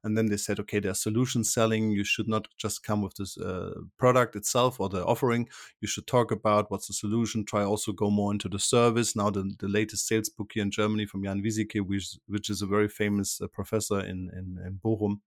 and 0.05 0.17
then 0.17 0.27
they 0.27 0.37
said 0.37 0.59
okay 0.61 0.81
there's 0.81 1.01
solution 1.01 1.45
selling. 1.45 1.91
You 1.91 2.05
should 2.05 2.29
not 2.29 2.49
just 2.57 2.83
come 2.83 3.03
with 3.03 3.15
this 3.15 3.37
uh, 3.39 3.73
product 3.99 4.37
itself 4.37 4.81
or 4.81 4.89
the 4.89 5.05
offering. 5.05 5.49
You 5.81 5.89
should 5.89 6.07
talk 6.07 6.31
about 6.33 6.71
what's 6.71 6.87
the 6.87 6.95
solution 6.95 7.45
try 7.45 7.65
also 7.65 7.93
go 7.93 8.11
more 8.11 8.33
into 8.33 8.49
the 8.49 8.59
service. 8.59 9.17
Now 9.17 9.31
the, 9.31 9.53
the 9.59 9.69
latest 9.69 10.07
sales 10.07 10.29
book 10.29 10.53
here 10.55 10.63
in 10.63 10.71
germany 10.71 11.07
from 11.07 11.25
jan 11.25 11.43
wieseke 11.43 11.81
which, 11.87 12.19
which 12.27 12.51
is 12.51 12.63
a 12.63 12.67
very 12.67 12.89
famous 12.89 13.41
uh, 13.41 13.47
professor 13.49 14.01
in, 14.01 14.31
in, 14.33 14.59
in 14.67 14.81
bochum. 14.85 15.21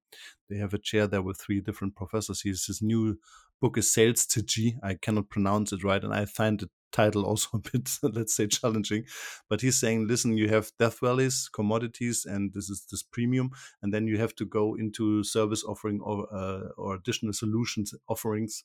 They 0.49 0.57
have 0.57 0.73
a 0.73 0.77
chair 0.77 1.07
there 1.07 1.21
with 1.21 1.39
three 1.39 1.61
different 1.61 1.95
professors. 1.95 2.41
He's 2.41 2.65
his 2.65 2.81
new 2.81 3.17
book 3.61 3.77
is 3.77 3.91
sales 3.91 4.25
to 4.27 4.41
g. 4.41 4.75
I 4.83 4.95
cannot 4.95 5.29
pronounce 5.29 5.71
it 5.71 5.83
right. 5.83 6.03
And 6.03 6.13
i 6.13 6.25
find 6.25 6.61
it 6.61 6.69
title 6.93 7.25
also 7.25 7.49
a 7.55 7.59
bit, 7.59 7.89
let's 8.03 8.35
say, 8.35 8.47
challenging. 8.47 9.03
But 9.49 9.61
he's 9.61 9.77
saying, 9.77 10.07
listen, 10.07 10.37
you 10.37 10.47
have 10.47 10.71
death 10.79 10.99
valleys, 11.01 11.49
commodities, 11.53 12.25
and 12.25 12.53
this 12.53 12.69
is 12.69 12.85
this 12.89 13.03
premium, 13.03 13.51
and 13.81 13.93
then 13.93 14.07
you 14.07 14.17
have 14.19 14.35
to 14.35 14.45
go 14.45 14.75
into 14.75 15.23
service 15.23 15.63
offering 15.65 15.99
or 16.01 16.27
uh, 16.33 16.69
or 16.77 16.95
additional 16.95 17.33
solutions 17.33 17.93
offerings 18.07 18.63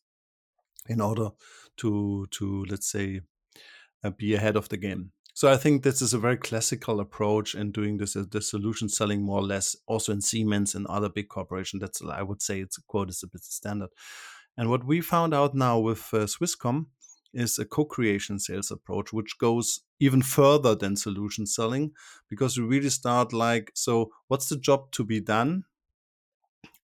in 0.89 1.01
order 1.01 1.31
to 1.79 2.27
to 2.31 2.65
let's 2.71 2.91
say 2.91 3.21
uh, 4.05 4.11
be 4.11 4.35
ahead 4.35 4.57
of 4.57 4.69
the 4.69 4.77
game. 4.77 5.13
So 5.35 5.49
I 5.53 5.57
think 5.57 5.85
this 5.85 6.03
is 6.03 6.15
a 6.15 6.19
very 6.19 6.37
classical 6.37 6.99
approach 6.99 7.55
in 7.55 7.71
doing 7.71 7.99
this 7.99 8.17
uh, 8.17 8.25
the 8.31 8.43
solution 8.43 8.89
selling 8.89 9.23
more 9.23 9.39
or 9.39 9.47
less 9.47 9.77
also 9.87 10.13
in 10.13 10.21
Siemens 10.21 10.75
and 10.75 10.87
other 10.87 11.09
big 11.09 11.29
corporations. 11.29 11.81
That's 11.81 12.03
I 12.03 12.23
would 12.23 12.43
say 12.43 12.61
it's 12.61 12.79
a 12.79 12.83
quote 12.83 13.11
is 13.11 13.23
a 13.23 13.29
bit 13.29 13.45
standard. 13.45 13.91
And 14.57 14.69
what 14.69 14.85
we 14.85 15.01
found 15.01 15.33
out 15.35 15.55
now 15.55 15.79
with 15.79 16.13
uh, 16.13 16.27
Swisscom 16.27 16.87
is 17.33 17.59
a 17.59 17.65
co-creation 17.65 18.39
sales 18.39 18.71
approach 18.71 19.13
which 19.13 19.39
goes 19.39 19.81
even 20.01 20.23
further 20.23 20.75
than 20.75 20.97
solution 20.97 21.47
selling 21.47 21.93
because 22.29 22.59
we 22.59 22.65
really 22.65 22.89
start 22.89 23.33
like 23.33 23.71
so 23.75 24.11
what's 24.29 24.49
the 24.49 24.57
job 24.57 24.91
to 24.93 25.05
be 25.05 25.21
done? 25.21 25.65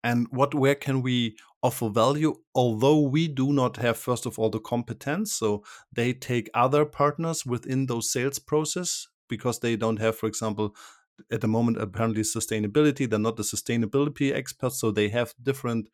And 0.02 0.26
what 0.30 0.54
where 0.54 0.74
can 0.74 1.00
we 1.02 1.36
offer 1.62 1.88
value? 1.88 2.34
Although 2.54 3.00
we 3.00 3.26
do 3.26 3.52
not 3.52 3.78
have 3.78 3.96
first 3.96 4.26
of 4.26 4.38
all 4.38 4.50
the 4.50 4.60
competence 4.60 5.32
so 5.32 5.64
they 5.92 6.12
take 6.12 6.50
other 6.54 6.84
partners 6.84 7.46
within 7.46 7.86
those 7.86 8.12
sales 8.12 8.38
process 8.38 9.08
because 9.28 9.60
they 9.60 9.76
don't 9.76 9.98
have 9.98 10.16
for 10.16 10.26
example 10.26 10.76
at 11.30 11.40
the 11.40 11.48
moment 11.48 11.80
apparently 11.80 12.22
sustainability 12.22 13.08
they're 13.08 13.18
not 13.18 13.36
the 13.36 13.42
sustainability 13.42 14.32
experts 14.34 14.80
so 14.80 14.90
they 14.90 15.08
have 15.08 15.32
different 15.42 15.88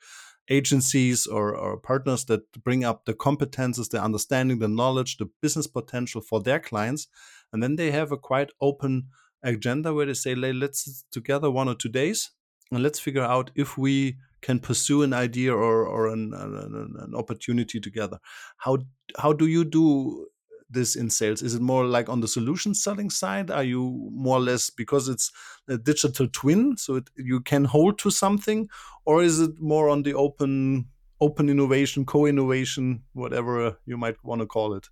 agencies 0.51 1.27
or, 1.27 1.55
or 1.55 1.77
partners 1.77 2.25
that 2.27 2.41
bring 2.65 2.85
up 2.85 3.05
the 3.05 3.15
competences, 3.15 3.89
the 3.89 4.03
understanding, 4.03 4.59
the 4.59 4.69
knowledge, 4.69 5.17
the 5.17 5.31
business 5.41 5.67
potential 5.67 6.21
for 6.21 6.43
their 6.43 6.59
clients. 6.59 7.07
And 7.53 7.63
then 7.63 7.77
they 7.77 7.93
have 7.93 8.13
a 8.13 8.19
quite 8.19 8.51
open 8.61 9.09
agenda 9.43 9.95
where 9.95 10.07
they 10.07 10.15
say, 10.15 10.35
let's 10.35 11.05
together 11.11 11.51
one 11.51 11.69
or 11.69 11.75
two 11.75 11.89
days 11.89 12.33
and 12.73 12.83
let's 12.83 12.99
figure 12.99 13.23
out 13.23 13.51
if 13.55 13.79
we 13.79 14.17
can 14.43 14.59
pursue 14.59 15.03
an 15.03 15.13
idea 15.13 15.55
or, 15.55 15.87
or 15.87 16.09
an, 16.09 16.33
an, 16.35 16.97
an 16.99 17.15
opportunity 17.15 17.81
together. 17.81 18.19
How, 18.59 18.79
how 19.19 19.33
do 19.33 19.47
you 19.47 19.65
do 19.65 20.27
this 20.71 20.97
in 20.97 21.11
sales? 21.11 21.43
Is 21.43 21.55
it 21.55 21.63
more 21.63 21.85
like 21.85 22.09
on 22.09 22.21
the 22.21 22.29
solution 22.29 22.75
selling 22.75 23.11
side? 23.11 23.51
Are 23.51 23.65
you 23.65 24.11
more 24.13 24.39
or 24.39 24.41
less 24.41 24.71
because 24.71 25.09
it's 25.09 25.33
a 25.69 25.77
digital 25.77 26.29
twin, 26.29 26.77
so 26.77 26.97
it, 26.97 27.11
you 27.17 27.41
can 27.41 27.65
hold 27.65 27.99
to 28.01 28.11
something, 28.11 28.69
or 29.05 29.23
is 29.23 29.41
it 29.41 29.61
more 29.61 29.89
on 29.89 30.03
the 30.03 30.15
open 30.15 30.87
open 31.21 31.51
innovation, 31.51 32.07
co-innovation, 32.07 33.03
whatever 33.13 33.79
you 33.85 33.99
might 33.99 34.17
want 34.25 34.41
to 34.41 34.47
call 34.47 34.73
it? 34.75 34.89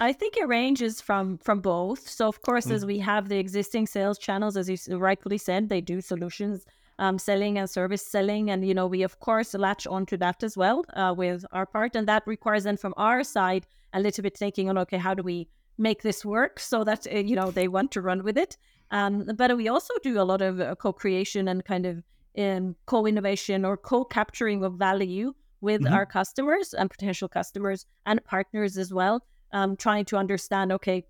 I 0.00 0.14
think 0.14 0.36
it 0.36 0.48
ranges 0.48 1.00
from 1.00 1.38
from 1.38 1.60
both. 1.60 2.08
So 2.08 2.26
of 2.28 2.40
course, 2.42 2.66
mm. 2.66 2.72
as 2.72 2.86
we 2.86 2.98
have 3.00 3.28
the 3.28 3.38
existing 3.38 3.86
sales 3.86 4.18
channels, 4.18 4.56
as 4.56 4.68
you 4.68 4.98
rightfully 4.98 5.38
said, 5.38 5.68
they 5.68 5.82
do 5.82 6.00
solutions 6.00 6.64
um, 6.98 7.18
selling 7.18 7.58
and 7.58 7.68
service 7.68 8.06
selling, 8.06 8.50
and 8.50 8.66
you 8.66 8.74
know 8.74 8.86
we 8.86 9.02
of 9.02 9.20
course 9.20 9.54
latch 9.54 9.86
onto 9.86 10.16
that 10.16 10.42
as 10.42 10.56
well 10.56 10.84
uh, 10.94 11.14
with 11.16 11.44
our 11.52 11.66
part, 11.66 11.96
and 11.96 12.08
that 12.08 12.26
requires 12.26 12.64
then 12.64 12.78
from 12.78 12.94
our 12.96 13.22
side 13.22 13.66
a 13.92 14.00
little 14.00 14.22
bit 14.22 14.36
thinking 14.36 14.68
on 14.68 14.78
okay 14.78 14.98
how 14.98 15.14
do 15.14 15.22
we 15.22 15.48
make 15.78 16.02
this 16.02 16.24
work 16.24 16.60
so 16.60 16.84
that 16.84 17.06
uh, 17.12 17.18
you 17.18 17.34
know 17.34 17.50
they 17.50 17.68
want 17.68 17.90
to 17.90 18.00
run 18.00 18.22
with 18.22 18.36
it 18.36 18.56
um, 18.90 19.24
but 19.36 19.56
we 19.56 19.68
also 19.68 19.94
do 20.02 20.20
a 20.20 20.22
lot 20.22 20.42
of 20.42 20.60
uh, 20.60 20.74
co-creation 20.74 21.48
and 21.48 21.64
kind 21.64 21.86
of 21.86 22.02
um, 22.38 22.76
co-innovation 22.86 23.64
or 23.64 23.76
co-capturing 23.76 24.64
of 24.64 24.74
value 24.74 25.32
with 25.60 25.82
mm-hmm. 25.82 25.94
our 25.94 26.06
customers 26.06 26.74
and 26.74 26.90
potential 26.90 27.28
customers 27.28 27.86
and 28.06 28.22
partners 28.24 28.76
as 28.76 28.92
well 28.92 29.24
um, 29.52 29.76
trying 29.76 30.04
to 30.04 30.16
understand 30.16 30.72
okay 30.72 31.04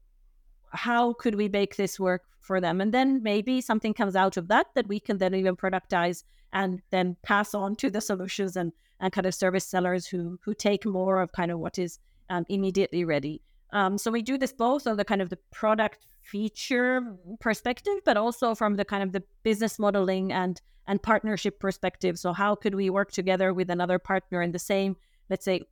how 0.73 1.13
could 1.15 1.35
we 1.35 1.49
make 1.49 1.77
this 1.77 1.99
work 1.99 2.23
for 2.41 2.61
them 2.61 2.81
and 2.81 2.95
then 2.95 3.23
maybe 3.23 3.61
something 3.61 3.93
comes 3.93 4.17
out 4.17 4.37
of 4.37 4.49
that 4.49 4.67
that 4.75 4.89
we 4.89 5.01
can 5.01 5.19
then 5.19 5.35
even 5.35 5.57
productize 5.57 6.23
and 6.53 6.81
then 6.91 7.17
pass 7.23 7.55
on 7.55 7.77
to 7.77 7.91
the 7.91 8.01
solutions 8.01 8.57
and 8.57 8.73
and 9.01 9.13
kind 9.13 9.27
of 9.27 9.35
service 9.35 9.67
sellers 9.67 10.07
who 10.07 10.39
who 10.45 10.55
take 10.55 10.85
more 10.85 11.21
of 11.21 11.33
kind 11.33 11.51
of 11.51 11.59
what 11.59 11.79
is 11.79 11.99
um, 12.31 12.47
immediately 12.49 13.05
ready. 13.05 13.43
Um, 13.73 13.99
so 13.99 14.11
we 14.11 14.23
do 14.23 14.39
this 14.39 14.53
both 14.53 14.87
on 14.87 14.97
the 14.97 15.05
kind 15.05 15.23
of 15.23 15.29
the 15.29 15.39
product 15.53 16.07
feature 16.23 17.17
perspective, 17.41 18.01
but 18.05 18.17
also 18.17 18.55
from 18.55 18.77
the 18.77 18.85
kind 18.85 19.03
of 19.03 19.13
the 19.13 19.23
business 19.43 19.79
modeling 19.79 20.33
and 20.33 20.61
and 20.87 21.03
partnership 21.03 21.61
perspective. 21.61 22.19
So 22.19 22.33
how 22.33 22.55
could 22.57 22.75
we 22.75 22.91
work 22.91 23.13
together 23.13 23.55
with 23.55 23.71
another 23.71 23.99
partner 23.99 24.43
in 24.43 24.51
the 24.51 24.59
same, 24.59 24.97
let's 25.29 25.45
say, 25.45 25.63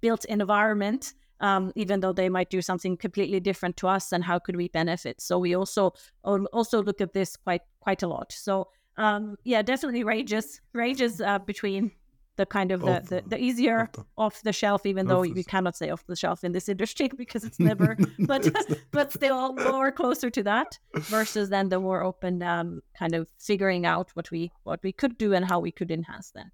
built 0.00 0.24
environment, 0.26 1.12
um, 1.40 1.72
even 1.74 2.00
though 2.00 2.14
they 2.14 2.30
might 2.30 2.48
do 2.48 2.62
something 2.62 2.96
completely 2.96 3.40
different 3.40 3.76
to 3.78 3.88
us, 3.88 4.12
and 4.12 4.24
how 4.24 4.38
could 4.38 4.56
we 4.56 4.68
benefit? 4.68 5.20
So 5.20 5.38
we 5.38 5.54
also 5.54 5.92
also 6.24 6.82
look 6.82 7.00
at 7.00 7.12
this 7.12 7.36
quite 7.36 7.62
quite 7.80 8.02
a 8.02 8.08
lot. 8.08 8.32
So 8.32 8.68
um, 8.96 9.36
yeah, 9.44 9.62
definitely 9.62 10.04
ranges 10.04 10.60
ranges 10.72 11.20
uh, 11.20 11.38
between 11.38 11.90
the 12.36 12.46
kind 12.46 12.70
of 12.70 12.80
the, 12.80 13.02
the, 13.08 13.22
the, 13.26 13.38
easier 13.42 13.88
the, 13.92 14.04
off 14.16 14.42
the 14.42 14.52
shelf, 14.52 14.86
even 14.86 15.06
though 15.06 15.20
we 15.20 15.44
cannot 15.44 15.76
say 15.76 15.90
off 15.90 16.04
the 16.06 16.16
shelf 16.16 16.44
in 16.44 16.52
this 16.52 16.68
industry 16.68 17.08
because 17.16 17.44
it's 17.44 17.58
never, 17.70 17.96
but 18.20 18.48
but 18.92 19.12
still 19.12 19.54
more 19.54 19.90
closer 19.90 20.30
to 20.30 20.42
that 20.42 20.78
versus 20.94 21.48
then 21.48 21.68
the 21.68 21.80
more 21.80 22.02
open 22.02 22.42
um, 22.42 22.80
kind 22.98 23.14
of 23.14 23.26
figuring 23.38 23.86
out 23.86 24.10
what 24.14 24.30
we 24.30 24.52
what 24.64 24.82
we 24.82 24.92
could 24.92 25.18
do 25.18 25.32
and 25.32 25.44
how 25.44 25.58
we 25.60 25.72
could 25.72 25.90
enhance 25.90 26.30
then. 26.34 26.50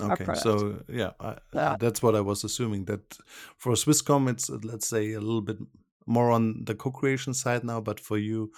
Okay, 0.00 0.34
so 0.34 0.82
yeah, 0.88 1.10
I, 1.20 1.36
yeah, 1.52 1.76
that's 1.78 2.02
what 2.02 2.14
I 2.14 2.22
was 2.22 2.44
assuming 2.44 2.86
that 2.86 3.18
for 3.58 3.72
Swisscom 3.72 4.30
it's 4.30 4.48
let's 4.48 4.88
say 4.88 5.12
a 5.12 5.20
little 5.20 5.42
bit 5.42 5.58
more 6.06 6.30
on 6.30 6.64
the 6.64 6.74
co-creation 6.74 7.34
side 7.34 7.62
now, 7.62 7.80
but 7.80 8.00
for 8.00 8.18
you 8.18 8.50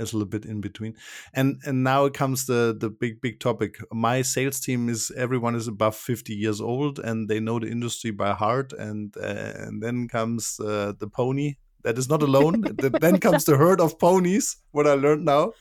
is 0.00 0.12
a 0.12 0.16
little 0.16 0.28
bit 0.28 0.44
in 0.44 0.60
between. 0.60 0.94
And 1.32 1.60
and 1.64 1.84
now 1.84 2.06
it 2.06 2.14
comes 2.14 2.46
the 2.46 2.76
the 2.78 2.90
big 2.90 3.20
big 3.20 3.40
topic. 3.40 3.78
My 3.92 4.22
sales 4.22 4.60
team 4.60 4.88
is 4.88 5.10
everyone 5.16 5.54
is 5.54 5.68
above 5.68 5.96
50 5.96 6.34
years 6.34 6.60
old 6.60 6.98
and 6.98 7.28
they 7.28 7.40
know 7.40 7.58
the 7.58 7.68
industry 7.68 8.10
by 8.10 8.32
heart. 8.32 8.72
And 8.72 9.16
uh, 9.16 9.52
and 9.56 9.82
then 9.82 10.08
comes 10.08 10.58
uh, 10.60 10.94
the 10.98 11.08
pony 11.08 11.54
that 11.82 11.98
is 11.98 12.08
not 12.08 12.22
alone. 12.22 12.62
then 13.00 13.18
comes 13.18 13.44
the 13.44 13.56
herd 13.56 13.80
of 13.80 13.98
ponies. 13.98 14.56
What 14.72 14.86
I 14.86 14.94
learned 14.94 15.24
now, 15.24 15.52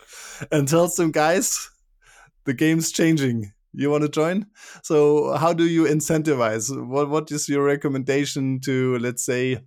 and 0.52 0.68
tells 0.68 0.96
them 0.96 1.12
guys, 1.12 1.70
the 2.46 2.54
game's 2.54 2.92
changing 2.92 3.52
you 3.74 3.92
want 3.92 4.02
to 4.02 4.10
join 4.10 4.48
so 4.82 5.36
how 5.38 5.54
do 5.54 5.66
you 5.66 5.84
incentivize 5.84 6.70
what 6.88 7.08
what 7.08 7.32
is 7.32 7.48
your 7.48 7.64
recommendation 7.64 8.60
to 8.60 8.98
let's 8.98 9.24
say 9.24 9.60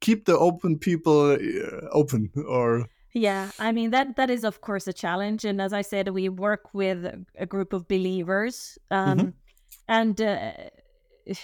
keep 0.00 0.24
the 0.24 0.36
open 0.38 0.78
people 0.78 1.32
uh, 1.32 1.88
open 1.92 2.30
or 2.46 2.86
yeah, 3.14 3.50
I 3.58 3.72
mean 3.72 3.90
that 3.90 4.16
that 4.16 4.30
is 4.30 4.44
of 4.44 4.60
course 4.60 4.86
a 4.86 4.92
challenge, 4.92 5.44
and 5.44 5.60
as 5.60 5.72
I 5.72 5.82
said, 5.82 6.08
we 6.08 6.28
work 6.28 6.74
with 6.74 7.06
a 7.36 7.46
group 7.46 7.72
of 7.72 7.88
believers, 7.88 8.78
um, 8.90 9.18
mm-hmm. 9.18 9.28
and 9.88 10.20
uh, 10.20 10.52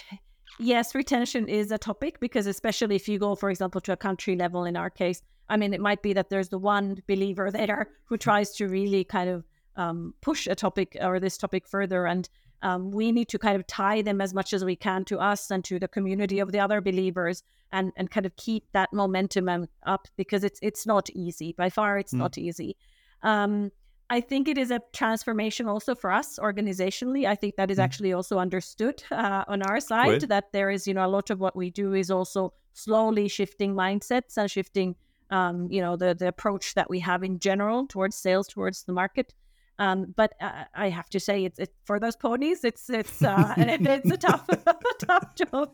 yes, 0.59 0.93
retention 0.93 1.47
is 1.47 1.71
a 1.71 1.77
topic 1.77 2.19
because 2.19 2.47
especially 2.47 2.95
if 2.95 3.07
you 3.07 3.17
go, 3.17 3.35
for 3.35 3.49
example, 3.49 3.81
to 3.81 3.93
a 3.93 3.97
country 3.97 4.35
level, 4.35 4.65
in 4.65 4.77
our 4.77 4.89
case, 4.89 5.21
I 5.49 5.57
mean, 5.57 5.73
it 5.73 5.81
might 5.81 6.01
be 6.01 6.13
that 6.13 6.29
there's 6.29 6.49
the 6.49 6.59
one 6.59 7.01
believer 7.07 7.51
there 7.59 7.89
who 8.05 8.17
tries 8.17 8.51
to 8.57 8.67
really 8.67 9.03
kind 9.03 9.29
of 9.29 9.43
um, 9.75 10.13
push 10.21 10.47
a 10.47 10.55
topic 10.55 10.95
or 11.01 11.19
this 11.19 11.37
topic 11.37 11.67
further, 11.67 12.05
and 12.05 12.29
um, 12.61 12.91
we 12.91 13.11
need 13.11 13.29
to 13.29 13.39
kind 13.39 13.55
of 13.55 13.65
tie 13.67 14.01
them 14.01 14.21
as 14.21 14.33
much 14.33 14.53
as 14.53 14.63
we 14.63 14.75
can 14.75 15.05
to 15.05 15.19
us 15.19 15.51
and 15.51 15.63
to 15.65 15.79
the 15.79 15.87
community 15.87 16.39
of 16.39 16.51
the 16.51 16.59
other 16.59 16.81
believers 16.81 17.43
and 17.71 17.91
and 17.97 18.11
kind 18.11 18.25
of 18.25 18.35
keep 18.35 18.63
that 18.71 18.91
momentum 18.93 19.67
up 19.85 20.07
because 20.17 20.43
it's 20.43 20.59
it's 20.61 20.85
not 20.85 21.09
easy 21.11 21.53
by 21.53 21.69
far 21.69 21.97
it's 21.97 22.13
mm. 22.13 22.19
not 22.19 22.37
easy 22.37 22.75
um, 23.23 23.71
I 24.09 24.21
think 24.21 24.47
it 24.47 24.57
is 24.57 24.69
a 24.69 24.81
transformation 24.93 25.67
also 25.67 25.95
for 25.95 26.11
us 26.11 26.37
organizationally. 26.37 27.25
I 27.25 27.35
think 27.35 27.55
that 27.55 27.71
is 27.71 27.79
mm. 27.79 27.83
actually 27.83 28.13
also 28.13 28.37
understood 28.37 29.03
uh, 29.11 29.43
on 29.47 29.63
our 29.63 29.79
side 29.79 30.21
that 30.21 30.51
there 30.51 30.69
is, 30.69 30.87
you 30.87 30.93
know, 30.93 31.05
a 31.05 31.09
lot 31.09 31.29
of 31.29 31.39
what 31.39 31.55
we 31.55 31.71
do 31.71 31.93
is 31.93 32.11
also 32.11 32.53
slowly 32.73 33.27
shifting 33.27 33.73
mindsets 33.73 34.37
and 34.37 34.49
shifting, 34.49 34.95
um, 35.31 35.71
you 35.71 35.81
know, 35.81 35.95
the 35.95 36.13
the 36.13 36.27
approach 36.27 36.75
that 36.75 36.89
we 36.89 36.99
have 36.99 37.23
in 37.23 37.39
general 37.39 37.87
towards 37.87 38.15
sales, 38.15 38.47
towards 38.47 38.83
the 38.83 38.93
market. 38.93 39.33
Um, 39.77 40.13
but 40.15 40.33
uh, 40.39 40.63
I 40.73 40.89
have 40.89 41.09
to 41.09 41.19
say, 41.19 41.43
it's 41.43 41.59
it, 41.59 41.73
for 41.83 41.99
those 41.99 42.15
ponies, 42.15 42.63
it's 42.63 42.89
it's 42.89 43.21
uh, 43.21 43.53
it, 43.57 43.85
it's 43.85 44.11
a 44.11 44.17
tough 44.17 44.47
tough 44.99 45.35
job. 45.35 45.69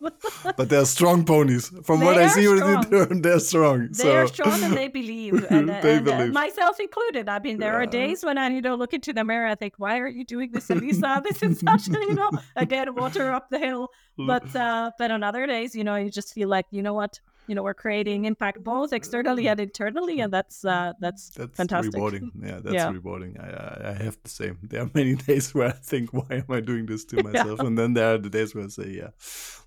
but 0.58 0.70
they're 0.70 0.86
strong 0.86 1.24
ponies. 1.24 1.72
From 1.84 2.00
they 2.00 2.06
what 2.06 2.18
I 2.18 2.28
see, 2.28 2.46
strong. 2.46 3.22
they're 3.22 3.40
strong. 3.40 3.90
They're 3.92 4.28
so. 4.28 4.34
strong 4.34 4.64
and 4.64 4.74
they 4.74 4.88
believe, 5.00 5.46
and, 5.52 5.70
they 5.70 5.98
and 5.98 6.08
uh, 6.08 6.18
believe. 6.18 6.34
myself 6.34 6.80
included. 6.80 7.30
I 7.30 7.40
mean, 7.40 7.60
there 7.60 7.74
yeah. 7.74 7.80
are 7.80 7.86
days 7.86 8.26
when 8.26 8.38
I 8.40 8.50
you 8.50 8.62
know 8.62 8.76
look 8.76 8.94
into 8.94 9.14
the 9.14 9.24
mirror, 9.24 9.48
I 9.48 9.56
think, 9.56 9.76
why 9.78 10.00
are 10.00 10.08
you 10.08 10.26
doing 10.26 10.52
this, 10.52 10.70
Elisa? 10.70 11.22
This 11.24 11.44
is 11.44 11.60
such 11.60 11.88
you 11.88 12.16
know 12.16 12.32
again 12.56 12.96
water 12.96 13.32
up 13.32 13.50
the 13.50 13.60
hill. 13.60 13.90
But 14.18 14.56
uh, 14.56 14.92
but 14.98 15.12
on 15.12 15.24
other 15.24 15.46
days, 15.46 15.76
you 15.76 15.84
know, 15.84 15.96
you 15.96 16.10
just 16.10 16.34
feel 16.34 16.50
like 16.50 16.66
you 16.72 16.82
know 16.82 16.94
what 16.94 17.20
you 17.48 17.56
know 17.56 17.64
we're 17.64 17.74
creating 17.74 18.26
impact 18.26 18.64
both 18.64 18.94
externally 18.94 19.48
and 19.48 19.60
internally 19.60 20.20
and 20.20 20.32
that's 20.32 20.64
uh, 20.64 20.94
that's, 21.00 21.30
that's 21.30 21.58
fantastic. 21.58 21.94
rewarding. 21.94 22.32
Yeah 22.44 22.60
that's 22.64 22.74
yeah. 22.74 22.90
rewarding. 22.90 23.38
I, 23.40 23.90
I 23.90 24.04
have 24.04 24.18
the 24.24 24.30
same. 24.30 24.58
There 24.64 24.82
are 24.84 24.92
many 24.94 25.16
days 25.28 25.54
where 25.54 25.70
i 25.70 25.72
think 25.72 26.14
why 26.14 26.28
am 26.32 26.46
i 26.50 26.60
doing 26.60 26.86
this 26.86 27.06
to 27.06 27.24
myself? 27.28 27.60
Yeah. 27.60 27.68
and 27.68 27.78
then 27.78 27.94
there 27.94 28.14
are 28.14 28.18
the 28.18 28.30
days 28.30 28.54
where 28.56 28.66
i 28.66 28.68
say 28.68 28.90
yeah 28.90 29.10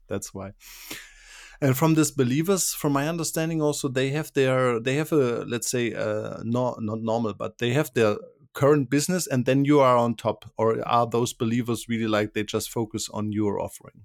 that's 0.08 0.32
why. 0.34 0.52
And 1.60 1.76
from 1.76 1.94
these 1.94 2.10
believers 2.10 2.74
from 2.74 2.92
my 2.92 3.08
understanding 3.08 3.62
also 3.62 3.88
they 3.88 4.10
have 4.10 4.32
their 4.34 4.80
they 4.80 4.96
have 4.96 5.12
a 5.12 5.44
let's 5.46 5.70
say 5.70 5.94
uh 5.94 6.38
no, 6.42 6.76
not 6.80 7.00
normal 7.00 7.34
but 7.34 7.58
they 7.58 7.72
have 7.72 7.92
their 7.94 8.16
current 8.54 8.88
business 8.88 9.26
and 9.26 9.46
then 9.46 9.64
you 9.64 9.80
are 9.80 9.96
on 9.96 10.14
top 10.14 10.44
or 10.56 10.86
are 10.86 11.06
those 11.06 11.32
believers 11.32 11.88
really 11.88 12.06
like 12.06 12.32
they 12.32 12.44
just 12.44 12.70
focus 12.70 13.08
on 13.12 13.32
your 13.32 13.60
offering 13.60 14.02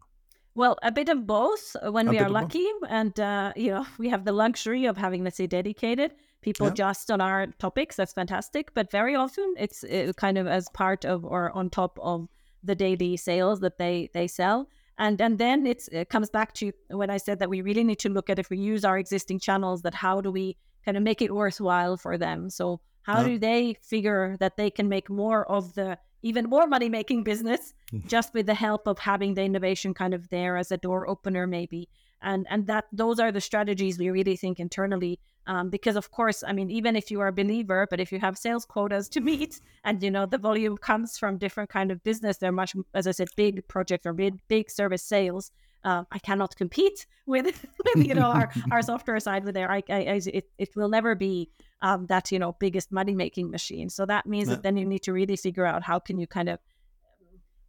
well, 0.59 0.77
a 0.83 0.91
bit 0.91 1.07
of 1.07 1.25
both 1.25 1.75
uh, 1.81 1.89
when 1.89 2.09
a 2.09 2.11
we 2.11 2.19
are 2.19 2.29
lucky, 2.29 2.67
and 2.89 3.17
uh, 3.17 3.53
you 3.55 3.71
know 3.71 3.85
we 3.97 4.09
have 4.09 4.25
the 4.25 4.33
luxury 4.33 4.85
of 4.85 4.97
having, 4.97 5.23
let's 5.23 5.37
say, 5.37 5.47
dedicated 5.47 6.13
people 6.41 6.67
yeah. 6.67 6.73
just 6.73 7.09
on 7.09 7.21
our 7.21 7.47
topics. 7.59 7.95
That's 7.95 8.13
fantastic. 8.13 8.73
But 8.73 8.91
very 8.91 9.15
often 9.15 9.53
it's 9.57 9.83
uh, 9.85 10.11
kind 10.17 10.37
of 10.37 10.47
as 10.47 10.67
part 10.69 11.05
of 11.05 11.23
or 11.23 11.51
on 11.55 11.69
top 11.69 11.97
of 12.01 12.27
the 12.61 12.75
daily 12.75 13.15
sales 13.15 13.61
that 13.61 13.77
they 13.77 14.09
they 14.13 14.27
sell. 14.27 14.67
And 14.97 15.21
and 15.21 15.37
then 15.37 15.65
it 15.65 16.09
comes 16.09 16.29
back 16.29 16.53
to 16.55 16.73
when 16.89 17.09
I 17.09 17.17
said 17.17 17.39
that 17.39 17.49
we 17.49 17.61
really 17.61 17.85
need 17.85 17.99
to 17.99 18.09
look 18.09 18.29
at 18.29 18.37
if 18.37 18.49
we 18.49 18.57
use 18.57 18.83
our 18.83 18.97
existing 18.97 19.39
channels, 19.39 19.81
that 19.83 19.95
how 19.95 20.19
do 20.19 20.29
we 20.29 20.57
kind 20.83 20.97
of 20.97 21.03
make 21.03 21.21
it 21.21 21.33
worthwhile 21.33 21.95
for 21.95 22.17
them? 22.17 22.49
So 22.49 22.81
how 23.03 23.21
yeah. 23.21 23.27
do 23.27 23.37
they 23.39 23.77
figure 23.81 24.35
that 24.41 24.57
they 24.57 24.69
can 24.69 24.89
make 24.89 25.09
more 25.09 25.49
of 25.49 25.73
the 25.75 25.97
even 26.21 26.49
more 26.49 26.67
money 26.67 26.89
making 26.89 27.23
business 27.23 27.73
hmm. 27.89 27.99
just 28.07 28.33
with 28.33 28.45
the 28.45 28.53
help 28.53 28.87
of 28.87 28.99
having 28.99 29.33
the 29.33 29.43
innovation 29.43 29.93
kind 29.93 30.13
of 30.13 30.29
there 30.29 30.57
as 30.57 30.71
a 30.71 30.77
door 30.77 31.09
opener 31.09 31.47
maybe 31.47 31.89
and 32.21 32.45
and 32.49 32.67
that 32.67 32.85
those 32.91 33.19
are 33.19 33.31
the 33.31 33.41
strategies 33.41 33.97
we 33.97 34.09
really 34.09 34.35
think 34.35 34.59
internally 34.59 35.19
um, 35.47 35.69
because 35.69 35.95
of 35.95 36.11
course 36.11 36.43
i 36.47 36.51
mean 36.51 36.69
even 36.69 36.95
if 36.95 37.09
you 37.09 37.19
are 37.19 37.27
a 37.27 37.33
believer 37.33 37.87
but 37.89 37.99
if 37.99 38.11
you 38.11 38.19
have 38.19 38.37
sales 38.37 38.65
quotas 38.65 39.09
to 39.09 39.21
meet 39.21 39.61
and 39.83 40.03
you 40.03 40.11
know 40.11 40.25
the 40.25 40.37
volume 40.37 40.77
comes 40.77 41.17
from 41.17 41.37
different 41.37 41.69
kind 41.69 41.91
of 41.91 42.03
business 42.03 42.37
they're 42.37 42.51
much 42.51 42.75
as 42.93 43.07
i 43.07 43.11
said 43.11 43.27
big 43.35 43.67
project 43.67 44.05
or 44.05 44.13
big 44.13 44.39
big 44.47 44.69
service 44.69 45.03
sales 45.03 45.51
uh, 45.83 46.03
I 46.11 46.19
cannot 46.19 46.55
compete 46.55 47.05
with, 47.25 47.45
with 47.95 48.05
you 48.05 48.15
know 48.15 48.31
our, 48.31 48.51
our 48.71 48.81
software 48.81 49.19
side 49.19 49.43
with 49.43 49.55
there. 49.55 49.71
I, 49.71 49.83
I, 49.89 49.95
I, 49.95 50.21
it, 50.33 50.49
it 50.57 50.75
will 50.75 50.89
never 50.89 51.15
be 51.15 51.49
um, 51.81 52.05
that 52.07 52.31
you 52.31 52.39
know 52.39 52.55
biggest 52.59 52.91
money 52.91 53.15
making 53.15 53.49
machine. 53.49 53.89
So 53.89 54.05
that 54.05 54.25
means 54.25 54.49
yeah. 54.49 54.55
that 54.55 54.63
then 54.63 54.77
you 54.77 54.85
need 54.85 55.03
to 55.03 55.13
really 55.13 55.35
figure 55.35 55.65
out 55.65 55.83
how 55.83 55.99
can 55.99 56.19
you 56.19 56.27
kind 56.27 56.49
of 56.49 56.59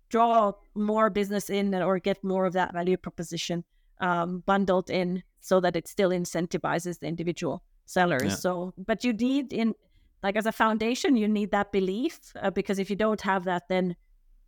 draw 0.09 0.53
more 0.75 1.09
business 1.09 1.49
in 1.49 1.75
or 1.75 1.99
get 1.99 2.23
more 2.25 2.45
of 2.45 2.53
that 2.53 2.73
value 2.73 2.97
proposition 2.97 3.65
um, 4.01 4.43
bundled 4.45 4.91
in 4.91 5.23
so 5.41 5.61
that 5.61 5.77
it 5.77 5.87
still 5.87 6.11
incentivizes 6.11 6.99
the 6.99 7.07
individual 7.07 7.63
sellers. 7.87 8.23
Yeah. 8.25 8.35
So, 8.35 8.75
but 8.77 9.05
you 9.05 9.13
need 9.13 9.53
in 9.53 9.75
like 10.23 10.37
as 10.37 10.47
a 10.47 10.53
foundation, 10.53 11.17
you 11.17 11.29
need 11.29 11.51
that 11.53 11.73
belief 11.73 12.19
uh, 12.41 12.51
because 12.51 12.79
if 12.79 12.91
you 12.91 12.97
don't 12.97 13.21
have 13.23 13.45
that, 13.45 13.69
then 13.69 13.97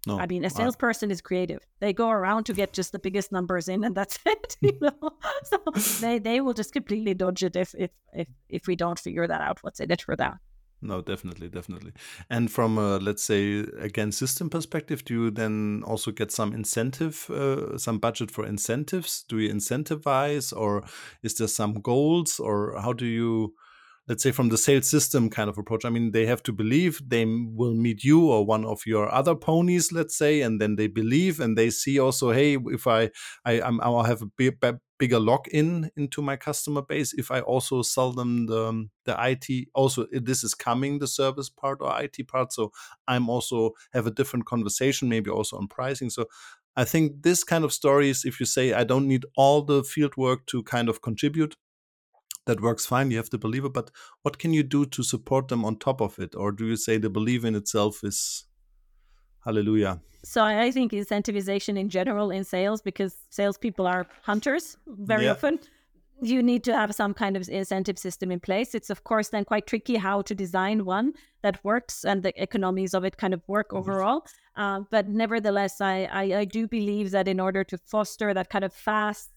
no, 0.07 0.19
I 0.19 0.27
mean, 0.27 0.45
a 0.45 0.51
salesperson 0.51 1.11
I... 1.11 1.13
is 1.13 1.21
creative. 1.21 1.65
They 1.81 1.93
go 1.93 2.11
around 2.11 2.45
to 2.45 2.53
get 2.53 2.73
just 2.73 2.93
the 2.93 2.99
biggest 2.99 3.31
numbers 3.31 3.69
in, 3.69 3.85
and 3.85 3.95
that's 3.95 4.19
it. 4.27 4.57
You 4.61 4.79
know, 4.81 5.11
so 5.45 5.59
they 6.01 6.19
they 6.19 6.41
will 6.41 6.55
just 6.55 6.73
completely 6.73 7.15
dodge 7.15 7.45
it 7.45 7.57
if 7.57 7.75
if 7.79 7.91
if 8.13 8.29
if 8.49 8.67
we 8.67 8.77
don't 8.77 8.99
figure 8.99 9.27
that 9.27 9.41
out. 9.41 9.63
What's 9.63 9.81
in 9.81 9.91
it 9.91 10.03
for 10.03 10.17
that? 10.17 10.39
No, 10.85 11.01
definitely, 11.01 11.49
definitely. 11.49 11.93
And 12.29 12.51
from 12.51 12.77
a 12.77 12.99
let's 12.99 13.23
say 13.23 13.61
again 13.79 14.11
system 14.11 14.51
perspective, 14.51 15.05
do 15.05 15.15
you 15.15 15.31
then 15.31 15.85
also 15.87 16.11
get 16.11 16.33
some 16.33 16.53
incentive, 16.53 17.31
uh, 17.31 17.79
some 17.79 17.99
budget 17.99 18.33
for 18.33 18.45
incentives? 18.45 19.25
Do 19.29 19.39
you 19.39 19.55
incentivize, 19.55 20.53
or 20.57 20.83
is 21.23 21.35
there 21.35 21.47
some 21.47 21.75
goals, 21.75 22.41
or 22.41 22.81
how 22.81 22.93
do 22.93 23.07
you? 23.07 23.55
Let's 24.09 24.23
say 24.23 24.33
from 24.33 24.49
the 24.49 24.59
sales 24.59 24.89
system 24.89 25.31
kind 25.31 25.49
of 25.49 25.59
approach. 25.59 25.85
I 25.85 25.91
mean 25.91 26.11
they 26.13 26.27
have 26.27 26.43
to 26.45 26.53
believe 26.53 27.01
they 27.07 27.25
will 27.25 27.75
meet 27.75 28.05
you 28.05 28.29
or 28.31 28.45
one 28.45 28.65
of 28.65 28.81
your 28.87 29.13
other 29.13 29.35
ponies 29.35 29.93
let's 29.93 30.17
say 30.17 30.41
and 30.41 30.61
then 30.61 30.77
they 30.77 30.87
believe 30.87 31.41
and 31.41 31.57
they 31.57 31.71
see 31.71 31.99
also 31.99 32.33
hey 32.33 32.57
if 32.67 32.87
i 32.87 33.11
i 33.45 33.61
I'm, 33.61 33.81
i'll 33.81 34.03
have 34.03 34.23
a 34.23 34.27
big, 34.27 34.59
bigger 34.99 35.21
lock 35.21 35.49
in 35.49 35.91
into 35.97 36.23
my 36.23 36.37
customer 36.37 36.83
base 36.83 37.13
if 37.15 37.31
i 37.31 37.41
also 37.41 37.83
sell 37.83 38.13
them 38.13 38.47
the 38.47 38.67
um, 38.67 38.91
the 39.05 39.17
it 39.21 39.69
also 39.75 40.07
this 40.13 40.45
is 40.45 40.55
coming 40.55 40.99
the 40.99 41.07
service 41.09 41.49
part 41.49 41.79
or 41.81 42.01
it 42.03 42.17
part 42.29 42.53
so 42.53 42.73
i'm 43.09 43.29
also 43.29 43.71
have 43.93 44.07
a 44.07 44.11
different 44.11 44.47
conversation 44.47 45.09
maybe 45.09 45.31
also 45.31 45.57
on 45.57 45.67
pricing. 45.69 46.11
So 46.11 46.27
I 46.77 46.85
think 46.85 47.23
this 47.23 47.45
kind 47.45 47.65
of 47.65 47.73
stories, 47.73 48.25
if 48.25 48.41
you 48.41 48.47
say 48.47 48.73
I 48.73 48.85
don't 48.85 49.07
need 49.07 49.27
all 49.37 49.63
the 49.63 49.85
field 49.85 50.17
work 50.17 50.47
to 50.47 50.63
kind 50.63 50.89
of 50.89 51.03
contribute, 51.03 51.55
that 52.47 52.61
works 52.61 52.87
fine. 52.87 53.11
You 53.11 53.19
have 53.19 53.31
the 53.31 53.39
believer, 53.39 53.69
but 53.69 53.91
what 54.23 54.39
can 54.39 54.53
you 54.53 54.63
do 54.63 54.85
to 54.87 55.03
support 55.03 55.49
them 55.49 55.65
on 55.65 55.77
top 55.77 56.01
of 56.01 56.19
it? 56.19 56.35
Or 56.35 56.53
do 56.53 56.67
you 56.67 56.77
say 56.77 56.99
the 56.99 57.11
belief 57.11 57.45
in 57.45 57.55
itself 57.55 58.03
is 58.03 58.45
hallelujah? 59.45 60.01
So 60.25 60.45
I 60.45 60.71
think 60.71 60.93
incentivization 60.93 61.79
in 61.79 61.89
general 61.89 62.31
in 62.31 62.45
sales, 62.45 62.81
because 62.81 63.17
salespeople 63.31 63.87
are 63.87 64.07
hunters 64.23 64.77
very 64.87 65.25
yeah. 65.25 65.33
often, 65.33 65.59
you 66.21 66.41
need 66.41 66.63
to 66.63 66.73
have 66.73 66.95
some 66.95 67.13
kind 67.13 67.37
of 67.37 67.49
incentive 67.49 67.99
system 67.99 68.31
in 68.31 68.39
place. 68.39 68.75
It's 68.75 68.91
of 68.91 69.03
course 69.03 69.31
then 69.31 69.45
quite 69.45 69.67
tricky 69.67 69.97
how 69.97 70.23
to 70.23 70.35
design 70.35 70.85
one 70.85 71.15
that 71.43 71.63
works 71.65 72.05
and 72.05 72.23
the 72.23 72.41
economies 72.41 72.95
of 72.95 73.05
it 73.05 73.17
kind 73.17 73.35
of 73.35 73.43
work 73.49 73.73
overall. 73.73 74.25
Uh, 74.55 74.81
but 74.91 75.09
nevertheless, 75.09 75.81
I, 75.81 76.05
I, 76.05 76.23
I 76.39 76.45
do 76.45 76.69
believe 76.69 77.11
that 77.11 77.27
in 77.27 77.41
order 77.41 77.65
to 77.65 77.79
foster 77.79 78.33
that 78.33 78.51
kind 78.51 78.65
of 78.65 78.73
fast 78.73 79.31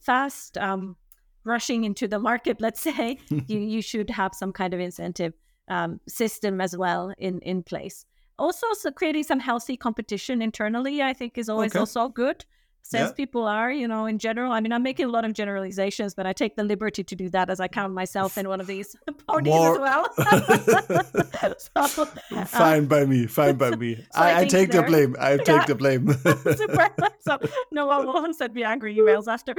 fast 0.00 0.58
um, 0.58 0.96
rushing 1.44 1.84
into 1.84 2.08
the 2.08 2.18
market, 2.18 2.60
let's 2.60 2.80
say, 2.90 3.18
you 3.30 3.58
you 3.58 3.82
should 3.82 4.10
have 4.10 4.34
some 4.34 4.52
kind 4.52 4.74
of 4.74 4.80
incentive 4.80 5.34
um, 5.68 6.00
system 6.08 6.60
as 6.60 6.76
well 6.76 7.14
in 7.18 7.40
in 7.40 7.62
place. 7.62 8.04
Also, 8.38 8.66
so 8.72 8.90
creating 8.90 9.24
some 9.24 9.40
healthy 9.40 9.76
competition 9.76 10.42
internally, 10.42 11.02
I 11.02 11.12
think, 11.12 11.38
is 11.38 11.48
always 11.48 11.72
okay. 11.72 11.78
also 11.78 12.08
good 12.08 12.44
salespeople 12.82 13.42
yeah. 13.42 13.50
are, 13.50 13.72
you 13.72 13.88
know, 13.88 14.06
in 14.06 14.18
general. 14.18 14.52
I 14.52 14.60
mean, 14.60 14.72
I'm 14.72 14.82
making 14.82 15.06
a 15.06 15.08
lot 15.08 15.24
of 15.24 15.32
generalizations, 15.32 16.14
but 16.14 16.26
I 16.26 16.32
take 16.32 16.56
the 16.56 16.64
liberty 16.64 17.02
to 17.04 17.16
do 17.16 17.28
that 17.30 17.48
as 17.50 17.60
I 17.60 17.68
count 17.68 17.94
myself 17.94 18.36
in 18.36 18.48
one 18.48 18.60
of 18.60 18.66
these 18.66 18.96
parties 19.26 19.52
More... 19.52 19.72
as 19.72 19.78
well. 19.78 21.56
so, 21.88 22.08
uh, 22.32 22.44
fine 22.44 22.86
by 22.86 23.04
me. 23.04 23.26
Fine 23.26 23.56
by 23.56 23.70
me. 23.76 23.96
so 23.96 24.02
I, 24.20 24.32
I, 24.32 24.38
I 24.40 24.44
take 24.44 24.70
the 24.70 24.82
blame. 24.82 25.16
I 25.18 25.36
take 25.36 25.66
the 25.66 25.74
blame. 25.74 26.12
So 27.20 27.38
no 27.70 27.86
one 27.86 28.06
won't 28.06 28.36
send 28.36 28.54
me 28.54 28.64
angry 28.64 28.96
emails 28.96 29.26
after. 29.28 29.54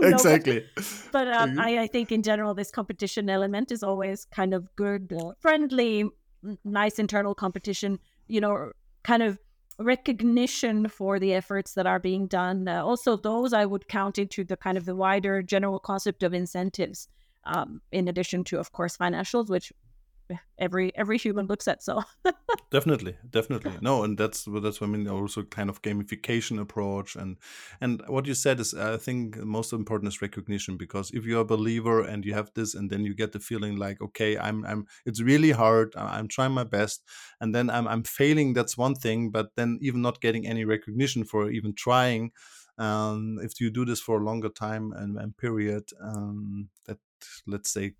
no, 0.00 0.08
exactly. 0.08 0.64
But, 0.76 0.84
but 1.12 1.28
um, 1.28 1.58
I, 1.58 1.80
I 1.80 1.86
think 1.86 2.12
in 2.12 2.22
general, 2.22 2.54
this 2.54 2.70
competition 2.70 3.28
element 3.28 3.72
is 3.72 3.82
always 3.82 4.24
kind 4.26 4.54
of 4.54 4.74
good, 4.76 5.12
uh, 5.12 5.32
friendly, 5.40 6.08
nice 6.64 6.98
internal 6.98 7.34
competition. 7.34 7.98
You 8.28 8.40
know, 8.40 8.72
kind 9.02 9.22
of 9.22 9.38
recognition 9.78 10.88
for 10.88 11.18
the 11.18 11.34
efforts 11.34 11.74
that 11.74 11.86
are 11.86 11.98
being 11.98 12.26
done. 12.26 12.68
Uh, 12.68 12.84
also, 12.84 13.16
those 13.16 13.52
I 13.52 13.66
would 13.66 13.88
count 13.88 14.18
into 14.18 14.44
the 14.44 14.56
kind 14.56 14.76
of 14.76 14.84
the 14.84 14.96
wider 14.96 15.42
general 15.42 15.78
concept 15.78 16.22
of 16.22 16.34
incentives, 16.34 17.08
um, 17.44 17.80
in 17.90 18.08
addition 18.08 18.44
to, 18.44 18.58
of 18.58 18.72
course, 18.72 18.96
financials, 18.96 19.48
which 19.48 19.72
every 20.58 20.94
every 20.96 21.18
human 21.18 21.46
looks 21.46 21.68
at 21.68 21.82
so. 21.82 22.02
Definitely 22.70 23.16
definitely. 23.28 23.72
No 23.82 24.02
and 24.02 24.16
that's 24.16 24.44
that's 24.44 24.80
what 24.80 24.88
i 24.88 24.90
mean 24.90 25.06
also 25.08 25.42
kind 25.42 25.68
of 25.68 25.82
gamification 25.82 26.58
approach 26.58 27.16
and 27.16 27.36
and 27.80 28.02
what 28.06 28.26
you 28.26 28.34
said 28.34 28.60
is 28.60 28.74
i 28.74 28.96
think 28.96 29.36
most 29.36 29.72
important 29.72 30.08
is 30.08 30.22
recognition 30.22 30.76
because 30.76 31.10
if 31.12 31.24
you're 31.26 31.42
a 31.42 31.44
believer 31.44 32.02
and 32.02 32.24
you 32.24 32.32
have 32.32 32.50
this 32.54 32.74
and 32.74 32.90
then 32.90 33.04
you 33.04 33.14
get 33.14 33.32
the 33.32 33.38
feeling 33.38 33.76
like 33.76 34.00
okay 34.00 34.38
i'm 34.38 34.64
i'm 34.64 34.86
it's 35.04 35.20
really 35.20 35.50
hard 35.50 35.92
i'm 35.96 36.28
trying 36.28 36.52
my 36.52 36.64
best 36.64 37.02
and 37.40 37.54
then 37.54 37.68
i'm 37.68 37.86
i'm 37.86 38.02
failing 38.02 38.54
that's 38.54 38.78
one 38.78 38.94
thing 38.94 39.30
but 39.30 39.48
then 39.56 39.78
even 39.82 40.00
not 40.00 40.20
getting 40.20 40.46
any 40.46 40.64
recognition 40.64 41.24
for 41.24 41.50
even 41.50 41.74
trying 41.74 42.30
um, 42.78 43.38
if 43.42 43.60
you 43.60 43.70
do 43.70 43.84
this 43.84 44.00
for 44.00 44.18
a 44.20 44.24
longer 44.24 44.48
time 44.48 44.92
and, 44.96 45.18
and 45.18 45.36
period 45.36 45.84
um, 46.02 46.68
that 46.86 46.98
let's 47.46 47.70
say 47.70 47.92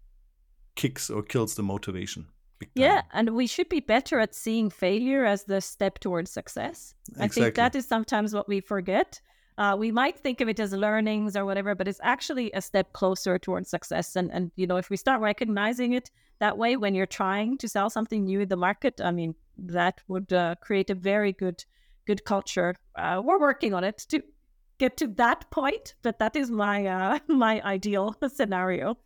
kicks 0.75 1.11
or 1.11 1.23
kills 1.23 1.55
the 1.55 1.63
motivation. 1.63 2.27
Yeah, 2.75 3.03
and 3.13 3.31
we 3.31 3.47
should 3.47 3.69
be 3.69 3.81
better 3.81 4.21
at 4.21 4.35
seeing 4.35 4.71
failure 4.71 5.25
as 5.25 5.45
the 5.45 5.61
step 5.61 5.99
towards 5.99 6.31
success. 6.31 6.95
Exactly. 7.11 7.25
I 7.25 7.29
think 7.29 7.55
that 7.57 7.75
is 7.75 7.87
sometimes 7.87 8.35
what 8.35 8.49
we 8.49 8.61
forget. 8.61 9.21
Uh, 9.59 9.77
we 9.79 9.91
might 9.93 10.19
think 10.19 10.41
of 10.41 10.49
it 10.49 10.59
as 10.61 10.73
learnings 10.73 11.37
or 11.37 11.45
whatever, 11.45 11.75
but 11.75 11.87
it's 11.87 12.01
actually 12.03 12.51
a 12.53 12.63
step 12.63 12.93
closer 12.93 13.39
towards 13.39 13.69
success. 13.69 14.17
And 14.17 14.31
and 14.33 14.51
you 14.57 14.67
know, 14.67 14.77
if 14.77 14.91
we 14.91 14.97
start 14.97 15.21
recognizing 15.21 15.93
it 15.93 16.11
that 16.39 16.57
way 16.57 16.77
when 16.77 16.95
you're 16.95 17.07
trying 17.07 17.59
to 17.59 17.69
sell 17.69 17.91
something 17.91 18.25
new 18.25 18.41
in 18.41 18.49
the 18.49 18.57
market, 18.57 19.01
I 19.01 19.11
mean, 19.11 19.35
that 19.59 20.01
would 20.09 20.33
uh, 20.33 20.55
create 20.61 20.91
a 20.91 20.95
very 20.95 21.33
good 21.33 21.65
good 22.07 22.25
culture. 22.25 22.75
Uh, 22.97 23.21
we're 23.23 23.41
working 23.41 23.75
on 23.75 23.85
it 23.85 23.99
to 24.09 24.23
get 24.79 24.97
to 24.97 25.07
that 25.07 25.51
point, 25.51 25.95
but 26.03 26.19
that 26.19 26.35
is 26.35 26.51
my 26.51 26.87
uh, 26.87 27.19
my 27.29 27.61
ideal 27.63 28.17
scenario. 28.29 28.97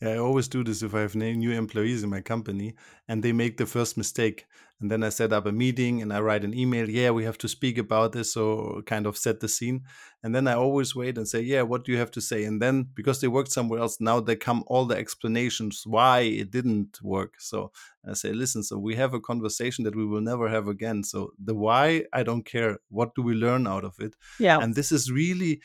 Yeah, 0.00 0.10
I 0.10 0.18
always 0.18 0.48
do 0.48 0.64
this 0.64 0.82
if 0.82 0.94
I 0.94 1.00
have 1.00 1.14
new 1.14 1.52
employees 1.52 2.02
in 2.02 2.10
my 2.10 2.22
company 2.22 2.74
and 3.06 3.22
they 3.22 3.32
make 3.32 3.58
the 3.58 3.66
first 3.66 3.96
mistake. 3.96 4.46
And 4.80 4.90
then 4.90 5.04
I 5.04 5.10
set 5.10 5.32
up 5.32 5.44
a 5.44 5.52
meeting 5.52 6.00
and 6.00 6.10
I 6.10 6.20
write 6.20 6.42
an 6.42 6.54
email. 6.54 6.88
Yeah, 6.88 7.10
we 7.10 7.24
have 7.24 7.36
to 7.38 7.48
speak 7.48 7.76
about 7.76 8.12
this. 8.12 8.32
So 8.32 8.82
kind 8.86 9.06
of 9.06 9.18
set 9.18 9.40
the 9.40 9.48
scene. 9.48 9.82
And 10.22 10.34
then 10.34 10.48
I 10.48 10.54
always 10.54 10.94
wait 10.96 11.18
and 11.18 11.28
say, 11.28 11.40
Yeah, 11.40 11.62
what 11.62 11.84
do 11.84 11.92
you 11.92 11.98
have 11.98 12.10
to 12.12 12.20
say? 12.20 12.44
And 12.44 12.62
then 12.62 12.86
because 12.94 13.20
they 13.20 13.28
worked 13.28 13.52
somewhere 13.52 13.80
else, 13.80 13.98
now 14.00 14.20
they 14.20 14.36
come 14.36 14.64
all 14.66 14.86
the 14.86 14.96
explanations 14.96 15.82
why 15.84 16.20
it 16.20 16.50
didn't 16.50 16.98
work. 17.02 17.34
So 17.38 17.72
I 18.08 18.14
say, 18.14 18.32
Listen, 18.32 18.62
so 18.62 18.78
we 18.78 18.94
have 18.94 19.12
a 19.12 19.20
conversation 19.20 19.84
that 19.84 19.96
we 19.96 20.06
will 20.06 20.22
never 20.22 20.48
have 20.48 20.66
again. 20.66 21.04
So 21.04 21.32
the 21.42 21.54
why, 21.54 22.04
I 22.14 22.22
don't 22.22 22.46
care. 22.46 22.78
What 22.88 23.14
do 23.14 23.22
we 23.22 23.34
learn 23.34 23.66
out 23.66 23.84
of 23.84 24.00
it? 24.00 24.14
Yeah. 24.38 24.60
And 24.60 24.74
this 24.74 24.92
is 24.92 25.12
really 25.12 25.60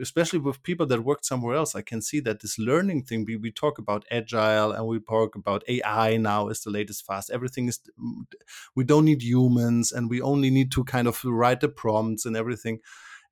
especially 0.00 0.38
with 0.38 0.62
people 0.62 0.86
that 0.86 1.04
worked 1.04 1.24
somewhere 1.24 1.56
else, 1.56 1.74
I 1.74 1.82
can 1.82 2.02
see 2.02 2.20
that 2.20 2.40
this 2.40 2.58
learning 2.58 3.04
thing. 3.04 3.24
We, 3.24 3.36
we 3.36 3.50
talk 3.50 3.78
about 3.78 4.04
agile 4.10 4.72
and 4.72 4.86
we 4.86 5.00
talk 5.00 5.34
about 5.34 5.64
AI 5.68 6.16
now 6.16 6.48
is 6.48 6.60
the 6.62 6.70
latest 6.70 7.06
fast. 7.06 7.30
Everything 7.30 7.68
is 7.68 7.80
mm, 8.00 8.24
we 8.74 8.84
don't 8.84 9.04
need 9.04 9.22
humans 9.22 9.92
and 9.92 10.10
we 10.10 10.20
only 10.20 10.50
need 10.50 10.70
to 10.72 10.84
kind 10.84 11.08
of 11.08 11.24
write 11.24 11.60
the 11.60 11.68
prompts 11.68 12.26
and 12.26 12.36
everything. 12.36 12.80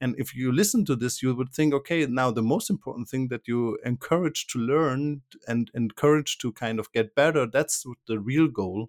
And 0.01 0.15
if 0.19 0.35
you 0.35 0.51
listen 0.51 0.85
to 0.87 0.97
this, 0.97 1.23
you 1.23 1.35
would 1.35 1.53
think, 1.53 1.75
okay, 1.75 2.07
now 2.07 2.31
the 2.31 2.43
most 2.43 2.71
important 2.71 3.09
thing 3.09 3.29
that 3.29 3.47
you 3.47 3.79
encourage 3.85 4.47
to 4.49 4.59
learn 4.59 5.21
and 5.47 5.71
encourage 5.75 6.39
to 6.39 6.53
kind 6.53 6.81
of 6.81 6.91
get 6.93 7.15
better, 7.15 7.47
that's 7.47 7.85
the 8.07 8.19
real 8.19 8.49
goal 8.49 8.89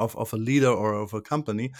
of, 0.00 0.16
of 0.16 0.32
a 0.32 0.36
leader 0.36 0.70
or 0.70 0.94
of 0.94 1.14
a 1.14 1.20
company. 1.20 1.72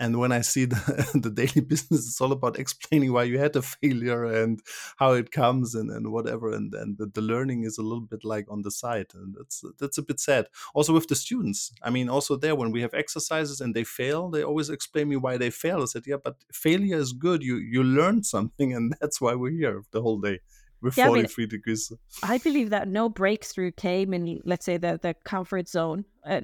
And 0.00 0.18
when 0.18 0.30
I 0.30 0.42
see 0.42 0.64
the, 0.72 1.10
the 1.14 1.30
daily 1.30 1.60
business, 1.60 2.06
it's 2.06 2.20
all 2.20 2.32
about 2.32 2.58
explaining 2.58 3.12
why 3.12 3.24
you 3.24 3.38
had 3.38 3.56
a 3.56 3.62
failure 3.80 4.24
and 4.24 4.60
how 4.96 5.12
it 5.12 5.30
comes 5.30 5.74
and, 5.74 5.90
and 5.90 6.12
whatever. 6.12 6.52
And, 6.52 6.72
and 6.74 6.98
the, 6.98 7.06
the 7.06 7.20
learning 7.20 7.64
is 7.64 7.78
a 7.78 7.82
little 7.82 8.06
bit 8.12 8.24
like 8.24 8.46
on 8.50 8.62
the 8.62 8.70
side. 8.70 9.06
And 9.14 9.34
that's 9.36 9.64
that's 9.78 9.98
a 9.98 10.02
bit 10.02 10.20
sad. 10.20 10.46
Also 10.74 10.92
with 10.92 11.08
the 11.08 11.16
students. 11.16 11.72
I 11.82 11.90
mean, 11.90 12.08
also 12.08 12.36
there 12.36 12.54
when 12.54 12.70
we 12.70 12.82
have 12.82 12.94
exercises 12.94 13.60
and 13.60 13.74
they 13.74 13.84
fail, 13.84 14.30
they 14.30 14.42
always 14.42 14.70
explain 14.70 15.08
me 15.08 15.16
why 15.16 15.36
they 15.36 15.50
fail. 15.50 15.82
I 15.82 15.86
said, 15.86 16.04
yeah, 16.06 16.16
but 16.22 16.36
failure 16.52 16.98
is 16.98 17.12
good. 17.12 17.42
You 17.42 17.56
you 17.56 17.82
learned 17.82 18.26
something 18.26 18.72
and 18.74 18.94
that's 19.00 19.20
why 19.20 19.34
we're 19.34 19.50
here 19.50 19.82
the 19.90 20.02
whole 20.02 20.20
day 20.20 20.40
with 20.80 20.96
yeah, 20.96 21.06
43 21.06 21.42
I 21.42 21.44
mean, 21.44 21.48
degrees. 21.48 21.92
I 22.22 22.38
believe 22.38 22.70
that 22.70 22.88
no 22.88 23.08
breakthrough 23.08 23.72
came 23.72 24.14
in, 24.14 24.40
let's 24.44 24.64
say, 24.64 24.76
the, 24.76 24.98
the 25.02 25.14
comfort 25.24 25.68
zone. 25.68 26.04
Uh, 26.24 26.42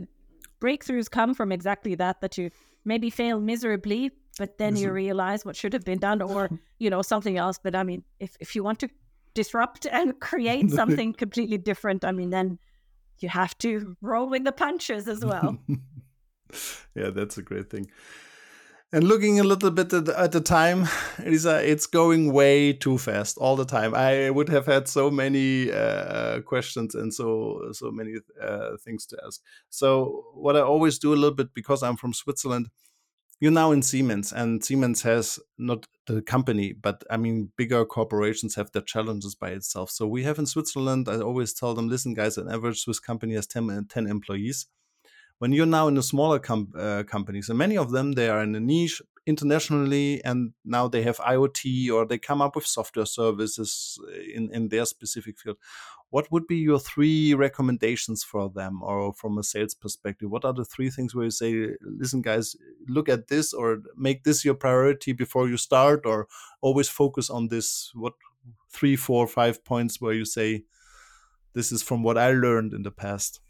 breakthroughs 0.65 1.11
come 1.11 1.35
from 1.35 1.53
exactly 1.53 1.95
that 1.95 2.21
that 2.21 2.39
you 2.39 2.51
maybe 2.85 3.11
fail 3.11 3.41
miserably 3.41 4.11
but 4.39 4.59
then 4.59 4.77
you 4.77 4.87
mm-hmm. 4.87 4.95
realize 4.97 5.45
what 5.45 5.57
should 5.57 5.73
have 5.73 5.85
been 5.85 5.99
done 5.99 6.21
or 6.23 6.51
you 6.79 6.91
know 6.91 7.03
something 7.03 7.37
else. 7.37 7.59
But 7.63 7.75
i 7.75 7.83
mean 7.83 8.03
if, 8.19 8.37
if 8.41 8.55
you 8.57 8.65
want 8.65 8.79
to 8.81 8.89
disrupt 9.35 9.87
and 9.99 10.19
create 10.21 10.71
something 10.71 11.13
completely 11.25 11.59
different 11.59 12.05
i 12.05 12.13
mean 12.13 12.31
then 12.31 12.59
you 13.21 13.29
have 13.29 13.57
to 13.59 13.97
roll 14.01 14.29
with 14.29 14.45
the 14.45 14.53
punches 14.53 15.07
as 15.07 15.25
well. 15.25 15.57
Yeah 16.95 17.11
that's 17.11 17.39
a 17.39 17.43
great 17.43 17.71
thing 17.71 17.87
and 18.95 19.03
looking 19.03 19.41
a 19.41 19.43
little 19.43 19.73
bit 19.73 19.93
at 19.93 20.05
the, 20.05 20.17
at 20.19 20.31
the 20.31 20.41
time, 20.41 20.87
it's 21.19 21.87
going 21.87 22.33
way 22.33 22.73
too 22.73 22.97
fast 22.97 23.37
all 23.39 23.57
the 23.57 23.65
time. 23.65 23.93
I 23.93 24.31
would 24.31 24.49
have 24.49 24.67
had 24.67 24.87
so 24.87 25.11
many 25.11 25.73
uh, 25.73 26.41
questions 26.43 26.95
and 26.95 27.13
so 27.13 27.71
so 27.73 27.91
many 27.91 28.15
uh, 28.41 28.77
things 28.85 29.05
to 29.07 29.19
ask. 29.27 29.41
So 29.69 30.27
what 30.35 30.57
I 30.57 30.61
always 30.61 31.01
do 31.01 31.13
a 31.13 31.17
little 31.17 31.35
bit 31.35 31.53
because 31.55 31.83
I'm 31.83 31.97
from 31.97 32.13
Switzerland. 32.13 32.69
You're 33.41 33.51
now 33.51 33.73
in 33.73 33.83
Siemens, 33.83 34.33
and 34.33 34.65
Siemens 34.65 35.03
has 35.03 35.41
not 35.59 35.87
the 36.07 36.23
company, 36.23 36.73
but 36.73 37.03
I 37.11 37.17
mean, 37.17 37.51
bigger 37.57 37.85
corporations 37.85 38.55
have 38.55 38.71
their 38.71 38.81
challenges 38.81 39.35
by 39.35 39.51
itself. 39.51 39.91
So 39.91 40.07
we 40.07 40.23
have 40.23 40.39
in 40.39 40.47
Switzerland, 40.47 41.09
I 41.09 41.19
always 41.19 41.53
tell 41.53 41.75
them, 41.75 41.89
listen, 41.89 42.15
guys, 42.15 42.39
an 42.39 42.49
average 42.49 42.83
Swiss 42.83 43.01
company 43.01 43.35
has 43.35 43.49
10, 43.49 43.87
10 43.91 44.07
employees 44.07 44.67
when 45.39 45.53
you're 45.53 45.67
now 45.67 45.89
in 45.89 45.95
the 45.95 46.03
smaller 46.03 46.39
com- 46.39 46.73
uh, 46.79 47.03
companies 47.07 47.49
and 47.49 47.59
many 47.59 47.77
of 47.77 47.91
them 47.91 48.13
they 48.13 48.29
are 48.29 48.43
in 48.43 48.55
a 48.55 48.61
niche 48.61 49.03
internationally 49.27 50.23
and 50.25 50.53
now 50.65 50.87
they 50.87 51.03
have 51.03 51.17
iot 51.19 51.91
or 51.91 52.07
they 52.07 52.19
come 52.19 52.43
up 52.43 52.55
with 52.55 52.67
software 52.67 53.07
services 53.07 53.99
uh, 54.07 54.21
in, 54.35 54.51
in 54.53 54.69
their 54.69 54.85
specific 54.85 55.39
field. 55.39 55.57
What 56.11 56.31
would 56.31 56.47
be 56.47 56.57
your 56.57 56.79
three 56.79 57.35
recommendations 57.35 58.23
for 58.23 58.51
them 58.51 58.83
or 58.83 59.15
from 59.15 59.39
a 59.39 59.43
sales 59.43 59.75
perspective? 59.75 60.31
What 60.31 60.45
are 60.45 60.53
the 60.53 60.65
three 60.65 60.91
things 60.91 61.15
where 61.15 61.25
you 61.25 61.31
say 61.31 61.71
listen 61.81 62.23
guys 62.23 62.55
look 62.87 63.09
at 63.09 63.29
this 63.29 63.53
or 63.53 63.79
make 63.97 64.25
this 64.25 64.45
your 64.45 64.55
priority 64.55 65.13
before 65.13 65.49
you 65.49 65.57
start 65.57 66.05
or 66.05 66.29
always 66.61 66.89
focus 66.89 67.31
on 67.31 67.49
this? 67.49 67.91
What 67.95 68.13
three 68.71 68.97
four 68.97 69.27
five 69.27 69.65
points 69.65 70.01
where 70.01 70.13
you 70.13 70.25
say 70.25 70.65
this 71.55 71.71
is 71.71 71.83
from 71.83 72.03
what 72.03 72.19
i 72.19 72.31
learned 72.33 72.73
in 72.73 72.83
the 72.83 72.91
past 72.91 73.41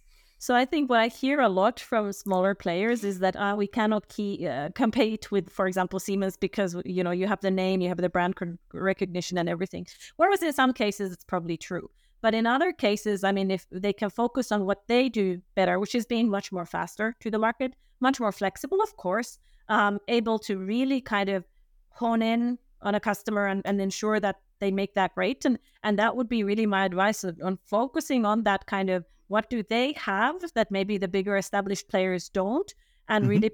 so 0.44 0.54
I 0.54 0.66
think 0.66 0.90
what 0.90 1.00
I 1.00 1.08
hear 1.08 1.40
a 1.40 1.48
lot 1.48 1.80
from 1.80 2.12
smaller 2.12 2.54
players 2.54 3.02
is 3.02 3.20
that 3.20 3.34
uh, 3.34 3.54
we 3.56 3.66
cannot 3.66 4.08
key, 4.08 4.46
uh, 4.46 4.68
compete 4.74 5.32
with, 5.32 5.48
for 5.48 5.66
example, 5.66 5.98
Siemens 5.98 6.36
because 6.36 6.76
you 6.84 7.02
know 7.02 7.12
you 7.12 7.26
have 7.26 7.40
the 7.40 7.50
name, 7.50 7.80
you 7.80 7.88
have 7.88 7.96
the 7.96 8.10
brand 8.10 8.34
recognition, 8.74 9.38
and 9.38 9.48
everything. 9.48 9.86
Whereas 10.16 10.42
in 10.42 10.52
some 10.52 10.74
cases 10.74 11.14
it's 11.14 11.24
probably 11.24 11.56
true. 11.56 11.88
But 12.20 12.34
in 12.34 12.46
other 12.46 12.74
cases, 12.74 13.24
I 13.24 13.32
mean, 13.32 13.50
if 13.50 13.66
they 13.72 13.94
can 13.94 14.10
focus 14.10 14.52
on 14.52 14.66
what 14.66 14.86
they 14.86 15.08
do 15.08 15.40
better, 15.54 15.78
which 15.78 15.94
is 15.94 16.04
being 16.04 16.28
much 16.28 16.52
more 16.52 16.66
faster 16.66 17.16
to 17.20 17.30
the 17.30 17.38
market, 17.38 17.74
much 18.00 18.20
more 18.20 18.32
flexible, 18.32 18.82
of 18.82 18.94
course, 18.98 19.38
um, 19.70 19.98
able 20.08 20.38
to 20.40 20.58
really 20.58 21.00
kind 21.00 21.30
of 21.30 21.44
hone 21.88 22.20
in 22.20 22.58
on 22.82 22.94
a 22.94 23.00
customer 23.00 23.46
and, 23.46 23.62
and 23.64 23.80
ensure 23.80 24.20
that 24.20 24.40
they 24.58 24.70
make 24.70 24.92
that 24.92 25.14
great. 25.14 25.46
And 25.46 25.58
and 25.82 25.98
that 25.98 26.16
would 26.16 26.28
be 26.28 26.44
really 26.44 26.66
my 26.66 26.84
advice 26.84 27.24
on 27.24 27.58
focusing 27.64 28.26
on 28.26 28.42
that 28.42 28.66
kind 28.66 28.90
of 28.90 29.06
what 29.34 29.50
do 29.50 29.64
they 29.68 29.92
have 29.94 30.36
that 30.54 30.70
maybe 30.70 30.96
the 30.96 31.08
bigger 31.16 31.36
established 31.36 31.88
players 31.88 32.28
don't, 32.28 32.72
and 33.08 33.22
mm-hmm. 33.22 33.30
really 33.30 33.50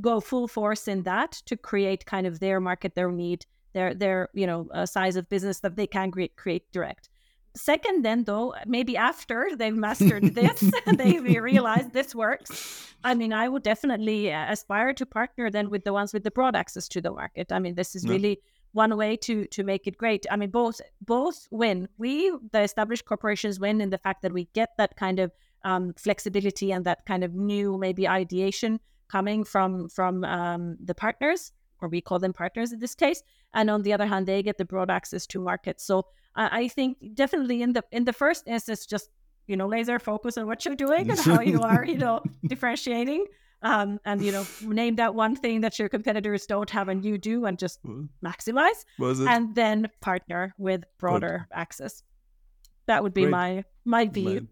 go 0.00 0.14
full 0.20 0.48
force 0.48 0.88
in 0.88 1.04
that 1.04 1.30
to 1.48 1.56
create 1.56 2.04
kind 2.14 2.26
of 2.26 2.40
their 2.40 2.58
market, 2.60 2.96
their 2.96 3.12
need, 3.12 3.46
their 3.72 3.94
their 3.94 4.28
you 4.40 4.46
know 4.50 4.60
uh, 4.74 4.84
size 4.84 5.14
of 5.14 5.28
business 5.28 5.60
that 5.60 5.76
they 5.76 5.86
can 5.86 6.10
create, 6.10 6.34
create 6.36 6.64
direct. 6.72 7.08
Second, 7.54 8.04
then 8.04 8.24
though, 8.24 8.54
maybe 8.66 8.96
after 8.96 9.38
they've 9.58 9.80
mastered 9.88 10.34
this, 10.40 10.58
they 11.02 11.20
realize 11.52 11.86
this 11.92 12.12
works. 12.12 12.50
I 13.04 13.14
mean, 13.14 13.32
I 13.32 13.48
would 13.48 13.62
definitely 13.62 14.32
uh, 14.32 14.52
aspire 14.54 14.92
to 14.94 15.06
partner 15.06 15.50
then 15.50 15.70
with 15.70 15.84
the 15.84 15.92
ones 15.92 16.12
with 16.12 16.24
the 16.24 16.32
broad 16.32 16.56
access 16.56 16.88
to 16.94 17.00
the 17.00 17.12
market. 17.12 17.52
I 17.52 17.60
mean, 17.60 17.76
this 17.76 17.94
is 17.94 18.08
really 18.08 18.40
one 18.76 18.96
way 18.96 19.16
to 19.16 19.46
to 19.46 19.64
make 19.64 19.86
it 19.86 19.96
great. 19.96 20.26
I 20.30 20.36
mean, 20.36 20.50
both 20.50 20.80
both 21.00 21.48
win. 21.50 21.88
We, 21.98 22.30
the 22.52 22.62
established 22.62 23.06
corporations, 23.06 23.58
win 23.58 23.80
in 23.80 23.90
the 23.90 23.98
fact 23.98 24.22
that 24.22 24.32
we 24.32 24.44
get 24.52 24.70
that 24.76 24.96
kind 24.96 25.18
of 25.18 25.32
um, 25.64 25.94
flexibility 25.94 26.70
and 26.72 26.84
that 26.84 27.06
kind 27.06 27.24
of 27.24 27.34
new 27.34 27.78
maybe 27.78 28.06
ideation 28.06 28.78
coming 29.08 29.44
from 29.44 29.88
from 29.88 30.24
um, 30.24 30.76
the 30.84 30.94
partners, 30.94 31.52
or 31.80 31.88
we 31.88 32.00
call 32.00 32.18
them 32.18 32.32
partners 32.32 32.72
in 32.72 32.78
this 32.78 32.94
case. 32.94 33.22
And 33.54 33.70
on 33.70 33.82
the 33.82 33.92
other 33.94 34.06
hand, 34.06 34.26
they 34.26 34.42
get 34.42 34.58
the 34.58 34.64
broad 34.64 34.90
access 34.90 35.26
to 35.28 35.40
markets. 35.40 35.84
So 35.84 36.06
I 36.34 36.68
think 36.68 36.98
definitely 37.14 37.62
in 37.62 37.72
the 37.72 37.82
in 37.90 38.04
the 38.04 38.12
first 38.12 38.46
instance, 38.46 38.84
just 38.84 39.08
you 39.46 39.56
know, 39.56 39.66
laser 39.66 39.98
focus 39.98 40.36
on 40.36 40.46
what 40.46 40.64
you're 40.64 40.74
doing 40.74 41.08
and 41.10 41.18
how 41.18 41.40
you 41.40 41.62
are, 41.62 41.84
you 41.84 41.98
know, 41.98 42.20
differentiating. 42.46 43.24
Um, 43.66 43.98
and 44.04 44.22
you 44.22 44.30
know, 44.30 44.46
name 44.62 44.96
that 44.96 45.14
one 45.14 45.34
thing 45.34 45.62
that 45.62 45.78
your 45.78 45.88
competitors 45.88 46.46
don't 46.46 46.70
have 46.70 46.88
and 46.88 47.04
you 47.04 47.18
do, 47.18 47.46
and 47.46 47.58
just 47.58 47.80
maximize. 48.24 48.84
And 49.00 49.54
then 49.54 49.88
partner 50.00 50.54
with 50.56 50.84
broader 50.98 51.46
Good. 51.48 51.58
access. 51.58 52.02
That 52.86 53.02
would 53.02 53.14
be 53.14 53.22
Great. 53.22 53.30
my 53.30 53.64
my 53.84 54.06
view. 54.06 54.48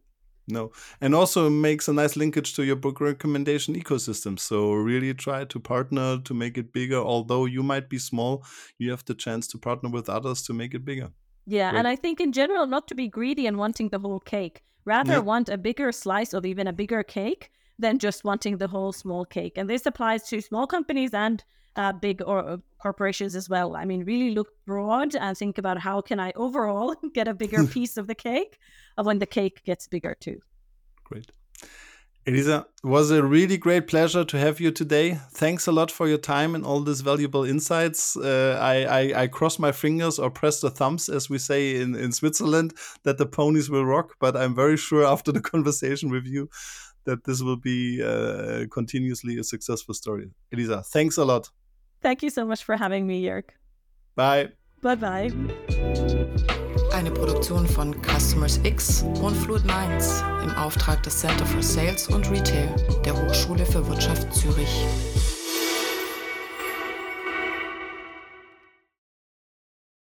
No, 0.47 0.73
and 1.01 1.15
also 1.15 1.49
makes 1.49 1.89
a 1.89 1.93
nice 1.93 2.17
linkage 2.17 2.55
to 2.57 2.65
your 2.65 2.77
book 2.77 3.01
recommendation 3.01 3.75
ecosystem. 3.75 4.39
So 4.39 4.73
really 4.73 5.15
try 5.15 5.45
to 5.45 5.61
partner 5.61 6.19
to 6.19 6.35
make 6.35 6.59
it 6.59 6.73
bigger. 6.73 6.99
Although 6.99 7.47
you 7.47 7.62
might 7.62 7.89
be 7.89 7.99
small, 7.99 8.45
you 8.79 8.91
have 8.91 9.05
the 9.05 9.15
chance 9.15 9.47
to 9.49 9.59
partner 9.59 9.91
with 9.91 10.09
others 10.09 10.43
to 10.43 10.53
make 10.53 10.75
it 10.75 10.85
bigger. 10.85 11.11
Yeah, 11.47 11.71
Great. 11.71 11.79
and 11.79 11.89
I 11.89 11.97
think 11.97 12.21
in 12.21 12.33
general, 12.33 12.67
not 12.67 12.89
to 12.89 12.95
be 12.95 13.09
greedy 13.09 13.47
and 13.47 13.57
wanting 13.59 13.91
the 13.91 14.01
whole 14.01 14.21
cake. 14.21 14.62
Rather, 14.85 15.15
yeah. 15.15 15.19
want 15.21 15.49
a 15.49 15.57
bigger 15.57 15.93
slice 15.93 16.35
of 16.35 16.45
even 16.45 16.67
a 16.67 16.73
bigger 16.73 17.03
cake 17.03 17.51
than 17.79 17.99
just 17.99 18.25
wanting 18.25 18.59
the 18.59 18.68
whole 18.68 18.93
small 18.93 19.25
cake. 19.25 19.55
And 19.57 19.68
this 19.68 19.87
applies 19.87 20.22
to 20.29 20.41
small 20.41 20.66
companies 20.66 21.12
and 21.12 21.43
uh, 21.77 21.93
big 21.93 22.22
or 22.25 22.39
uh, 22.39 22.57
corporations 22.81 23.35
as 23.35 23.49
well. 23.49 23.77
I 23.77 23.85
mean, 23.85 24.05
really 24.05 24.35
look 24.35 24.49
broad 24.66 25.16
and 25.16 25.37
think 25.37 25.59
about 25.59 25.79
how 25.79 26.01
can 26.01 26.20
I 26.20 26.33
overall 26.37 26.95
get 27.14 27.29
a 27.29 27.35
bigger 27.35 27.66
piece 27.77 27.97
of 27.97 28.07
the 28.07 28.14
cake 28.14 28.59
of 28.97 29.07
when 29.07 29.18
the 29.18 29.27
cake 29.27 29.62
gets 29.64 29.89
bigger 29.89 30.16
too. 30.18 30.41
Great. 31.05 31.31
Elisa, 32.27 32.66
it 32.83 32.87
was 32.87 33.11
a 33.11 33.22
really 33.22 33.59
great 33.59 33.87
pleasure 33.87 34.25
to 34.25 34.39
have 34.39 34.59
you 34.59 34.70
today. 34.70 35.20
Thanks 35.33 35.66
a 35.66 35.72
lot 35.72 35.91
for 35.91 36.09
your 36.09 36.16
time 36.16 36.55
and 36.55 36.64
all 36.64 36.81
these 36.81 37.03
valuable 37.03 37.45
insights. 37.45 38.16
Uh, 38.16 38.59
I, 38.59 38.85
I, 38.85 39.22
I, 39.22 39.27
cross 39.27 39.59
my 39.59 39.72
fingers 39.72 40.18
or 40.18 40.31
press 40.31 40.61
the 40.61 40.70
thumbs, 40.70 41.11
as 41.11 41.29
we 41.29 41.37
say 41.37 41.77
in, 41.79 41.95
in 41.95 42.12
Switzerland, 42.12 42.72
that 43.03 43.18
the 43.18 43.27
ponies 43.27 43.68
will 43.68 43.85
rock. 43.85 44.14
But 44.20 44.39
I'm 44.39 44.55
very 44.55 44.79
sure 44.79 45.05
after 45.05 45.33
the 45.33 45.41
conversation 45.53 46.09
with 46.09 46.25
you 46.25 46.49
that 47.05 47.24
this 47.24 47.42
will 47.42 47.57
be 47.57 48.02
uh, 48.02 48.66
continuously 48.70 49.38
a 49.38 49.44
successful 49.44 49.94
story. 49.94 50.30
Elisa, 50.52 50.82
thanks 50.82 51.16
a 51.18 51.24
lot. 51.24 51.50
Thank 52.02 52.22
you 52.22 52.30
so 52.30 52.44
much 52.44 52.64
for 52.64 52.76
having 52.76 53.07
me, 53.07 53.22
Jörg. 53.22 53.44
Bye. 54.14 54.50
Bye 54.82 54.96
bye. 54.96 55.32
Eine 56.92 57.11
Produktion 57.11 57.66
von 57.66 57.94
Customers 58.02 58.61
X 58.62 59.02
und 59.22 59.34
Fluid 59.34 59.64
Minds 59.64 60.22
im 60.42 60.50
Auftrag 60.50 61.02
des 61.02 61.18
Center 61.18 61.46
for 61.46 61.62
Sales 61.62 62.09
und 62.09 62.30
Retail 62.30 62.68
der 63.05 63.14
Hochschule 63.16 63.64
für 63.66 63.86
Wirtschaft 63.88 64.32
Zürich. 64.34 64.84